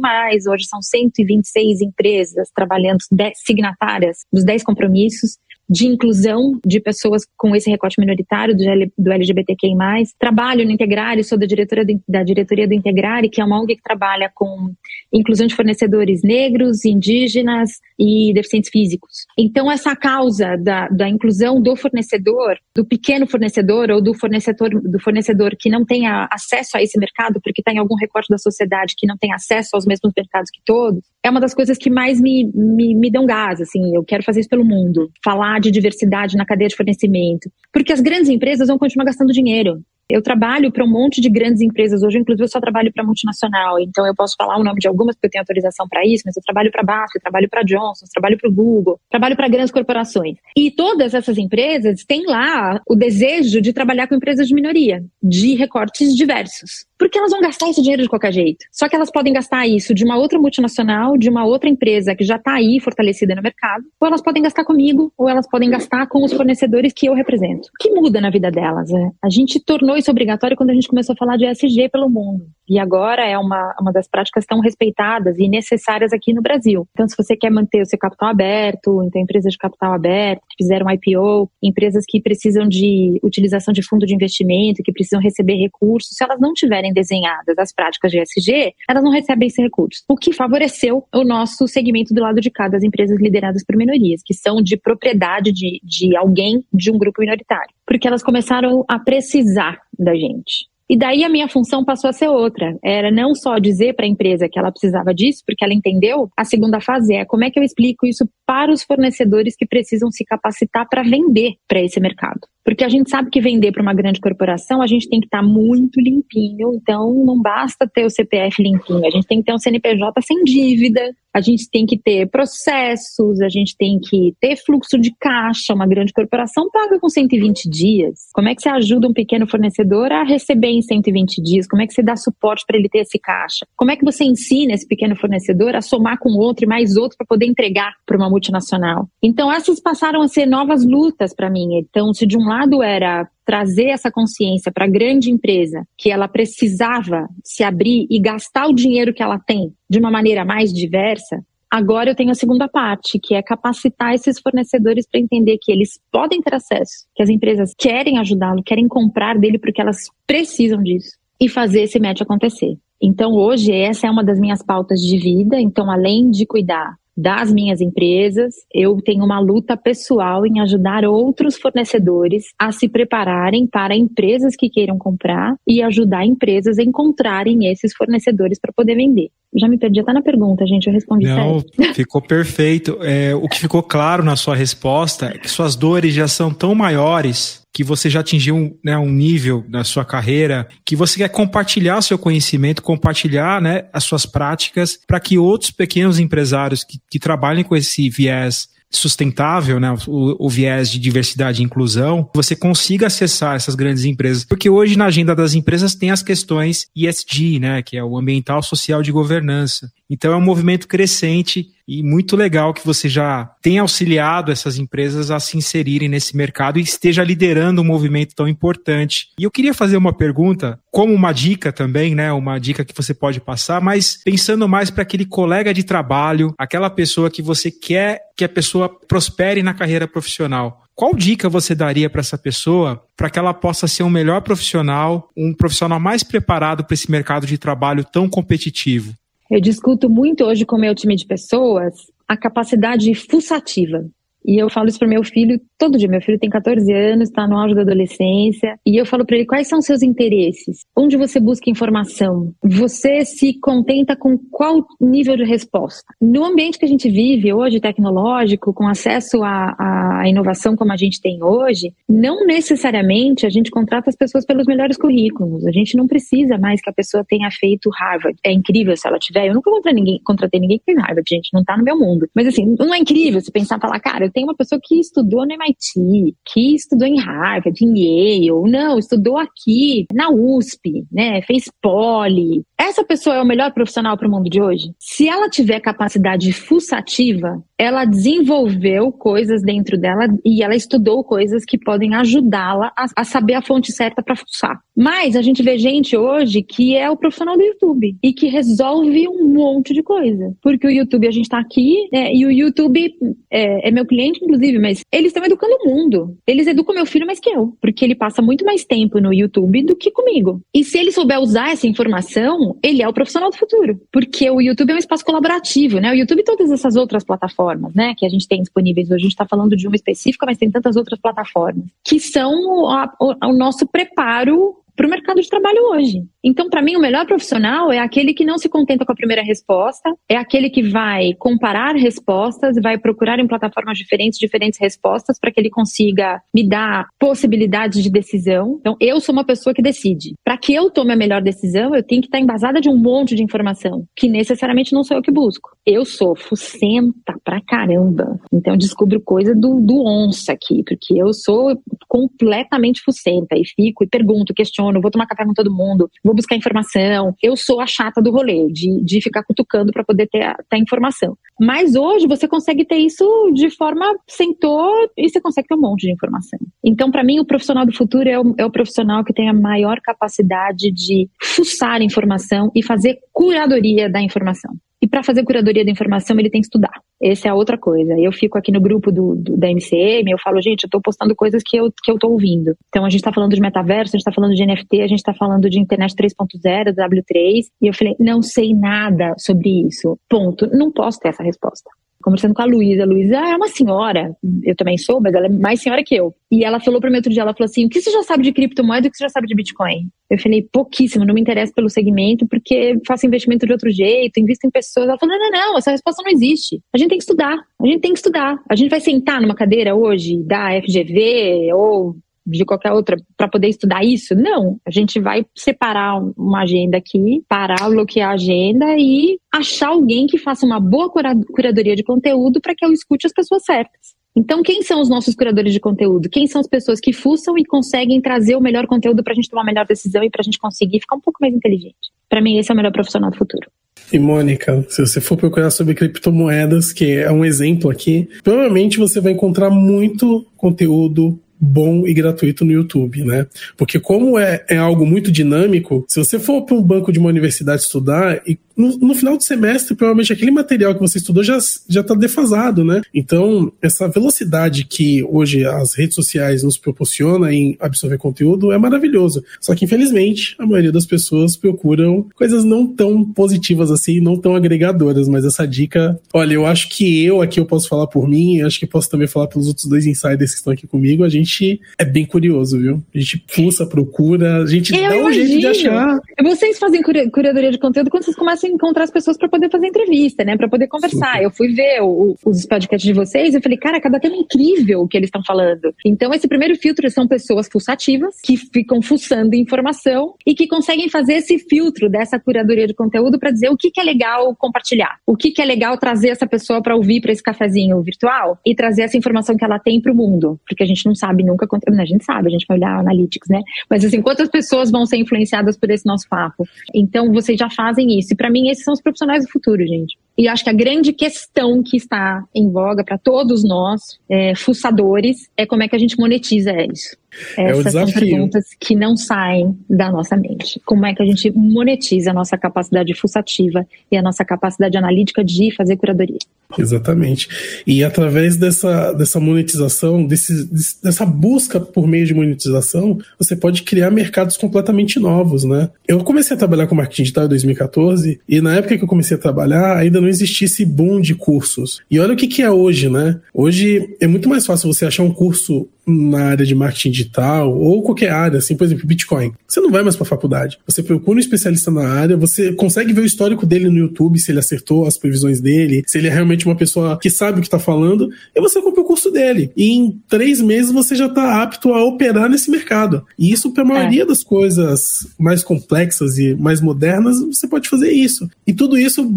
Hoje 0.50 0.66
são 0.66 0.82
126 0.82 1.82
empresas 1.82 2.50
trabalhando, 2.54 3.00
signatárias 3.36 4.18
dos 4.32 4.46
10 4.46 4.64
compromissos 4.64 5.38
de 5.70 5.86
inclusão 5.88 6.60
de 6.66 6.80
pessoas 6.80 7.24
com 7.36 7.56
esse 7.56 7.70
recorte 7.70 8.00
minoritário 8.00 8.56
do, 8.56 9.12
LGBTQI+. 9.12 9.76
Trabalho 10.20 10.66
no 10.66 10.72
Integrare, 10.72 11.24
sou 11.24 11.38
da, 11.38 11.46
diretora 11.46 11.84
do, 11.84 12.02
da 12.08 12.24
diretoria 12.24 12.68
do 12.68 12.74
Integrare, 12.74 13.30
que 13.30 13.42
é 13.42 13.46
uma 13.46 13.62
ONG 13.62 13.76
que 13.76 13.84
trabalha 13.84 14.32
com 14.34 14.74
inclusão 15.12 15.46
de 15.46 15.56
fornecedores 15.56 16.22
negros, 16.24 16.86
indígenas 16.86 17.72
e 18.00 18.34
deficientes 18.34 18.70
físicos. 18.70 19.26
Então, 19.38 19.72
essa 19.72 19.96
causa 19.96 20.56
da, 20.58 20.88
da 20.88 21.10
inclusão 21.10 21.62
do 21.62 21.76
fornecedor, 21.76 22.58
do 22.76 22.86
pequeno 22.86 23.28
fornecedor 23.28 23.92
ou 23.92 24.02
do 24.02 24.14
fornecedor, 24.14 24.70
do 24.70 25.00
fornecedor 25.00 25.56
que 25.60 25.70
não 25.70 25.86
tenha 25.86 26.28
acesso 26.32 26.78
a 26.78 26.82
esse 26.82 26.98
mercado, 26.98 27.40
porque 27.44 27.62
está 27.62 27.74
em 27.74 27.78
algum 27.78 27.96
recorte 27.96 28.30
da 28.30 28.38
sociedade 28.38 28.94
que 28.98 29.08
não 29.08 29.18
tem 29.18 29.34
acesso 29.34 29.72
aos 29.74 29.86
mesmos 29.86 30.14
mercados 30.16 30.50
que 30.50 30.62
todos, 30.66 31.04
é 31.24 31.30
uma 31.30 31.42
das 31.42 31.54
coisas 31.54 31.78
que 31.78 31.90
mais 31.90 32.22
me, 32.22 32.50
me, 32.54 32.96
me 32.96 33.12
dão 33.12 33.26
gás, 33.26 33.60
assim, 33.60 33.96
eu 33.96 34.04
quero 34.04 34.24
fazer 34.24 34.40
isso 34.40 34.50
pelo 34.50 34.64
mundo. 34.64 35.12
Falar 35.24 35.57
de 35.60 35.72
diversidade 35.72 36.38
na 36.38 36.46
cadeia 36.46 36.70
de 36.70 36.76
fornecimento. 36.76 37.52
Porque 37.72 37.94
as 37.94 38.02
grandes 38.02 38.30
empresas 38.30 38.68
vão 38.68 38.78
continuar 38.78 39.06
gastando 39.06 39.34
dinheiro. 39.34 39.82
Eu 40.10 40.22
trabalho 40.22 40.72
para 40.72 40.86
um 40.86 40.90
monte 40.90 41.20
de 41.20 41.30
grandes 41.30 41.62
empresas 41.62 42.02
hoje, 42.02 42.18
inclusive 42.18 42.46
eu 42.46 42.48
só 42.48 42.62
trabalho 42.62 42.94
para 42.94 43.04
multinacional, 43.04 43.78
então 43.78 44.08
eu 44.08 44.16
posso 44.16 44.36
falar 44.38 44.58
o 44.58 44.64
nome 44.64 44.80
de 44.80 44.88
algumas 44.88 45.16
porque 45.16 45.28
eu 45.28 45.32
tenho 45.32 45.42
autorização 45.42 45.86
para 45.86 46.06
isso, 46.06 46.24
mas 46.26 46.38
eu 46.38 46.44
trabalho 46.44 46.72
para 46.72 46.82
Basf, 46.82 47.20
trabalho 47.22 47.50
para 47.50 47.62
Johnson, 47.64 48.06
trabalho 48.14 48.38
para 48.38 48.50
o 48.50 48.54
Google, 48.54 48.98
trabalho 49.10 49.36
para 49.36 49.50
grandes 49.50 49.72
corporações. 49.72 50.38
E 50.56 50.72
todas 50.72 51.14
essas 51.14 51.38
empresas 51.38 52.06
têm 52.06 52.26
lá 52.26 52.80
o 52.88 52.96
desejo 52.96 53.60
de 53.60 53.74
trabalhar 53.74 54.08
com 54.08 54.16
empresas 54.16 54.48
de 54.48 54.56
minoria, 54.56 55.04
de 55.22 55.56
recortes 55.56 56.16
diversos. 56.16 56.86
Porque 56.98 57.18
elas 57.18 57.32
vão 57.32 57.42
gastar 57.42 57.70
esse 57.70 57.82
dinheiro 57.82 58.04
de 58.04 58.10
qualquer 58.10 58.34
jeito. 58.34 58.66
Só 58.72 58.88
que 58.90 58.96
elas 58.96 59.12
podem 59.12 59.34
gastar 59.34 59.68
isso 59.68 59.94
de 59.94 60.04
uma 60.04 60.18
outra 60.18 60.40
multinacional, 60.40 61.18
de 61.18 61.30
uma 61.30 61.46
outra 61.46 61.70
empresa 61.70 62.16
que 62.16 62.24
já 62.24 62.38
está 62.38 62.54
aí 62.54 62.80
fortalecida 62.80 63.36
no 63.36 63.42
mercado, 63.42 63.86
ou 64.00 64.08
elas 64.08 64.22
podem 64.22 64.44
gastar 64.44 64.64
comigo, 64.64 65.12
ou 65.18 65.30
elas 65.30 65.48
podem 65.50 65.70
gastar 65.70 66.08
com 66.08 66.24
os 66.24 66.34
fornecedores 66.34 66.94
que 66.94 67.08
eu 67.08 67.14
represento. 67.14 67.70
O 67.70 67.78
que 67.80 67.92
muda 67.92 68.20
na 68.20 68.30
vida 68.30 68.50
delas? 68.52 68.92
É? 68.92 69.12
A 69.24 69.30
gente 69.30 69.60
tornou 69.60 69.98
isso 69.98 70.12
obrigatório 70.12 70.58
quando 70.58 70.72
a 70.72 70.74
gente 70.74 70.88
começou 70.88 71.14
a 71.14 71.18
falar 71.18 71.38
de 71.38 71.46
ESG 71.46 71.90
pelo 71.90 72.10
mundo. 72.10 72.46
E 72.68 72.80
agora 72.80 73.26
é 73.26 73.38
uma, 73.38 73.76
uma 73.80 73.92
das 73.92 74.08
práticas 74.08 74.46
tão 74.46 74.60
respeitadas 74.60 75.38
e 75.38 75.48
necessárias 75.48 76.12
aqui 76.12 76.34
no 76.34 76.42
Brasil. 76.42 76.88
Então, 76.92 77.08
se 77.08 77.16
você 77.16 77.36
quer 77.36 77.50
manter 77.50 77.82
o 77.82 77.86
seu 77.86 77.98
capital 77.98 78.30
aberto, 78.30 79.04
então 79.04 79.22
empresas 79.22 79.54
de 79.54 79.58
capital 79.58 79.94
aberto 79.94 80.42
que 80.50 80.64
fizeram 80.64 80.88
IPO, 80.90 81.50
empresas 81.62 82.04
que 82.08 82.22
precisam 82.22 82.68
de 82.68 83.20
utilização 83.24 83.74
de 83.74 83.82
fundo 83.82 84.06
de 84.06 84.14
investimento, 84.14 84.84
que 84.84 84.92
precisam 84.92 85.22
receber 85.22 85.56
recursos, 85.56 86.16
se 86.16 86.24
elas 86.24 86.40
não 86.40 86.54
tiverem 86.54 86.94
desenhadas 86.94 87.58
as 87.58 87.74
práticas 87.74 88.12
de 88.12 88.20
ESG, 88.22 88.74
elas 88.90 89.04
não 89.04 89.12
recebem 89.12 89.48
esse 89.48 89.62
recurso. 89.62 90.04
O 90.10 90.16
que 90.16 90.34
favoreceu 90.34 91.06
o 91.14 91.24
nosso 91.24 91.68
segmento 91.68 92.14
do 92.14 92.22
lado 92.22 92.42
de 92.42 92.50
cá 92.50 92.68
das 92.68 92.84
empresas 92.84 93.20
lideradas 93.20 93.64
por 93.64 93.76
minorias, 93.76 94.22
que 94.26 94.34
são 94.34 94.62
de 94.62 94.78
propriedade 94.78 95.52
de, 95.52 95.80
de 95.84 96.16
alguém 96.16 96.64
de 96.74 96.92
um 96.92 96.98
grupo 96.98 97.22
minoritário. 97.22 97.74
Porque 97.86 98.08
elas 98.08 98.24
começaram 98.24 98.84
a 98.88 99.00
precisar 99.00 99.80
da 99.98 100.14
gente. 100.14 100.68
E 100.90 100.98
daí 100.98 101.24
a 101.24 101.30
minha 101.30 101.50
função 101.50 101.84
passou 101.84 102.10
a 102.10 102.14
ser 102.14 102.30
outra. 102.30 102.78
Era 102.84 103.12
não 103.12 103.36
só 103.36 103.58
dizer 103.58 103.94
para 103.94 104.06
a 104.06 104.10
empresa 104.10 104.48
que 104.50 104.58
ela 104.58 104.72
precisava 104.72 105.14
disso, 105.14 105.44
porque 105.46 105.64
ela 105.64 105.74
entendeu. 105.74 106.30
A 106.36 106.46
segunda 106.46 106.80
fase 106.80 107.14
é 107.14 107.26
como 107.26 107.44
é 107.44 107.52
que 107.52 107.60
eu 107.60 107.64
explico 107.64 108.06
isso 108.06 108.28
para 108.48 108.72
os 108.72 108.82
fornecedores 108.82 109.58
que 109.58 109.66
precisam 109.66 110.10
se 110.10 110.24
capacitar 110.24 110.88
para 110.90 111.04
vender 111.04 111.56
para 111.68 111.82
esse 111.82 112.00
mercado. 112.00 112.40
Porque 112.64 112.84
a 112.84 112.90
gente 112.90 113.10
sabe 113.10 113.30
que 113.30 113.40
vender 113.40 113.72
para 113.72 113.82
uma 113.82 113.94
grande 113.94 114.20
corporação, 114.20 114.82
a 114.82 114.88
gente 114.88 115.08
tem 115.08 115.22
que 115.22 115.28
estar 115.28 115.42
tá 115.42 115.48
muito 115.48 116.02
limpinho, 116.02 116.74
então 116.74 117.14
não 117.26 117.42
basta 117.42 117.88
ter 117.88 118.06
o 118.06 118.10
CPF 118.10 118.62
limpinho, 118.62 119.06
a 119.06 119.10
gente 119.10 119.26
tem 119.26 119.40
que 119.40 119.46
ter 119.46 119.54
um 119.54 119.58
CNPJ 119.58 120.22
sem 120.22 120.44
dívida, 120.44 121.14
a 121.38 121.40
gente 121.40 121.70
tem 121.70 121.86
que 121.86 121.98
ter 121.98 122.28
processos, 122.30 123.40
a 123.42 123.48
gente 123.48 123.76
tem 123.78 124.00
que 124.00 124.34
ter 124.42 124.56
fluxo 124.58 124.98
de 124.98 125.14
caixa. 125.20 125.74
Uma 125.74 125.86
grande 125.86 126.12
corporação 126.12 126.68
paga 126.72 127.00
com 127.00 127.08
120 127.08 127.70
dias. 127.70 128.30
Como 128.34 128.50
é 128.50 128.56
que 128.56 128.62
você 128.64 128.70
ajuda 128.70 129.08
um 129.08 129.14
pequeno 129.14 129.48
fornecedor 129.48 130.12
a 130.12 130.24
receber 130.24 130.70
em 130.70 130.82
120 130.82 131.42
dias? 131.44 131.68
Como 131.68 131.82
é 131.82 131.86
que 131.86 131.94
você 131.94 132.02
dá 132.02 132.16
suporte 132.16 132.66
para 132.66 132.78
ele 132.78 132.90
ter 132.90 133.00
esse 133.00 133.20
caixa? 133.20 133.68
Como 133.76 133.92
é 133.92 133.96
que 133.96 134.04
você 134.04 134.24
ensina 134.24 134.74
esse 134.74 134.88
pequeno 134.88 135.16
fornecedor 135.16 135.76
a 135.76 135.82
somar 135.82 136.18
com 136.18 136.30
outro 136.30 136.66
e 136.66 136.68
mais 136.68 136.98
outro 136.98 137.16
para 137.18 137.28
poder 137.28 137.46
entregar 137.46 137.94
para 138.04 138.18
uma 138.18 138.28
multinacional? 138.38 139.10
Então, 139.22 139.52
essas 139.52 139.80
passaram 139.80 140.22
a 140.22 140.28
ser 140.28 140.46
novas 140.46 140.86
lutas 140.86 141.34
para 141.34 141.50
mim. 141.50 141.78
Então, 141.78 142.14
se 142.14 142.26
de 142.26 142.38
um 142.38 142.46
lado 142.46 142.82
era 142.84 143.28
trazer 143.44 143.88
essa 143.88 144.12
consciência 144.12 144.72
para 144.72 144.86
a 144.86 144.90
grande 144.90 145.32
empresa 145.32 145.84
que 145.98 146.12
ela 146.12 146.28
precisava 146.28 147.28
se 147.44 147.64
abrir 147.64 148.06
e 148.10 148.20
gastar 148.20 148.68
o 148.68 148.74
dinheiro 148.74 149.14
que 149.14 149.24
ela 149.24 149.40
tem 149.40 149.74
de 149.90 150.00
uma 150.00 150.12
maneira 150.12 150.46
mais 150.46 150.72
diversa, 150.72 151.44
Agora 151.70 152.10
eu 152.10 152.16
tenho 152.16 152.32
a 152.32 152.34
segunda 152.34 152.70
parte, 152.70 153.20
que 153.20 153.36
é 153.36 153.44
capacitar 153.44 154.14
esses 154.14 154.40
fornecedores 154.40 155.06
para 155.06 155.20
entender 155.20 155.58
que 155.62 155.70
eles 155.70 156.00
podem 156.10 156.42
ter 156.42 156.54
acesso, 156.54 157.06
que 157.14 157.22
as 157.22 157.30
empresas 157.30 157.74
querem 157.78 158.18
ajudá-lo, 158.18 158.64
querem 158.64 158.88
comprar 158.88 159.38
dele 159.38 159.60
porque 159.60 159.82
elas 159.82 160.10
precisam 160.26 160.82
disso 160.82 161.18
e 161.38 161.50
fazer 161.50 161.82
esse 161.82 162.00
match 162.00 162.22
acontecer. 162.22 162.78
Então 163.02 163.34
hoje 163.34 163.74
essa 163.74 164.08
é 164.08 164.10
uma 164.10 164.24
das 164.24 164.40
minhas 164.40 164.64
pautas 164.64 165.02
de 165.02 165.18
vida. 165.18 165.60
Então 165.60 165.92
além 165.92 166.32
de 166.32 166.46
cuidar 166.46 166.96
das 167.18 167.52
minhas 167.52 167.82
empresas, 167.82 168.54
eu 168.72 169.02
tenho 169.02 169.26
uma 169.26 169.40
luta 169.40 169.76
pessoal 169.76 170.46
em 170.46 170.60
ajudar 170.60 171.04
outros 171.04 171.58
fornecedores 171.58 172.54
a 172.60 172.72
se 172.72 172.88
prepararem 172.88 173.66
para 173.66 173.96
empresas 173.96 174.56
que 174.56 174.70
queiram 174.70 175.00
comprar 175.00 175.56
e 175.68 175.82
ajudar 175.82 176.24
empresas 176.24 176.78
a 176.78 176.84
encontrarem 176.84 177.66
esses 177.72 177.96
fornecedores 177.96 178.60
para 178.60 178.72
poder 178.72 178.96
vender. 178.96 179.32
Já 179.60 179.68
me 179.68 179.78
perdi 179.78 180.00
até 180.00 180.14
na 180.14 180.22
pergunta, 180.22 180.66
gente, 180.66 180.88
eu 180.88 180.94
respondi 180.94 181.26
Não, 181.26 181.60
certo. 181.60 181.94
ficou 181.96 182.22
perfeito. 182.22 182.98
É, 183.02 183.36
o 183.36 183.48
que 183.48 183.60
ficou 183.60 183.82
claro 183.84 184.24
na 184.24 184.36
sua 184.36 184.56
resposta 184.56 185.28
é 185.28 185.38
que 185.38 185.50
suas 185.50 185.76
dores 185.76 186.14
já 186.14 186.28
são 186.28 186.54
tão 186.54 186.76
maiores 186.76 187.62
que 187.74 187.84
você 187.84 188.10
já 188.10 188.22
atingiu 188.22 188.76
né, 188.84 188.98
um 188.98 189.10
nível 189.10 189.64
na 189.70 189.84
sua 189.84 190.04
carreira, 190.04 190.68
que 190.84 190.96
você 190.96 191.20
quer 191.20 191.30
compartilhar 191.30 192.02
seu 192.02 192.18
conhecimento, 192.18 192.82
compartilhar 192.82 193.62
né, 193.62 193.86
as 193.94 194.04
suas 194.04 194.26
práticas, 194.26 194.98
para 195.06 195.20
que 195.20 195.38
outros 195.38 195.70
pequenos 195.70 196.20
empresários 196.20 196.84
que, 196.84 196.98
que 197.08 197.20
trabalhem 197.20 197.64
com 197.64 197.76
esse 197.76 198.10
viés 198.10 198.68
sustentável, 198.90 199.80
né, 199.80 199.94
o, 200.08 200.46
o, 200.46 200.50
viés 200.50 200.90
de 200.90 200.98
diversidade 201.00 201.62
e 201.62 201.66
inclusão, 201.66 202.30
você 202.34 202.56
consiga 202.56 203.08
acessar 203.08 203.56
essas 203.56 203.76
grandes 203.76 204.06
empresas. 204.06 204.46
Porque 204.46 204.70
hoje 204.70 204.98
na 204.98 205.06
agenda 205.06 205.36
das 205.36 205.54
empresas 205.54 205.94
tem 205.94 206.10
as 206.10 206.24
questões 206.24 206.88
ESG, 206.96 207.60
né, 207.60 207.82
que 207.82 207.98
é 207.98 208.04
o 208.04 208.18
ambiental, 208.18 208.64
social 208.64 209.02
de 209.02 209.12
governança. 209.12 209.92
Então 210.10 210.32
é 210.32 210.38
um 210.38 210.42
movimento 210.42 210.88
crescente 210.88 211.70
e 211.88 212.04
muito 212.04 212.36
legal 212.36 212.74
que 212.74 212.86
você 212.86 213.08
já 213.08 213.50
tenha 213.62 213.82
auxiliado 213.82 214.52
essas 214.52 214.78
empresas 214.78 215.32
a 215.32 215.40
se 215.40 215.58
inserirem 215.58 216.10
nesse 216.10 216.36
mercado 216.36 216.78
e 216.78 216.82
esteja 216.82 217.24
liderando 217.24 217.82
um 217.82 217.86
movimento 217.86 218.36
tão 218.36 218.48
importante. 218.48 219.30
E 219.40 219.44
eu 219.44 219.52
queria 219.52 219.74
fazer 219.74 219.96
uma 219.96 220.12
pergunta, 220.12 220.80
como 220.92 221.14
uma 221.14 221.32
dica 221.32 221.72
também, 221.72 222.14
né? 222.14 222.32
Uma 222.34 222.60
dica 222.60 222.84
que 222.84 222.96
você 222.96 223.14
pode 223.14 223.40
passar, 223.40 223.80
mas 223.82 224.20
pensando 224.24 224.68
mais 224.68 224.90
para 224.90 225.04
aquele 225.04 225.26
colega 225.26 225.74
de 225.74 225.84
trabalho, 225.84 226.54
aquela 226.58 226.90
pessoa 226.90 227.32
que 227.32 227.42
você 227.42 227.72
quer 227.72 228.22
que 228.36 228.44
a 228.44 228.50
pessoa 228.50 228.90
prospere 229.08 229.64
na 229.64 229.74
carreira 229.74 230.08
profissional. 230.08 230.84
Qual 230.94 231.16
dica 231.16 231.48
você 231.48 231.76
daria 231.76 232.10
para 232.10 232.22
essa 232.22 232.38
pessoa 232.38 233.04
para 233.16 233.30
que 233.30 233.38
ela 233.38 233.54
possa 233.54 233.88
ser 233.88 234.04
um 234.04 234.10
melhor 234.10 234.42
profissional, 234.42 235.30
um 235.38 235.54
profissional 235.54 236.00
mais 236.00 236.24
preparado 236.24 236.84
para 236.84 236.94
esse 236.94 237.10
mercado 237.10 237.46
de 237.46 237.58
trabalho 237.58 238.04
tão 238.04 238.28
competitivo? 238.28 239.14
Eu 239.50 239.62
discuto 239.62 240.10
muito 240.10 240.44
hoje 240.44 240.66
com 240.66 240.78
meu 240.78 240.94
time 240.94 241.16
de 241.16 241.26
pessoas 241.26 241.94
a 242.28 242.36
capacidade 242.36 243.14
fuçativa. 243.16 244.06
E 244.48 244.58
eu 244.58 244.70
falo 244.70 244.88
isso 244.88 244.98
para 244.98 245.08
meu 245.08 245.24
filho 245.24 245.60
todo 245.78 245.98
dia. 245.98 246.08
Meu 246.08 246.22
filho 246.22 246.40
tem 246.40 246.50
14 246.50 246.92
anos, 246.94 247.28
está 247.28 247.46
no 247.46 247.58
auge 247.58 247.76
da 247.76 247.82
adolescência. 247.82 248.80
E 248.86 248.96
eu 248.96 249.06
falo 249.06 249.26
para 249.26 249.36
ele 249.36 249.46
quais 249.46 249.68
são 249.68 249.82
seus 249.82 250.02
interesses. 250.02 250.86
Onde 250.96 251.18
você 251.18 251.38
busca 251.40 251.70
informação? 251.70 252.54
Você 252.64 253.26
se 253.26 253.60
contenta 253.60 254.16
com 254.16 254.38
qual 254.38 254.86
nível 255.02 255.36
de 255.36 255.44
resposta? 255.44 256.14
No 256.22 256.46
ambiente 256.46 256.80
que 256.80 256.86
a 256.86 256.88
gente 256.88 257.10
vive 257.10 257.52
hoje, 257.52 257.82
tecnológico, 257.82 258.74
com 258.74 258.88
acesso 258.88 259.44
à, 259.44 260.22
à 260.22 260.30
inovação 260.30 260.76
como 260.78 260.94
a 260.94 260.98
gente 260.98 261.22
tem 261.22 261.44
hoje, 261.44 261.94
não 262.08 262.46
necessariamente 262.46 263.46
a 263.46 263.50
gente 263.50 263.70
contrata 263.70 264.10
as 264.10 264.16
pessoas 264.16 264.46
pelos 264.46 264.66
melhores 264.66 264.98
currículos. 264.98 265.66
A 265.66 265.72
gente 265.72 265.98
não 265.98 266.08
precisa 266.08 266.58
mais 266.58 266.82
que 266.82 266.90
a 266.90 266.94
pessoa 266.94 267.26
tenha 267.28 267.50
feito 267.52 267.90
Harvard. 268.00 268.38
É 268.46 268.52
incrível 268.54 268.96
se 268.96 269.06
ela 269.06 269.20
tiver. 269.20 269.48
Eu 269.48 269.56
nunca 269.56 269.70
contratei 269.70 269.94
ninguém, 269.94 270.22
contratei 270.24 270.60
ninguém 270.60 270.78
que 270.80 270.86
fez 270.86 270.98
Harvard, 270.98 271.24
gente. 271.30 271.50
Não 271.54 271.62
está 271.62 271.76
no 271.76 271.84
meu 271.84 271.98
mundo. 271.98 272.30
Mas 272.34 272.48
assim, 272.48 272.76
não 272.80 272.94
é 272.94 272.98
incrível 272.98 273.42
se 273.42 273.52
pensar 273.52 273.78
e 273.78 273.82
falar, 273.82 274.00
cara, 274.00 274.26
eu 274.26 274.32
tem 274.38 274.44
uma 274.44 274.56
pessoa 274.56 274.80
que 274.84 275.00
estudou 275.00 275.48
no 275.48 275.54
MIT, 275.54 276.36
que 276.46 276.76
estudou 276.76 277.08
em 277.08 277.20
Harvard, 277.20 277.84
em 277.84 277.98
Yale, 277.98 278.72
não, 278.72 279.00
estudou 279.00 279.36
aqui 279.36 280.06
na 280.14 280.30
USP, 280.30 281.08
né? 281.12 281.42
Fez 281.42 281.64
poli. 281.82 282.62
Essa 282.80 283.04
pessoa 283.04 283.38
é 283.38 283.42
o 283.42 283.46
melhor 283.46 283.74
profissional 283.74 284.16
para 284.16 284.28
o 284.28 284.32
mundo 284.32 284.48
de 284.48 284.62
hoje? 284.62 284.92
Se 285.00 285.28
ela 285.28 285.50
tiver 285.50 285.80
capacidade 285.80 286.54
fuçativa, 286.54 287.60
ela 287.78 288.06
desenvolveu 288.06 289.12
coisas 289.12 289.62
dentro 289.62 289.98
dela 289.98 290.28
e 290.44 290.64
ela 290.64 290.76
estudou 290.76 291.24
coisas 291.24 291.64
que 291.64 291.78
podem 291.78 292.16
ajudá-la 292.16 292.92
a, 292.98 293.06
a, 293.16 293.24
saber 293.24 293.54
a 293.54 293.62
fonte 293.62 293.92
certa 293.92 294.24
para 294.24 294.36
fuçar. 294.36 294.80
Mas 294.96 295.36
a 295.36 295.42
gente 295.44 295.62
vê 295.62 295.78
gente 295.78 296.18
hoje 296.18 296.64
que 296.64 296.96
é 296.96 297.10
o 297.10 297.16
profissional 297.16 297.56
do 297.56 297.64
YouTube 297.64 298.16
e 298.24 298.34
que 298.34 298.48
resolve 298.48 299.28
um 299.28 299.48
monte 299.48 299.94
de 299.94 300.02
coisa. 300.02 300.56
Porque 300.62 300.88
o 300.88 300.90
YouTube, 300.90 301.28
a 301.28 301.32
gente 301.32 301.50
tá 301.50 301.60
aqui, 301.60 302.08
né, 302.12 302.34
e 302.34 302.46
o 302.46 302.52
YouTube 302.52 303.14
é, 303.52 303.88
é, 303.88 303.92
meu 303.92 304.06
cliente, 304.06 304.44
inclusive, 304.44 304.80
mas 304.80 305.02
eles 305.12 305.28
estão 305.28 305.46
educando 305.46 305.78
o 305.84 305.90
mundo. 305.90 306.36
Eles 306.48 306.66
educam 306.66 306.96
meu 306.96 307.06
filho 307.06 307.28
mais 307.28 307.40
que 307.40 307.50
eu, 307.50 307.78
porque 307.80 308.04
ele 308.04 308.16
passa 308.16 308.42
muito 308.42 308.66
mais 308.66 308.84
tempo 308.86 309.20
no 309.20 309.34
YouTube 309.34 309.84
do 309.84 309.96
que 309.96 310.10
comigo. 310.10 310.62
E 310.74 310.84
se 310.84 310.98
ele 310.98 311.12
souber 311.12 311.40
usar 311.40 311.72
essa 311.72 311.88
informação, 311.88 312.76
ele 312.84 313.04
é 313.04 313.08
o 313.08 313.14
profissional 313.14 313.52
do 313.52 313.58
futuro. 313.58 314.02
Porque 314.12 314.50
o 314.50 314.60
YouTube 314.60 314.92
é 314.92 314.96
um 314.96 315.00
espaço 315.00 315.24
colaborativo, 315.24 316.00
né? 316.00 316.12
O 316.12 316.16
YouTube 316.16 316.40
e 316.40 316.44
todas 316.44 316.72
essas 316.72 316.96
outras 316.96 317.24
plataformas, 317.24 317.67
né, 317.96 318.14
que 318.18 318.26
a 318.26 318.30
gente 318.30 318.48
tem 318.48 318.62
disponíveis 318.62 319.08
hoje. 319.08 319.16
A 319.16 319.24
gente 319.24 319.32
está 319.32 319.46
falando 319.46 319.76
de 319.76 319.88
uma 319.88 319.96
específica, 319.96 320.46
mas 320.46 320.58
tem 320.58 320.72
tantas 320.72 320.96
outras 320.96 321.20
plataformas 321.20 321.86
que 322.04 322.20
são 322.20 322.52
o, 322.52 322.88
o 323.20 323.54
nosso 323.54 323.86
preparo 323.88 324.76
para 324.98 325.06
o 325.06 325.10
mercado 325.10 325.40
de 325.40 325.48
trabalho 325.48 325.92
hoje. 325.92 326.24
Então, 326.44 326.70
para 326.70 326.82
mim, 326.82 326.96
o 326.96 327.00
melhor 327.00 327.26
profissional 327.28 327.92
é 327.92 328.00
aquele 328.00 328.34
que 328.34 328.44
não 328.44 328.58
se 328.58 328.68
contenta 328.68 329.06
com 329.06 329.12
a 329.12 329.16
primeira 329.16 329.44
resposta, 329.44 330.10
é 330.28 330.36
aquele 330.36 330.70
que 330.72 330.82
vai 330.82 331.34
comparar 331.38 331.96
respostas, 331.96 332.76
vai 332.82 332.98
procurar 332.98 333.40
em 333.40 333.48
plataformas 333.48 333.98
diferentes 333.98 334.40
diferentes 334.40 334.80
respostas 334.80 335.40
para 335.40 335.52
que 335.52 335.60
ele 335.60 335.70
consiga 335.70 336.42
me 336.54 336.68
dar 336.68 337.06
possibilidades 337.20 338.02
de 338.02 338.10
decisão. 338.10 338.78
Então, 338.80 338.96
eu 339.00 339.20
sou 339.20 339.34
uma 339.34 339.46
pessoa 339.46 339.74
que 339.74 339.84
decide. 339.84 340.34
Para 340.44 340.58
que 340.58 340.74
eu 340.74 340.90
tome 340.90 341.14
a 341.14 341.18
melhor 341.18 341.44
decisão, 341.44 341.94
eu 341.94 342.04
tenho 342.04 342.22
que 342.22 342.28
estar 342.28 342.40
embasada 342.40 342.82
de 342.82 342.90
um 342.90 342.98
monte 342.98 343.36
de 343.36 343.44
informação, 343.44 344.06
que 344.16 344.28
necessariamente 344.28 344.94
não 344.94 345.04
sou 345.04 345.18
eu 345.18 345.22
que 345.22 345.32
busco. 345.32 345.70
Eu 345.86 346.06
sou 346.06 346.36
fucenta 346.36 347.36
pra 347.44 347.62
caramba. 347.62 348.40
Então, 348.52 348.74
eu 348.74 348.80
descubro 348.80 349.22
coisa 349.22 349.54
do, 349.54 349.80
do 349.80 350.04
onça 350.04 350.54
aqui, 350.54 350.84
porque 350.84 351.14
eu 351.22 351.32
sou 351.34 351.80
completamente 352.08 353.02
fucenta 353.04 353.56
e 353.56 353.64
fico 353.64 354.04
e 354.04 354.08
pergunto, 354.08 354.54
questiono 354.54 354.87
vou 354.94 355.12
tomar 355.12 355.28
café 355.28 355.46
com 355.46 355.54
todo 355.54 355.74
mundo, 355.74 356.10
vou 356.24 356.36
buscar 356.36 356.56
informação. 356.56 357.34
Eu 357.42 357.56
sou 357.56 357.80
a 357.80 357.88
chata 357.88 358.22
do 358.22 358.32
rolê, 358.32 358.68
de, 358.72 359.04
de 359.04 359.22
ficar 359.22 359.44
cutucando 359.44 359.92
para 359.92 360.04
poder 360.04 360.28
ter 360.28 360.44
a, 360.44 360.56
ter 360.70 360.78
a 360.78 360.80
informação. 360.80 361.38
Mas 361.60 361.96
hoje 361.96 362.28
você 362.28 362.48
consegue 362.48 362.86
ter 362.86 362.98
isso 362.98 363.26
de 363.54 363.70
forma 363.76 364.06
sentou 364.28 364.92
e 365.18 365.30
você 365.30 365.42
consegue 365.42 365.68
ter 365.68 365.76
um 365.76 365.82
monte 365.82 366.02
de 366.02 366.12
informação. 366.12 366.60
Então, 366.84 367.12
para 367.12 367.24
mim, 367.24 367.40
o 367.40 367.46
profissional 367.46 367.86
do 367.86 367.96
futuro 367.96 368.30
é 368.30 368.40
o, 368.40 368.56
é 368.58 368.66
o 368.66 368.72
profissional 368.72 369.24
que 369.24 369.34
tem 369.34 369.50
a 369.50 369.54
maior 369.54 370.00
capacidade 370.02 370.92
de 370.92 371.30
fuçar 371.42 372.02
informação 372.02 372.72
e 372.76 372.84
fazer 372.84 373.18
curadoria 373.34 374.10
da 374.10 374.22
informação. 374.22 374.74
E 375.02 375.08
para 375.08 375.24
fazer 375.24 375.44
curadoria 375.44 375.86
da 375.86 375.92
informação, 375.92 376.40
ele 376.40 376.50
tem 376.50 376.62
que 376.62 376.68
estudar. 376.68 377.02
Essa 377.22 377.48
é 377.48 377.52
a 377.52 377.56
outra 377.56 377.78
coisa. 377.78 378.14
Eu 378.20 378.32
fico 378.32 378.58
aqui 378.58 378.72
no 378.72 378.82
grupo 378.82 379.12
do, 379.12 379.36
do 379.36 379.56
da 379.56 379.70
MCM, 379.70 380.32
eu 380.32 380.40
falo, 380.40 380.62
gente, 380.62 380.84
eu 380.84 380.88
estou 380.88 381.02
postando 381.02 381.36
coisas 381.36 381.62
que 381.66 381.78
eu, 381.78 381.92
que 382.04 382.12
eu 382.12 382.18
tô 382.18 382.30
ouvindo. 382.30 382.76
Então, 382.90 383.06
a 383.06 383.10
gente 383.10 383.20
está 383.20 383.32
falando 383.32 383.54
de 383.54 383.62
metaverso, 383.62 384.16
a 384.16 384.18
gente 384.18 384.28
está 384.28 384.32
falando 384.32 384.56
de 384.56 384.66
NFT, 384.66 385.02
a 385.02 385.08
gente 385.08 385.20
está 385.20 385.34
falando 385.34 385.70
de 385.70 385.80
internet 385.80 386.16
3.0, 386.16 386.94
W3. 386.94 387.66
E 387.82 387.88
eu 387.88 387.94
falei, 387.94 388.16
não 388.20 388.42
sei 388.42 388.74
nada 388.74 389.36
sobre 389.38 389.88
isso. 389.88 390.18
Ponto. 390.30 390.68
Não 390.72 390.92
posso 390.92 391.20
ter 391.20 391.30
essa 391.30 391.44
resposta 391.44 391.90
conversando 392.28 392.54
com 392.54 392.62
a 392.62 392.66
Luísa. 392.66 393.04
A 393.04 393.06
Luísa 393.06 393.38
é 393.38 393.56
uma 393.56 393.70
senhora, 393.70 394.36
eu 394.62 394.76
também 394.76 394.98
sou, 394.98 395.22
mas 395.22 395.34
ela 395.34 395.46
é 395.46 395.50
mais 395.50 395.82
senhora 395.82 396.04
que 396.04 396.14
eu. 396.14 396.36
E 396.52 396.66
ela 396.66 396.78
falou 396.78 397.00
para 397.00 397.10
mim 397.10 397.16
outro 397.16 397.32
dia, 397.32 397.42
ela 397.42 397.54
falou 397.54 397.70
assim, 397.70 397.86
o 397.86 397.90
que 397.90 398.02
você 398.02 398.12
já 398.12 398.22
sabe 398.24 398.44
de 398.44 398.52
criptomoeda 398.52 399.08
e 399.08 399.10
o 399.10 399.12
que 399.12 399.18
você 399.18 399.24
já 399.24 399.30
sabe 399.30 399.48
de 399.48 399.56
Bitcoin? 399.56 400.10
Eu 400.30 400.38
falei, 400.38 400.68
pouquíssimo, 400.70 401.24
não 401.24 401.34
me 401.34 401.40
interessa 401.40 401.72
pelo 401.74 401.90
segmento, 401.90 402.46
porque 402.46 403.00
faço 403.08 403.26
investimento 403.26 403.66
de 403.66 403.72
outro 403.72 403.90
jeito, 403.90 404.42
invisto 404.42 404.68
em 404.68 404.70
pessoas. 404.70 405.08
Ela 405.08 405.18
falou, 405.18 405.38
não, 405.38 405.50
não, 405.50 405.52
não, 405.52 405.78
essa 405.78 405.92
resposta 405.92 406.22
não 406.22 406.32
existe. 406.32 406.82
A 406.94 406.98
gente 406.98 407.10
tem 407.10 407.18
que 407.18 407.24
estudar, 407.24 407.58
a 407.82 407.88
gente 407.88 408.02
tem 408.02 408.12
que 408.12 408.20
estudar. 408.20 408.58
A 408.70 408.76
gente 408.76 408.90
vai 408.90 409.00
sentar 409.00 409.40
numa 409.40 409.56
cadeira 409.56 409.96
hoje 409.96 410.44
da 410.44 410.82
FGV 410.82 411.72
ou 411.74 412.18
de 412.48 412.66
qualquer 412.66 412.94
outra 412.94 413.18
para 413.36 413.48
poder 413.48 413.68
estudar 413.68 414.04
isso? 414.04 414.34
Não. 414.34 414.80
A 414.86 414.92
gente 414.92 415.20
vai 415.20 415.46
separar 415.56 416.22
uma 416.38 416.62
agenda 416.62 416.98
aqui, 416.98 417.44
parar, 417.48 417.90
bloquear 417.90 418.32
a 418.32 418.34
agenda 418.34 418.96
e 418.98 419.38
achar 419.54 419.90
alguém 419.90 420.28
que 420.28 420.38
faça 420.38 420.66
uma 420.66 420.80
boa 420.80 421.10
curadoria 421.10 421.96
de 421.96 422.04
conteúdo 422.04 422.62
para 422.62 422.74
que 422.76 422.86
eu 422.86 422.92
escute 422.92 423.28
as 423.28 423.34
pessoas 423.34 423.64
certas. 423.64 424.16
Então, 424.36 424.62
quem 424.62 424.84
são 424.84 425.02
os 425.02 425.10
nossos 425.10 425.34
curadores 425.34 425.74
de 425.74 425.80
conteúdo? 425.80 426.30
Quem 426.30 426.46
são 426.46 426.62
as 426.62 426.68
pessoas 426.68 427.00
que 427.00 427.12
fuçam 427.12 427.58
e 427.58 427.66
conseguem 427.66 428.22
trazer 428.22 428.56
o 428.56 428.62
melhor 428.62 428.86
conteúdo 428.86 429.24
para 429.24 429.34
a 429.34 429.36
gente 429.36 429.50
tomar 429.50 429.64
a 429.64 429.66
melhor 429.66 429.86
decisão 429.88 430.24
e 430.24 430.30
para 430.30 430.42
a 430.42 430.44
gente 430.44 430.60
conseguir 430.60 431.00
ficar 431.00 431.16
um 431.16 431.22
pouco 431.22 431.40
mais 431.42 431.54
inteligente? 431.54 431.96
Para 432.30 432.40
mim, 432.40 432.60
esse 432.60 432.70
é 432.70 432.74
o 432.74 432.78
melhor 432.78 432.92
profissional 432.92 433.32
do 433.32 433.38
futuro. 433.38 433.68
E 434.14 434.20
Mônica, 434.20 434.86
se 434.90 435.02
você 435.02 435.20
for 435.20 435.38
procurar 435.38 435.72
sobre 435.72 435.96
criptomoedas, 435.96 436.94
que 436.94 437.14
é 437.14 437.32
um 437.32 437.44
exemplo 437.44 437.90
aqui, 437.90 438.30
provavelmente 438.44 439.00
você 439.00 439.20
vai 439.20 439.34
encontrar 439.34 439.72
muito 439.72 440.46
conteúdo 440.56 441.40
bom 441.60 442.08
e 442.08 442.14
gratuito 442.14 442.64
no 442.64 442.72
YouTube, 442.72 443.24
né? 443.24 443.48
Porque 443.76 444.00
como 444.00 444.38
é, 444.38 444.64
é 444.70 444.78
algo 444.78 445.06
muito 445.06 445.32
dinâmico, 445.32 446.06
se 446.08 446.20
você 446.20 446.40
for 446.40 446.64
para 446.64 446.76
um 446.76 446.84
banco 446.84 447.12
de 447.12 447.20
uma 447.20 447.30
universidade 447.30 447.82
estudar 447.82 448.42
e 448.48 448.58
no, 448.78 448.98
no, 448.98 449.16
final 449.16 449.36
do 449.36 449.44
semestre, 449.44 449.96
provavelmente 449.96 450.32
aquele 450.32 450.52
material 450.52 450.94
que 450.94 451.02
você 451.02 451.18
estudou 451.18 451.44
já 451.44 451.58
já 451.90 452.02
está 452.02 452.14
defasado, 452.14 452.84
né? 452.84 453.02
Então, 453.14 453.72
essa 453.82 454.08
velocidade 454.08 454.86
que 454.86 455.24
hoje 455.24 455.66
as 455.66 455.96
redes 455.96 456.16
sociais 456.16 456.64
nos 456.64 456.78
proporciona 456.78 457.52
em 457.52 457.76
absorver 457.80 458.18
conteúdo 458.18 458.72
é 458.72 458.78
maravilhoso. 458.78 459.44
Só 459.60 459.74
que, 459.74 459.86
infelizmente, 459.86 460.56
a 460.60 460.66
maioria 460.66 460.92
das 460.92 461.06
pessoas 461.06 461.56
procuram 461.58 462.28
coisas 462.36 462.64
não 462.64 462.86
tão 462.86 463.24
positivas 463.24 463.90
assim, 463.90 464.20
não 464.20 464.38
tão 464.38 464.56
agregadoras, 464.56 465.28
mas 465.28 465.46
essa 465.46 465.68
dica, 465.68 466.20
olha, 466.34 466.54
eu 466.54 466.66
acho 466.66 466.90
que 466.90 467.24
eu 467.26 467.42
aqui 467.42 467.60
eu 467.60 467.66
posso 467.66 467.90
falar 467.90 468.08
por 468.08 468.28
mim, 468.28 468.62
acho 468.62 468.80
que 468.80 468.86
posso 468.86 469.10
também 469.10 469.28
falar 469.28 469.48
pelos 469.48 469.68
outros 469.68 469.88
dois 469.88 470.06
insiders 470.06 470.52
que 470.52 470.58
estão 470.58 470.74
aqui 470.74 470.86
comigo, 470.86 471.24
a 471.24 471.30
gente 471.30 471.82
é 471.98 472.06
bem 472.06 472.26
curioso, 472.26 472.78
viu? 472.80 473.04
A 473.14 473.18
gente 473.20 473.44
pulsa, 473.56 473.86
procura, 473.86 474.64
a 474.64 474.66
gente 474.68 474.94
eu 474.94 475.02
dá 475.02 475.16
um 475.16 475.20
imagino. 475.22 475.48
jeito 475.48 475.60
de 475.60 475.68
achar. 475.68 476.20
Vocês 476.44 476.78
fazem 476.78 477.02
curadoria 477.02 477.72
de 477.72 477.80
conteúdo 477.80 478.10
quando 478.10 478.24
vocês 478.24 478.36
começam 478.36 478.67
encontrar 478.68 479.04
as 479.04 479.12
pessoas 479.12 479.38
para 479.38 479.50
poder 479.50 479.70
fazer 479.70 479.88
entrevista, 479.88 480.44
né? 480.44 480.58
Para 480.58 480.70
poder 480.70 480.88
conversar. 480.88 481.42
Eu 481.42 481.52
fui 481.52 481.74
ver 481.74 482.02
o, 482.02 482.36
os 482.46 482.66
podcasts 482.66 483.08
de 483.08 483.14
vocês 483.14 483.54
e 483.56 483.62
falei, 483.62 483.78
cara, 483.78 484.00
cada 484.00 484.20
tema 484.20 484.36
é 484.36 484.40
incrível 484.40 485.02
o 485.02 485.08
que 485.08 485.18
eles 485.18 485.28
estão 485.28 485.42
falando. 485.46 485.94
Então, 486.06 486.34
esse 486.34 486.48
primeiro 486.48 486.76
filtro 486.76 487.10
são 487.10 487.28
pessoas 487.28 487.68
fuçativas 487.72 488.36
que 488.44 488.58
ficam 488.58 489.02
fuçando 489.02 489.56
informação 489.56 490.36
e 490.46 490.54
que 490.54 490.68
conseguem 490.68 491.10
fazer 491.10 491.34
esse 491.34 491.60
filtro 491.60 492.10
dessa 492.10 492.40
curadoria 492.40 492.88
de 492.88 492.94
conteúdo 492.94 493.40
para 493.40 493.52
dizer 493.52 493.70
o 493.70 493.78
que, 493.78 493.92
que 493.92 494.00
é 494.00 494.04
legal 494.04 494.56
compartilhar, 494.56 495.18
o 495.26 495.36
que, 495.36 495.52
que 495.52 495.62
é 495.62 495.66
legal 495.66 495.98
trazer 495.98 496.30
essa 496.30 496.48
pessoa 496.48 496.82
para 496.82 496.96
ouvir 496.96 497.22
para 497.22 497.32
esse 497.32 497.44
cafezinho 497.44 498.02
virtual 498.02 498.60
e 498.66 498.76
trazer 498.76 499.04
essa 499.04 499.18
informação 499.18 499.56
que 499.56 499.64
ela 499.64 499.80
tem 499.80 500.02
para 500.02 500.12
o 500.12 500.16
mundo, 500.16 500.60
porque 500.68 500.84
a 500.84 500.88
gente 500.88 501.06
não 501.06 501.16
sabe 501.16 501.44
nunca 501.44 501.68
quanto, 501.68 501.84
a 501.90 502.06
gente 502.06 502.24
sabe, 502.24 502.48
a 502.48 502.52
gente 502.52 502.66
vai 502.68 502.78
olhar 502.78 503.00
analytics, 503.00 503.50
né? 503.50 503.62
Mas 503.90 504.04
assim, 504.04 504.22
quantas 504.22 504.50
pessoas 504.50 504.92
vão 504.92 505.06
ser 505.06 505.18
influenciadas 505.18 505.78
por 505.78 505.90
esse 505.90 506.06
nosso 506.06 506.28
papo? 506.30 506.66
Então, 506.94 507.32
vocês 507.32 507.58
já 507.58 507.70
fazem 507.70 508.18
isso. 508.18 508.34
E 508.34 508.36
para 508.36 508.50
mim, 508.50 508.57
esses 508.66 508.84
são 508.84 508.94
os 508.94 509.02
profissionais 509.02 509.46
do 509.46 509.52
futuro, 509.52 509.86
gente. 509.86 510.18
E 510.38 510.48
acho 510.48 510.64
que 510.64 510.70
a 510.70 510.74
grande 510.74 511.14
questão 511.14 511.82
que 511.82 511.98
está 511.98 512.44
em 512.54 512.70
voga 512.72 513.04
para 513.04 513.18
todos 513.18 513.64
nós, 513.64 514.20
é, 514.30 514.56
fuçadores, 514.56 515.50
é 515.58 515.66
como 515.66 515.84
é 515.84 515.88
que 515.88 515.96
a 515.96 516.00
gente 516.00 516.18
monetiza 516.18 516.72
isso. 516.92 517.18
É 517.58 517.72
Essas 517.72 517.88
é 517.88 517.92
são 517.92 518.12
perguntas 518.12 518.66
que 518.80 518.96
não 518.96 519.16
saem 519.16 519.78
da 519.90 520.12
nossa 520.12 520.36
mente. 520.36 520.82
Como 520.86 521.06
é 521.06 521.14
que 521.14 521.22
a 521.22 521.26
gente 521.26 521.52
monetiza 521.52 522.32
a 522.32 522.34
nossa 522.34 522.58
capacidade 522.58 523.14
fuçativa 523.14 523.86
e 524.12 524.18
a 524.18 524.22
nossa 524.22 524.44
capacidade 524.44 524.98
analítica 524.98 525.44
de 525.44 525.74
fazer 525.76 525.98
curadoria? 525.98 526.40
Exatamente. 526.78 527.48
E 527.86 528.04
através 528.04 528.58
dessa, 528.58 529.14
dessa 529.14 529.40
monetização, 529.40 530.26
desse, 530.26 530.70
dessa 531.02 531.26
busca 531.26 531.80
por 531.80 532.06
meio 532.06 532.26
de 532.26 532.34
monetização, 532.34 533.18
você 533.40 533.56
pode 533.56 533.84
criar 533.84 534.12
mercados 534.12 534.58
completamente 534.58 535.20
novos, 535.20 535.64
né? 535.64 535.90
Eu 536.08 536.24
comecei 536.24 536.56
a 536.56 536.60
trabalhar 536.60 536.88
com 536.88 536.96
marketing 536.96 537.24
digital 537.24 537.46
em 537.46 537.50
2014 537.50 538.40
e 538.48 538.62
na 538.62 538.76
época 538.76 538.98
que 538.98 539.04
eu 539.04 539.08
comecei 539.08 539.38
a 539.38 539.40
trabalhar 539.40 539.96
ainda 539.96 540.20
não 540.20 540.28
existia 540.28 540.66
esse 540.66 540.86
boom 540.86 541.22
de 541.22 541.36
cursos. 541.36 542.02
E 542.12 542.20
olha 542.20 542.34
o 542.34 542.38
que, 542.38 542.48
que 542.48 542.62
é 542.62 542.70
hoje, 542.70 543.10
né? 543.10 543.40
Hoje 543.54 544.16
é 544.20 544.28
muito 544.28 544.50
mais 544.50 544.66
fácil 544.66 544.92
você 544.92 545.06
achar 545.06 545.24
um 545.24 545.34
curso 545.34 545.88
na 546.08 546.46
área 546.46 546.66
de 546.66 546.74
marketing 546.74 547.12
digital 547.12 547.78
ou 547.78 548.02
qualquer 548.02 548.32
área, 548.32 548.60
assim, 548.60 548.76
por 548.76 548.86
exemplo, 548.86 549.06
Bitcoin. 549.06 549.52
Você 549.68 549.82
não 549.82 549.92
vai 549.92 550.02
mais 550.04 550.16
para 550.16 550.24
a 550.24 550.30
faculdade. 550.30 550.80
Você 550.88 551.04
procura 551.04 551.38
um 551.38 551.40
especialista 551.40 551.92
na 551.92 552.08
área, 552.08 552.38
você 552.38 552.72
consegue 552.74 553.12
ver 553.12 553.22
o 553.22 553.26
histórico 553.26 553.66
dele 553.66 553.90
no 553.90 553.98
YouTube, 553.98 554.40
se 554.40 554.52
ele 554.52 554.60
acertou 554.60 555.06
as 555.06 555.18
previsões 555.18 555.60
dele, 555.60 556.04
se 556.08 556.18
ele 556.18 556.28
é 556.28 556.30
realmente 556.32 556.66
uma 556.66 556.76
pessoa 556.76 557.20
que 557.22 557.30
sabe 557.30 557.58
o 557.58 557.62
que 557.62 557.68
está 557.68 557.80
falando, 557.80 558.30
e 558.56 558.62
você 558.62 558.82
compra 558.82 559.02
o 559.02 559.06
curso 559.06 559.30
dele. 559.30 559.72
E 559.76 559.92
em 559.92 560.20
três 560.30 560.62
meses 560.62 560.92
você 560.92 561.16
já 561.16 561.26
está 561.26 561.62
apto 561.62 561.94
a 561.94 562.04
operar 562.04 562.50
nesse 562.50 562.72
mercado. 562.72 563.26
E 563.38 563.52
isso, 563.52 563.72
para 563.72 563.84
a 563.84 563.88
maioria 563.88 564.24
é. 564.24 564.26
das 564.26 564.44
coisas 564.44 565.28
mais 565.38 565.64
complexas 565.64 566.38
e 566.38 566.56
mais 566.56 566.80
modernas, 566.80 567.40
você 567.42 567.68
pode 567.68 567.90
fazer 567.90 568.12
isso. 568.12 568.50
E 568.66 568.74
tudo 568.74 568.98
isso 568.98 569.30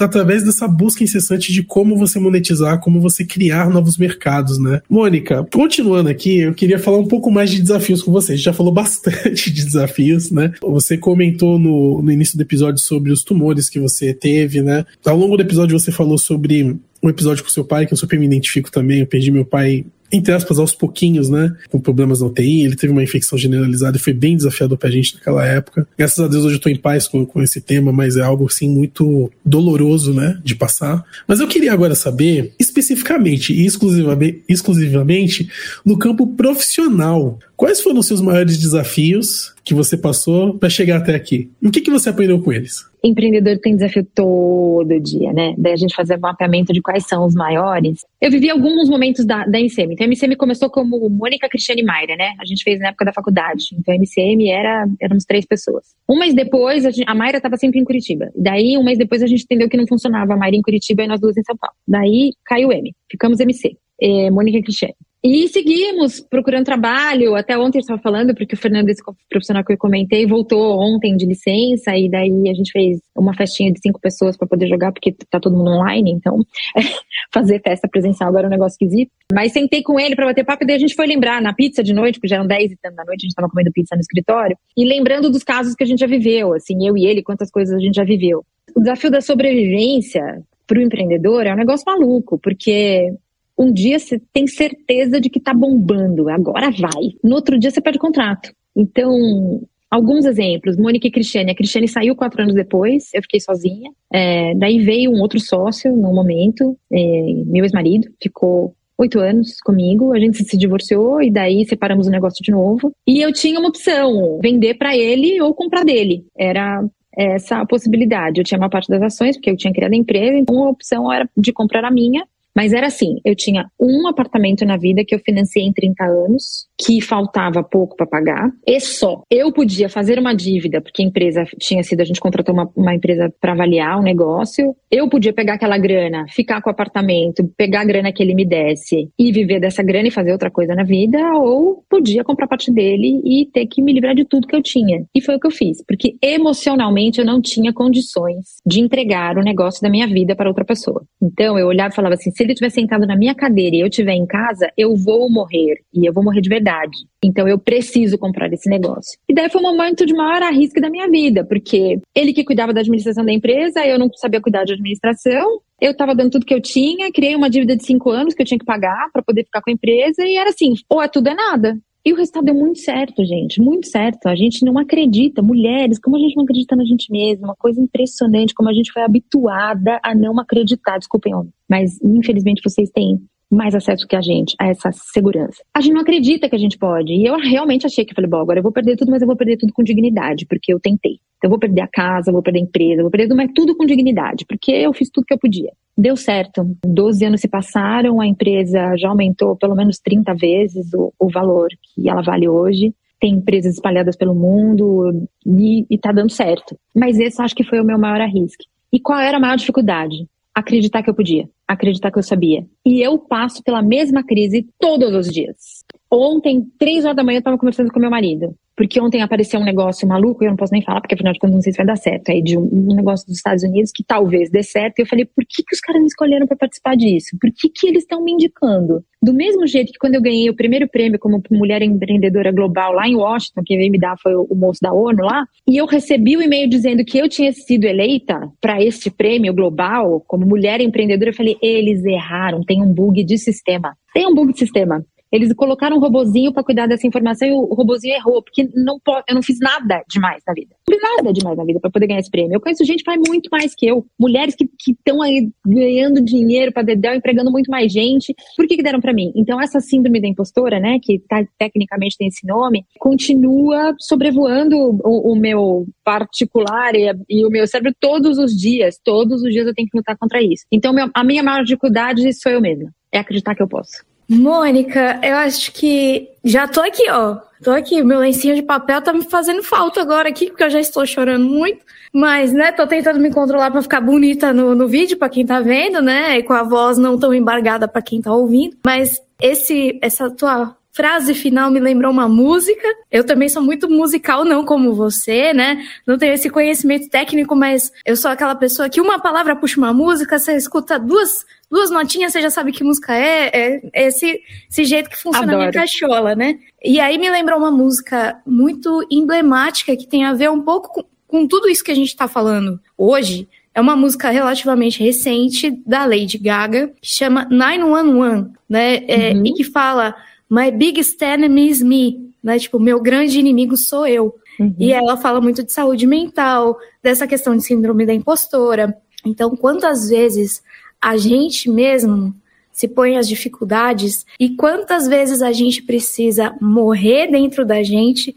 através 0.00 0.42
dessa 0.42 0.66
busca 0.66 1.04
incessante 1.04 1.52
de 1.52 1.62
como 1.62 1.96
você 1.96 2.18
monetizar, 2.18 2.80
como 2.80 3.00
você 3.00 3.24
criar 3.24 3.70
novos 3.70 3.96
mercados, 3.96 4.58
né? 4.58 4.80
Mônica, 4.88 5.46
continuando 5.52 6.07
aqui, 6.08 6.38
eu 6.38 6.54
queria 6.54 6.78
falar 6.78 6.98
um 6.98 7.06
pouco 7.06 7.30
mais 7.30 7.50
de 7.50 7.60
desafios 7.60 8.02
com 8.02 8.12
você. 8.12 8.32
A 8.32 8.36
gente 8.36 8.44
já 8.44 8.52
falou 8.52 8.72
bastante 8.74 9.50
de 9.50 9.64
desafios, 9.64 10.30
né? 10.30 10.52
Você 10.60 10.96
comentou 10.96 11.58
no, 11.58 12.02
no 12.02 12.12
início 12.12 12.36
do 12.36 12.42
episódio 12.42 12.82
sobre 12.82 13.12
os 13.12 13.22
tumores 13.22 13.68
que 13.68 13.80
você 13.80 14.12
teve, 14.12 14.62
né? 14.62 14.84
Ao 15.04 15.16
longo 15.16 15.36
do 15.36 15.42
episódio 15.42 15.78
você 15.78 15.92
falou 15.92 16.18
sobre 16.18 16.76
um 17.02 17.08
episódio 17.08 17.44
com 17.44 17.50
seu 17.50 17.64
pai, 17.64 17.86
que 17.86 17.92
eu 17.92 17.96
super 17.96 18.18
me 18.18 18.26
identifico 18.26 18.70
também. 18.70 19.00
Eu 19.00 19.06
perdi 19.06 19.30
meu 19.30 19.44
pai 19.44 19.84
entre 20.10 20.32
aspas, 20.32 20.58
aos 20.58 20.72
pouquinhos, 20.72 21.28
né? 21.28 21.54
Com 21.68 21.80
problemas 21.80 22.20
na 22.20 22.26
UTI. 22.26 22.64
Ele 22.64 22.76
teve 22.76 22.92
uma 22.92 23.02
infecção 23.02 23.38
generalizada 23.38 23.96
e 23.96 24.00
foi 24.00 24.12
bem 24.12 24.36
desafiador 24.36 24.78
pra 24.78 24.90
gente 24.90 25.14
naquela 25.14 25.44
época. 25.44 25.86
Graças 25.96 26.18
a 26.24 26.28
Deus 26.28 26.44
hoje 26.44 26.56
eu 26.56 26.60
tô 26.60 26.68
em 26.68 26.76
paz 26.76 27.06
com, 27.06 27.24
com 27.24 27.42
esse 27.42 27.60
tema, 27.60 27.92
mas 27.92 28.16
é 28.16 28.22
algo, 28.22 28.46
assim, 28.46 28.68
muito 28.68 29.30
doloroso, 29.44 30.12
né? 30.12 30.38
De 30.42 30.54
passar. 30.54 31.04
Mas 31.26 31.40
eu 31.40 31.48
queria 31.48 31.72
agora 31.72 31.94
saber, 31.94 32.52
especificamente 32.58 33.52
e 33.52 33.66
exclusivamente, 33.66 34.42
exclusivamente 34.48 35.48
no 35.84 35.98
campo 35.98 36.26
profissional, 36.26 37.38
quais 37.56 37.80
foram 37.80 38.00
os 38.00 38.06
seus 38.06 38.20
maiores 38.20 38.58
desafios 38.58 39.52
que 39.68 39.74
você 39.74 39.98
passou 39.98 40.58
para 40.58 40.70
chegar 40.70 40.96
até 40.96 41.14
aqui? 41.14 41.50
O 41.62 41.70
que, 41.70 41.82
que 41.82 41.90
você 41.90 42.08
aprendeu 42.08 42.40
com 42.40 42.50
eles? 42.50 42.88
Empreendedor 43.04 43.58
tem 43.58 43.76
desafio 43.76 44.02
todo 44.14 44.98
dia, 44.98 45.30
né? 45.30 45.54
Daí 45.58 45.74
a 45.74 45.76
gente 45.76 45.94
fazer 45.94 46.16
mapeamento 46.16 46.72
de 46.72 46.80
quais 46.80 47.06
são 47.06 47.26
os 47.26 47.34
maiores. 47.34 48.00
Eu 48.18 48.30
vivi 48.30 48.48
alguns 48.48 48.88
momentos 48.88 49.26
da, 49.26 49.44
da 49.44 49.60
MCM. 49.60 49.92
Então, 49.92 50.06
a 50.06 50.08
MCM 50.08 50.36
começou 50.36 50.70
como 50.70 51.06
Mônica 51.10 51.46
Cristiane 51.50 51.82
Mayra, 51.82 52.16
né? 52.16 52.32
A 52.40 52.46
gente 52.46 52.64
fez 52.64 52.80
na 52.80 52.88
época 52.88 53.04
da 53.04 53.12
faculdade. 53.12 53.66
Então, 53.78 53.94
a 53.94 53.98
MCM 53.98 54.48
era, 54.48 54.88
éramos 55.02 55.24
três 55.26 55.44
pessoas. 55.44 55.84
Um 56.08 56.18
mês 56.18 56.34
depois, 56.34 56.86
a, 56.86 56.90
gente, 56.90 57.04
a 57.06 57.30
estava 57.30 57.58
sempre 57.58 57.78
em 57.78 57.84
Curitiba. 57.84 58.30
Daí, 58.34 58.78
um 58.78 58.82
mês 58.82 58.96
depois, 58.96 59.22
a 59.22 59.26
gente 59.26 59.44
entendeu 59.44 59.68
que 59.68 59.76
não 59.76 59.86
funcionava 59.86 60.32
a 60.32 60.36
Mayra 60.36 60.56
em 60.56 60.62
Curitiba 60.62 61.02
e 61.02 61.06
nós 61.06 61.20
duas 61.20 61.36
em 61.36 61.42
São 61.42 61.56
Paulo. 61.58 61.76
Daí, 61.86 62.32
caiu 62.46 62.70
o 62.70 62.72
M. 62.72 62.94
Ficamos 63.10 63.38
MC. 63.38 63.76
É, 64.00 64.30
Mônica 64.30 64.62
Cristiane. 64.62 64.94
E 65.22 65.48
seguimos 65.48 66.20
procurando 66.20 66.64
trabalho. 66.64 67.34
Até 67.34 67.58
ontem 67.58 67.78
eu 67.78 67.80
estava 67.80 68.00
falando, 68.00 68.34
porque 68.34 68.54
o 68.54 68.58
Fernando, 68.58 68.88
esse 68.88 69.02
profissional 69.28 69.64
que 69.64 69.72
eu 69.72 69.78
comentei, 69.78 70.24
voltou 70.26 70.78
ontem 70.80 71.16
de 71.16 71.26
licença, 71.26 71.96
e 71.96 72.08
daí 72.08 72.48
a 72.48 72.54
gente 72.54 72.70
fez 72.70 73.00
uma 73.16 73.34
festinha 73.34 73.72
de 73.72 73.80
cinco 73.80 74.00
pessoas 74.00 74.36
para 74.36 74.46
poder 74.46 74.68
jogar, 74.68 74.92
porque 74.92 75.12
tá 75.28 75.40
todo 75.40 75.56
mundo 75.56 75.70
online, 75.70 76.12
então 76.12 76.38
fazer 77.34 77.60
festa 77.60 77.88
presencial 77.88 78.28
agora 78.28 78.46
é 78.46 78.48
um 78.48 78.50
negócio 78.50 78.74
esquisito. 78.74 79.10
Mas 79.32 79.52
sentei 79.52 79.82
com 79.82 79.98
ele 79.98 80.14
para 80.14 80.26
bater 80.26 80.44
papo, 80.44 80.62
e 80.62 80.66
daí 80.66 80.76
a 80.76 80.80
gente 80.80 80.94
foi 80.94 81.06
lembrar 81.06 81.42
na 81.42 81.52
pizza 81.52 81.82
de 81.82 81.92
noite, 81.92 82.20
porque 82.20 82.28
já 82.28 82.36
eram 82.36 82.46
dez 82.46 82.70
e 82.70 82.76
tanto 82.80 82.94
da 82.94 83.04
noite, 83.04 83.22
a 83.22 83.24
gente 83.24 83.30
estava 83.30 83.48
comendo 83.48 83.72
pizza 83.72 83.96
no 83.96 84.00
escritório, 84.00 84.56
e 84.76 84.84
lembrando 84.84 85.30
dos 85.30 85.42
casos 85.42 85.74
que 85.74 85.82
a 85.82 85.86
gente 85.86 85.98
já 85.98 86.06
viveu, 86.06 86.54
assim, 86.54 86.86
eu 86.86 86.96
e 86.96 87.04
ele, 87.06 87.24
quantas 87.24 87.50
coisas 87.50 87.74
a 87.74 87.80
gente 87.80 87.96
já 87.96 88.04
viveu. 88.04 88.44
O 88.74 88.80
desafio 88.80 89.10
da 89.10 89.20
sobrevivência 89.20 90.22
para 90.64 90.78
o 90.78 90.82
empreendedor 90.82 91.46
é 91.46 91.52
um 91.52 91.56
negócio 91.56 91.84
maluco, 91.86 92.38
porque 92.38 93.10
um 93.58 93.72
dia 93.72 93.98
você 93.98 94.20
tem 94.32 94.46
certeza 94.46 95.20
de 95.20 95.28
que 95.28 95.38
está 95.38 95.52
bombando, 95.52 96.28
agora 96.28 96.70
vai. 96.70 97.12
No 97.22 97.34
outro 97.34 97.58
dia 97.58 97.70
você 97.70 97.80
perde 97.80 97.98
contrato. 97.98 98.52
Então, 98.76 99.60
alguns 99.90 100.24
exemplos. 100.24 100.76
Mônica 100.76 101.06
e 101.08 101.10
Cristiane. 101.10 101.50
A 101.50 101.54
Cristiane 101.54 101.88
saiu 101.88 102.14
quatro 102.14 102.42
anos 102.42 102.54
depois, 102.54 103.10
eu 103.12 103.22
fiquei 103.22 103.40
sozinha. 103.40 103.90
É, 104.12 104.54
daí 104.54 104.78
veio 104.78 105.10
um 105.10 105.20
outro 105.20 105.40
sócio 105.40 105.94
no 105.94 106.12
momento, 106.14 106.76
é, 106.92 107.32
meu 107.46 107.64
ex-marido, 107.64 108.08
ficou 108.22 108.74
oito 108.96 109.20
anos 109.20 109.60
comigo, 109.60 110.12
a 110.12 110.18
gente 110.18 110.42
se 110.42 110.56
divorciou 110.56 111.22
e 111.22 111.30
daí 111.30 111.64
separamos 111.64 112.08
o 112.08 112.10
negócio 112.10 112.42
de 112.42 112.50
novo. 112.50 112.92
E 113.06 113.20
eu 113.20 113.32
tinha 113.32 113.58
uma 113.58 113.68
opção, 113.68 114.38
vender 114.42 114.74
para 114.74 114.96
ele 114.96 115.40
ou 115.40 115.54
comprar 115.54 115.84
dele. 115.84 116.24
Era 116.36 116.84
essa 117.16 117.64
possibilidade. 117.66 118.40
Eu 118.40 118.44
tinha 118.44 118.58
uma 118.58 118.70
parte 118.70 118.88
das 118.88 119.02
ações, 119.02 119.36
porque 119.36 119.50
eu 119.50 119.56
tinha 119.56 119.72
criado 119.72 119.92
a 119.92 119.96
empresa, 119.96 120.36
então 120.36 120.64
a 120.64 120.70
opção 120.70 121.12
era 121.12 121.28
de 121.36 121.52
comprar 121.52 121.84
a 121.84 121.90
minha 121.90 122.24
mas 122.58 122.72
era 122.72 122.88
assim, 122.88 123.20
eu 123.24 123.36
tinha 123.36 123.66
um 123.80 124.08
apartamento 124.08 124.64
na 124.66 124.76
vida 124.76 125.04
que 125.06 125.14
eu 125.14 125.20
financiei 125.20 125.64
em 125.64 125.72
30 125.72 126.04
anos, 126.04 126.66
que 126.76 127.00
faltava 127.00 127.62
pouco 127.62 127.94
para 127.94 128.04
pagar, 128.04 128.50
e 128.66 128.80
só. 128.80 129.22
Eu 129.30 129.52
podia 129.52 129.88
fazer 129.88 130.18
uma 130.18 130.34
dívida, 130.34 130.80
porque 130.80 131.00
a 131.00 131.04
empresa 131.04 131.44
tinha 131.60 131.84
sido, 131.84 132.00
a 132.00 132.04
gente 132.04 132.18
contratou 132.18 132.52
uma, 132.52 132.68
uma 132.74 132.92
empresa 132.92 133.32
para 133.40 133.52
avaliar 133.52 134.00
o 134.00 134.02
negócio. 134.02 134.74
Eu 134.90 135.08
podia 135.08 135.32
pegar 135.32 135.54
aquela 135.54 135.78
grana, 135.78 136.26
ficar 136.30 136.60
com 136.60 136.68
o 136.68 136.72
apartamento, 136.72 137.48
pegar 137.56 137.82
a 137.82 137.84
grana 137.84 138.12
que 138.12 138.20
ele 138.20 138.34
me 138.34 138.44
desse 138.44 139.08
e 139.16 139.30
viver 139.30 139.60
dessa 139.60 139.84
grana 139.84 140.08
e 140.08 140.10
fazer 140.10 140.32
outra 140.32 140.50
coisa 140.50 140.74
na 140.74 140.82
vida, 140.82 141.34
ou 141.34 141.84
podia 141.88 142.24
comprar 142.24 142.48
parte 142.48 142.72
dele 142.72 143.20
e 143.24 143.46
ter 143.52 143.66
que 143.66 143.80
me 143.80 143.92
livrar 143.92 144.16
de 144.16 144.24
tudo 144.24 144.48
que 144.48 144.56
eu 144.56 144.62
tinha. 144.62 145.04
E 145.14 145.22
foi 145.22 145.36
o 145.36 145.38
que 145.38 145.46
eu 145.46 145.52
fiz, 145.52 145.80
porque 145.86 146.16
emocionalmente 146.20 147.20
eu 147.20 147.24
não 147.24 147.40
tinha 147.40 147.72
condições 147.72 148.56
de 148.66 148.80
entregar 148.80 149.38
o 149.38 149.44
negócio 149.44 149.80
da 149.80 149.88
minha 149.88 150.08
vida 150.08 150.34
para 150.34 150.48
outra 150.48 150.64
pessoa. 150.64 151.04
Então 151.22 151.56
eu 151.56 151.68
olhava 151.68 151.92
e 151.92 151.94
falava 151.94 152.16
assim: 152.16 152.32
se 152.32 152.47
ele 152.48 152.54
estiver 152.54 152.70
sentado 152.70 153.06
na 153.06 153.16
minha 153.16 153.34
cadeira 153.34 153.76
e 153.76 153.80
eu 153.80 153.88
estiver 153.88 154.14
em 154.14 154.26
casa, 154.26 154.70
eu 154.76 154.96
vou 154.96 155.30
morrer. 155.30 155.80
E 155.94 156.06
eu 156.06 156.12
vou 156.12 156.24
morrer 156.24 156.40
de 156.40 156.48
verdade. 156.48 156.96
Então 157.22 157.48
eu 157.48 157.58
preciso 157.58 158.18
comprar 158.18 158.52
esse 158.52 158.68
negócio. 158.68 159.18
E 159.28 159.34
daí 159.34 159.50
foi 159.50 159.60
um 159.60 159.64
momento 159.64 160.06
de 160.06 160.14
maior 160.14 160.42
arrisco 160.42 160.80
da 160.80 160.90
minha 160.90 161.08
vida, 161.08 161.44
porque 161.44 162.00
ele 162.14 162.32
que 162.32 162.44
cuidava 162.44 162.72
da 162.72 162.80
administração 162.80 163.24
da 163.24 163.32
empresa, 163.32 163.84
eu 163.86 163.98
não 163.98 164.08
sabia 164.14 164.40
cuidar 164.40 164.64
de 164.64 164.72
administração. 164.72 165.60
Eu 165.80 165.92
estava 165.92 166.14
dando 166.14 166.32
tudo 166.32 166.46
que 166.46 166.54
eu 166.54 166.60
tinha, 166.60 167.12
criei 167.12 167.36
uma 167.36 167.48
dívida 167.48 167.76
de 167.76 167.84
cinco 167.84 168.10
anos 168.10 168.34
que 168.34 168.42
eu 168.42 168.46
tinha 168.46 168.58
que 168.58 168.64
pagar 168.64 169.10
para 169.12 169.22
poder 169.22 169.44
ficar 169.44 169.62
com 169.62 169.70
a 169.70 169.72
empresa, 169.72 170.24
e 170.24 170.36
era 170.36 170.50
assim: 170.50 170.74
ou 170.88 171.00
é 171.00 171.06
tudo 171.06 171.28
é 171.28 171.34
nada. 171.34 171.78
E 172.08 172.12
o 172.14 172.16
resultado 172.16 172.46
deu 172.46 172.54
muito 172.54 172.78
certo, 172.78 173.22
gente, 173.22 173.60
muito 173.60 173.86
certo. 173.86 174.28
A 174.28 174.34
gente 174.34 174.64
não 174.64 174.78
acredita, 174.78 175.42
mulheres, 175.42 175.98
como 175.98 176.16
a 176.16 176.18
gente 176.18 176.34
não 176.34 176.44
acredita 176.44 176.74
na 176.74 176.82
gente 176.82 177.12
mesma, 177.12 177.48
uma 177.48 177.54
coisa 177.54 177.82
impressionante, 177.82 178.54
como 178.54 178.70
a 178.70 178.72
gente 178.72 178.90
foi 178.90 179.02
habituada 179.02 180.00
a 180.02 180.14
não 180.14 180.40
acreditar. 180.40 180.96
Desculpem, 180.96 181.34
homem, 181.34 181.52
mas 181.68 182.00
infelizmente 182.02 182.62
vocês 182.64 182.88
têm 182.88 183.20
mais 183.50 183.74
acesso 183.74 184.06
que 184.06 184.16
a 184.16 184.20
gente 184.20 184.54
a 184.60 184.68
essa 184.68 184.90
segurança. 184.92 185.62
A 185.74 185.80
gente 185.80 185.94
não 185.94 186.02
acredita 186.02 186.48
que 186.48 186.56
a 186.56 186.58
gente 186.58 186.78
pode. 186.78 187.12
E 187.12 187.24
eu 187.24 187.36
realmente 187.38 187.86
achei 187.86 188.04
que 188.04 188.14
falei, 188.14 188.28
bom, 188.28 188.38
agora 188.38 188.58
eu 188.58 188.62
vou 188.62 188.72
perder 188.72 188.96
tudo, 188.96 189.10
mas 189.10 189.22
eu 189.22 189.26
vou 189.26 189.36
perder 189.36 189.56
tudo 189.56 189.72
com 189.72 189.82
dignidade, 189.82 190.46
porque 190.46 190.72
eu 190.72 190.80
tentei. 190.80 191.18
Então 191.38 191.48
eu 191.48 191.50
vou 191.50 191.58
perder 191.58 191.82
a 191.82 191.88
casa, 191.88 192.32
vou 192.32 192.42
perder 192.42 192.60
a 192.60 192.62
empresa, 192.62 193.02
vou 193.02 193.10
perder 193.10 193.28
tudo, 193.28 193.36
mas 193.36 193.50
tudo 193.54 193.76
com 193.76 193.86
dignidade, 193.86 194.44
porque 194.46 194.72
eu 194.72 194.92
fiz 194.92 195.08
tudo 195.08 195.24
que 195.24 195.34
eu 195.34 195.38
podia. 195.38 195.72
Deu 195.96 196.16
certo. 196.16 196.64
Doze 196.84 197.24
anos 197.24 197.40
se 197.40 197.48
passaram, 197.48 198.20
a 198.20 198.26
empresa 198.26 198.96
já 198.96 199.08
aumentou 199.08 199.56
pelo 199.56 199.74
menos 199.74 199.98
30 199.98 200.34
vezes 200.34 200.92
o, 200.92 201.12
o 201.18 201.30
valor 201.30 201.68
que 201.82 202.08
ela 202.08 202.22
vale 202.22 202.48
hoje. 202.48 202.94
Tem 203.20 203.32
empresas 203.32 203.74
espalhadas 203.74 204.16
pelo 204.16 204.34
mundo 204.34 205.26
e, 205.44 205.84
está 205.90 206.12
dando 206.12 206.30
certo. 206.30 206.78
Mas 206.94 207.18
esse 207.18 207.40
acho 207.42 207.54
que 207.54 207.64
foi 207.64 207.80
o 207.80 207.84
meu 207.84 207.98
maior 207.98 208.20
arrisco. 208.20 208.62
E 208.92 209.00
qual 209.00 209.18
era 209.18 209.38
a 209.38 209.40
maior 209.40 209.56
dificuldade? 209.56 210.26
Acreditar 210.54 211.02
que 211.02 211.10
eu 211.10 211.14
podia, 211.14 211.48
acreditar 211.68 212.10
que 212.10 212.18
eu 212.18 212.22
sabia. 212.22 212.66
E 212.84 213.00
eu 213.00 213.18
passo 213.18 213.62
pela 213.62 213.82
mesma 213.82 214.24
crise 214.24 214.66
todos 214.80 215.14
os 215.14 215.32
dias. 215.32 215.77
Ontem, 216.10 216.66
três 216.78 217.04
horas 217.04 217.16
da 217.16 217.24
manhã, 217.24 217.36
eu 217.36 217.40
estava 217.40 217.58
conversando 217.58 217.92
com 217.92 218.00
meu 218.00 218.10
marido. 218.10 218.54
Porque 218.78 219.00
ontem 219.00 219.20
apareceu 219.20 219.58
um 219.58 219.64
negócio 219.64 220.06
maluco, 220.06 220.44
eu 220.44 220.50
não 220.50 220.56
posso 220.56 220.72
nem 220.72 220.80
falar, 220.80 221.00
porque 221.00 221.14
afinal 221.14 221.32
de 221.32 221.40
contas 221.40 221.56
não 221.56 221.62
sei 221.62 221.72
se 221.72 221.78
vai 221.78 221.86
dar 221.86 221.96
certo. 221.96 222.30
Aí 222.30 222.40
de 222.40 222.56
um, 222.56 222.62
um 222.62 222.94
negócio 222.94 223.26
dos 223.26 223.36
Estados 223.36 223.64
Unidos 223.64 223.90
que 223.92 224.04
talvez 224.04 224.48
dê 224.50 224.62
certo. 224.62 225.00
E 225.00 225.02
eu 225.02 225.06
falei, 225.06 225.24
por 225.24 225.44
que, 225.44 225.64
que 225.64 225.74
os 225.74 225.80
caras 225.80 226.00
me 226.00 226.06
escolheram 226.06 226.46
para 226.46 226.56
participar 226.56 226.96
disso? 226.96 227.36
Por 227.40 227.50
que, 227.50 227.68
que 227.68 227.88
eles 227.88 228.04
estão 228.04 228.22
me 228.22 228.30
indicando? 228.30 229.02
Do 229.20 229.34
mesmo 229.34 229.66
jeito 229.66 229.90
que 229.92 229.98
quando 229.98 230.14
eu 230.14 230.22
ganhei 230.22 230.48
o 230.48 230.54
primeiro 230.54 230.88
prêmio 230.88 231.18
como 231.18 231.42
mulher 231.50 231.82
empreendedora 231.82 232.52
global 232.52 232.92
lá 232.92 233.08
em 233.08 233.16
Washington, 233.16 233.62
quem 233.66 233.78
veio 233.78 233.90
me 233.90 233.98
dar 233.98 234.16
foi 234.22 234.36
o, 234.36 234.46
o 234.48 234.54
moço 234.54 234.78
da 234.80 234.92
ONU 234.92 235.24
lá, 235.24 235.44
e 235.68 235.76
eu 235.76 235.84
recebi 235.84 236.36
o 236.36 236.38
um 236.38 236.42
e-mail 236.42 236.68
dizendo 236.68 237.04
que 237.04 237.18
eu 237.18 237.28
tinha 237.28 237.52
sido 237.52 237.84
eleita 237.84 238.48
para 238.60 238.80
este 238.80 239.10
prêmio 239.10 239.52
global 239.52 240.22
como 240.24 240.46
mulher 240.46 240.80
empreendedora, 240.80 241.30
eu 241.30 241.34
falei, 241.34 241.56
eles 241.60 242.04
erraram, 242.04 242.62
tem 242.62 242.80
um 242.80 242.94
bug 242.94 243.24
de 243.24 243.36
sistema. 243.36 243.96
Tem 244.14 244.24
um 244.24 244.34
bug 244.34 244.52
de 244.52 244.60
sistema. 244.60 245.04
Eles 245.30 245.52
colocaram 245.52 245.96
um 245.96 246.00
robozinho 246.00 246.52
para 246.52 246.62
cuidar 246.62 246.86
dessa 246.86 247.06
informação 247.06 247.46
e 247.46 247.52
o 247.52 247.74
robozinho 247.74 248.14
errou, 248.14 248.42
porque 248.42 248.68
não 248.74 248.98
eu 249.28 249.34
não 249.34 249.42
fiz 249.42 249.58
nada 249.60 250.02
demais 250.08 250.42
na 250.46 250.54
vida. 250.54 250.74
Não 250.88 250.96
fiz 250.96 251.02
nada 251.02 251.32
demais 251.32 251.56
na 251.56 251.64
vida 251.64 251.80
para 251.80 251.90
poder 251.90 252.06
ganhar 252.06 252.20
esse 252.20 252.30
prêmio. 252.30 252.54
Eu 252.54 252.60
conheço 252.60 252.84
gente 252.84 252.98
que 252.98 253.10
faz 253.10 253.20
muito 253.26 253.48
mais 253.50 253.74
que 253.74 253.86
eu. 253.86 254.06
Mulheres 254.18 254.54
que 254.54 254.68
estão 254.90 255.22
aí 255.22 255.50
ganhando 255.66 256.20
dinheiro 256.20 256.72
para 256.72 256.82
dedéu, 256.82 257.14
empregando 257.14 257.50
muito 257.50 257.70
mais 257.70 257.92
gente. 257.92 258.34
Por 258.56 258.66
que, 258.66 258.76
que 258.76 258.82
deram 258.82 259.00
para 259.00 259.12
mim? 259.12 259.32
Então, 259.36 259.60
essa 259.60 259.80
síndrome 259.80 260.20
da 260.20 260.28
impostora, 260.28 260.80
né, 260.80 260.98
que 261.02 261.18
tá, 261.28 261.44
tecnicamente 261.58 262.16
tem 262.16 262.28
esse 262.28 262.46
nome, 262.46 262.84
continua 262.98 263.94
sobrevoando 263.98 264.76
o, 264.76 265.32
o 265.32 265.36
meu 265.36 265.86
particular 266.04 266.94
e, 266.94 267.12
e, 267.28 267.44
o 267.44 267.50
meu 267.50 267.66
cérebro 267.66 267.94
todos 268.00 268.38
os 268.38 268.52
dias. 268.52 268.98
Todos 269.04 269.42
os 269.42 269.50
dias 269.52 269.66
eu 269.66 269.74
tenho 269.74 269.88
que 269.88 269.96
lutar 269.96 270.16
contra 270.16 270.42
isso. 270.42 270.64
Então, 270.72 270.92
meu, 270.92 271.10
a 271.14 271.24
minha 271.24 271.42
maior 271.42 271.62
dificuldade 271.64 272.32
sou 272.32 272.52
eu 272.52 272.60
mesma. 272.60 272.90
É 273.12 273.18
acreditar 273.18 273.54
que 273.54 273.62
eu 273.62 273.68
posso. 273.68 274.07
Mônica, 274.28 275.20
eu 275.22 275.36
acho 275.36 275.72
que 275.72 276.28
já 276.44 276.68
tô 276.68 276.80
aqui, 276.80 277.08
ó. 277.10 277.38
Tô 277.62 277.72
aqui, 277.72 278.02
meu 278.02 278.20
lencinho 278.20 278.54
de 278.54 278.62
papel 278.62 279.02
tá 279.02 279.12
me 279.12 279.24
fazendo 279.24 279.62
falta 279.62 280.00
agora 280.00 280.28
aqui, 280.28 280.46
porque 280.46 280.62
eu 280.62 280.70
já 280.70 280.78
estou 280.78 281.04
chorando 281.06 281.46
muito. 281.46 281.84
Mas, 282.12 282.52
né, 282.52 282.72
tô 282.72 282.86
tentando 282.86 283.18
me 283.18 283.30
controlar 283.30 283.70
para 283.70 283.82
ficar 283.82 284.00
bonita 284.00 284.52
no, 284.52 284.74
no 284.74 284.86
vídeo 284.86 285.18
para 285.18 285.28
quem 285.28 285.44
tá 285.44 285.60
vendo, 285.60 286.00
né? 286.00 286.38
E 286.38 286.42
com 286.42 286.52
a 286.52 286.62
voz 286.62 286.98
não 286.98 287.18
tão 287.18 287.34
embargada 287.34 287.88
para 287.88 288.02
quem 288.02 288.20
tá 288.20 288.32
ouvindo. 288.32 288.76
Mas 288.84 289.20
esse, 289.40 289.98
essa 290.02 290.30
tua 290.30 290.76
frase 290.98 291.32
final 291.32 291.70
me 291.70 291.78
lembrou 291.78 292.10
uma 292.10 292.28
música. 292.28 292.84
Eu 293.08 293.22
também 293.22 293.48
sou 293.48 293.62
muito 293.62 293.88
musical, 293.88 294.44
não 294.44 294.64
como 294.64 294.92
você, 294.92 295.54
né? 295.54 295.86
Não 296.04 296.18
tenho 296.18 296.34
esse 296.34 296.50
conhecimento 296.50 297.08
técnico, 297.08 297.54
mas 297.54 297.92
eu 298.04 298.16
sou 298.16 298.28
aquela 298.28 298.56
pessoa 298.56 298.88
que 298.88 299.00
uma 299.00 299.20
palavra 299.20 299.54
puxa 299.54 299.78
uma 299.78 299.92
música, 299.92 300.40
você 300.40 300.56
escuta 300.56 300.98
duas 300.98 301.46
duas 301.70 301.88
notinhas, 301.88 302.32
você 302.32 302.42
já 302.42 302.50
sabe 302.50 302.72
que 302.72 302.82
música 302.82 303.14
é. 303.14 303.46
É, 303.46 303.80
é 303.92 304.06
esse, 304.08 304.40
esse 304.68 304.84
jeito 304.84 305.08
que 305.08 305.16
funciona 305.16 305.52
Adoro. 305.52 305.68
a 305.68 305.70
minha 305.70 305.72
cachola, 305.72 306.34
né? 306.34 306.58
E 306.82 306.98
aí 306.98 307.16
me 307.16 307.30
lembrou 307.30 307.60
uma 307.60 307.70
música 307.70 308.40
muito 308.44 309.06
emblemática 309.08 309.96
que 309.96 310.08
tem 310.08 310.24
a 310.24 310.34
ver 310.34 310.50
um 310.50 310.62
pouco 310.62 310.88
com, 310.92 311.04
com 311.28 311.46
tudo 311.46 311.68
isso 311.68 311.84
que 311.84 311.92
a 311.92 311.94
gente 311.94 312.08
está 312.08 312.26
falando 312.26 312.80
hoje, 312.96 313.48
é 313.72 313.80
uma 313.80 313.94
música 313.94 314.30
relativamente 314.30 315.00
recente 315.00 315.70
da 315.86 316.04
Lady 316.04 316.38
Gaga, 316.38 316.88
que 317.00 317.08
chama 317.08 317.46
911, 317.48 318.50
né? 318.68 318.96
É, 319.06 319.32
uhum. 319.32 319.46
E 319.46 319.54
que 319.54 319.62
fala 319.62 320.16
My 320.48 320.70
biggest 320.70 321.20
enemy 321.22 321.68
is 321.68 321.82
me, 321.82 322.32
né? 322.42 322.58
Tipo, 322.58 322.80
meu 322.80 323.00
grande 323.00 323.38
inimigo 323.38 323.76
sou 323.76 324.06
eu. 324.06 324.34
Uhum. 324.58 324.74
E 324.78 324.92
ela 324.92 325.16
fala 325.16 325.40
muito 325.40 325.62
de 325.62 325.72
saúde 325.72 326.06
mental, 326.06 326.78
dessa 327.02 327.26
questão 327.26 327.56
de 327.56 327.62
síndrome 327.62 328.06
da 328.06 328.14
impostora. 328.14 328.96
Então, 329.24 329.54
quantas 329.56 330.08
vezes 330.08 330.62
a 331.00 331.16
gente 331.16 331.70
mesmo 331.70 332.34
se 332.72 332.86
põe 332.88 333.16
as 333.16 333.28
dificuldades 333.28 334.24
e 334.38 334.50
quantas 334.50 335.08
vezes 335.08 335.42
a 335.42 335.52
gente 335.52 335.82
precisa 335.82 336.54
morrer 336.60 337.28
dentro 337.28 337.64
da 337.66 337.82
gente 337.82 338.36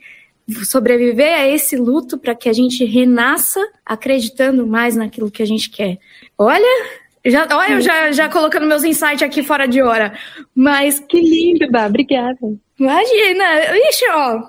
sobreviver 0.66 1.34
a 1.34 1.48
esse 1.48 1.76
luto 1.76 2.18
para 2.18 2.36
que 2.36 2.50
a 2.50 2.54
gente 2.54 2.84
renasça 2.84 3.60
acreditando 3.86 4.66
mais 4.66 4.96
naquilo 4.96 5.32
que 5.32 5.44
a 5.44 5.46
gente 5.46 5.70
quer. 5.70 6.00
Olha, 6.38 6.90
já, 7.26 7.48
olha, 7.52 7.74
eu 7.74 7.82
já, 7.82 8.12
já 8.12 8.30
colocando 8.30 8.66
meus 8.66 8.84
insights 8.84 9.22
aqui 9.22 9.44
fora 9.44 9.68
de 9.68 9.82
hora. 9.82 10.14
Mas. 10.56 11.00
Que 11.00 11.20
lindo, 11.20 11.70
Bá, 11.72 11.86
obrigada. 11.86 12.38
Imagina, 12.80 13.78
ixi, 13.90 14.06
ó. 14.12 14.42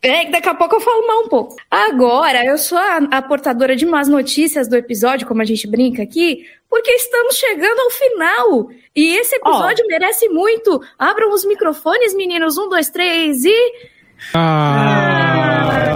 É, 0.00 0.30
daqui 0.30 0.48
a 0.48 0.54
pouco 0.54 0.76
eu 0.76 0.80
falo 0.80 1.06
mal 1.06 1.24
um 1.24 1.28
pouco. 1.28 1.56
Agora, 1.70 2.44
eu 2.44 2.56
sou 2.56 2.78
a, 2.78 2.98
a 3.10 3.22
portadora 3.22 3.74
de 3.74 3.84
más 3.84 4.08
notícias 4.08 4.68
do 4.68 4.76
episódio, 4.76 5.26
como 5.26 5.42
a 5.42 5.44
gente 5.44 5.68
brinca 5.68 6.02
aqui, 6.02 6.44
porque 6.70 6.90
estamos 6.92 7.36
chegando 7.36 7.80
ao 7.80 7.90
final. 7.90 8.68
E 8.94 9.16
esse 9.16 9.36
episódio 9.36 9.84
oh. 9.84 9.88
merece 9.88 10.28
muito. 10.28 10.80
Abram 10.98 11.32
os 11.32 11.44
microfones, 11.44 12.14
meninos. 12.14 12.56
Um, 12.58 12.68
dois, 12.68 12.88
três 12.90 13.44
e. 13.44 13.72
Ah, 14.34 15.87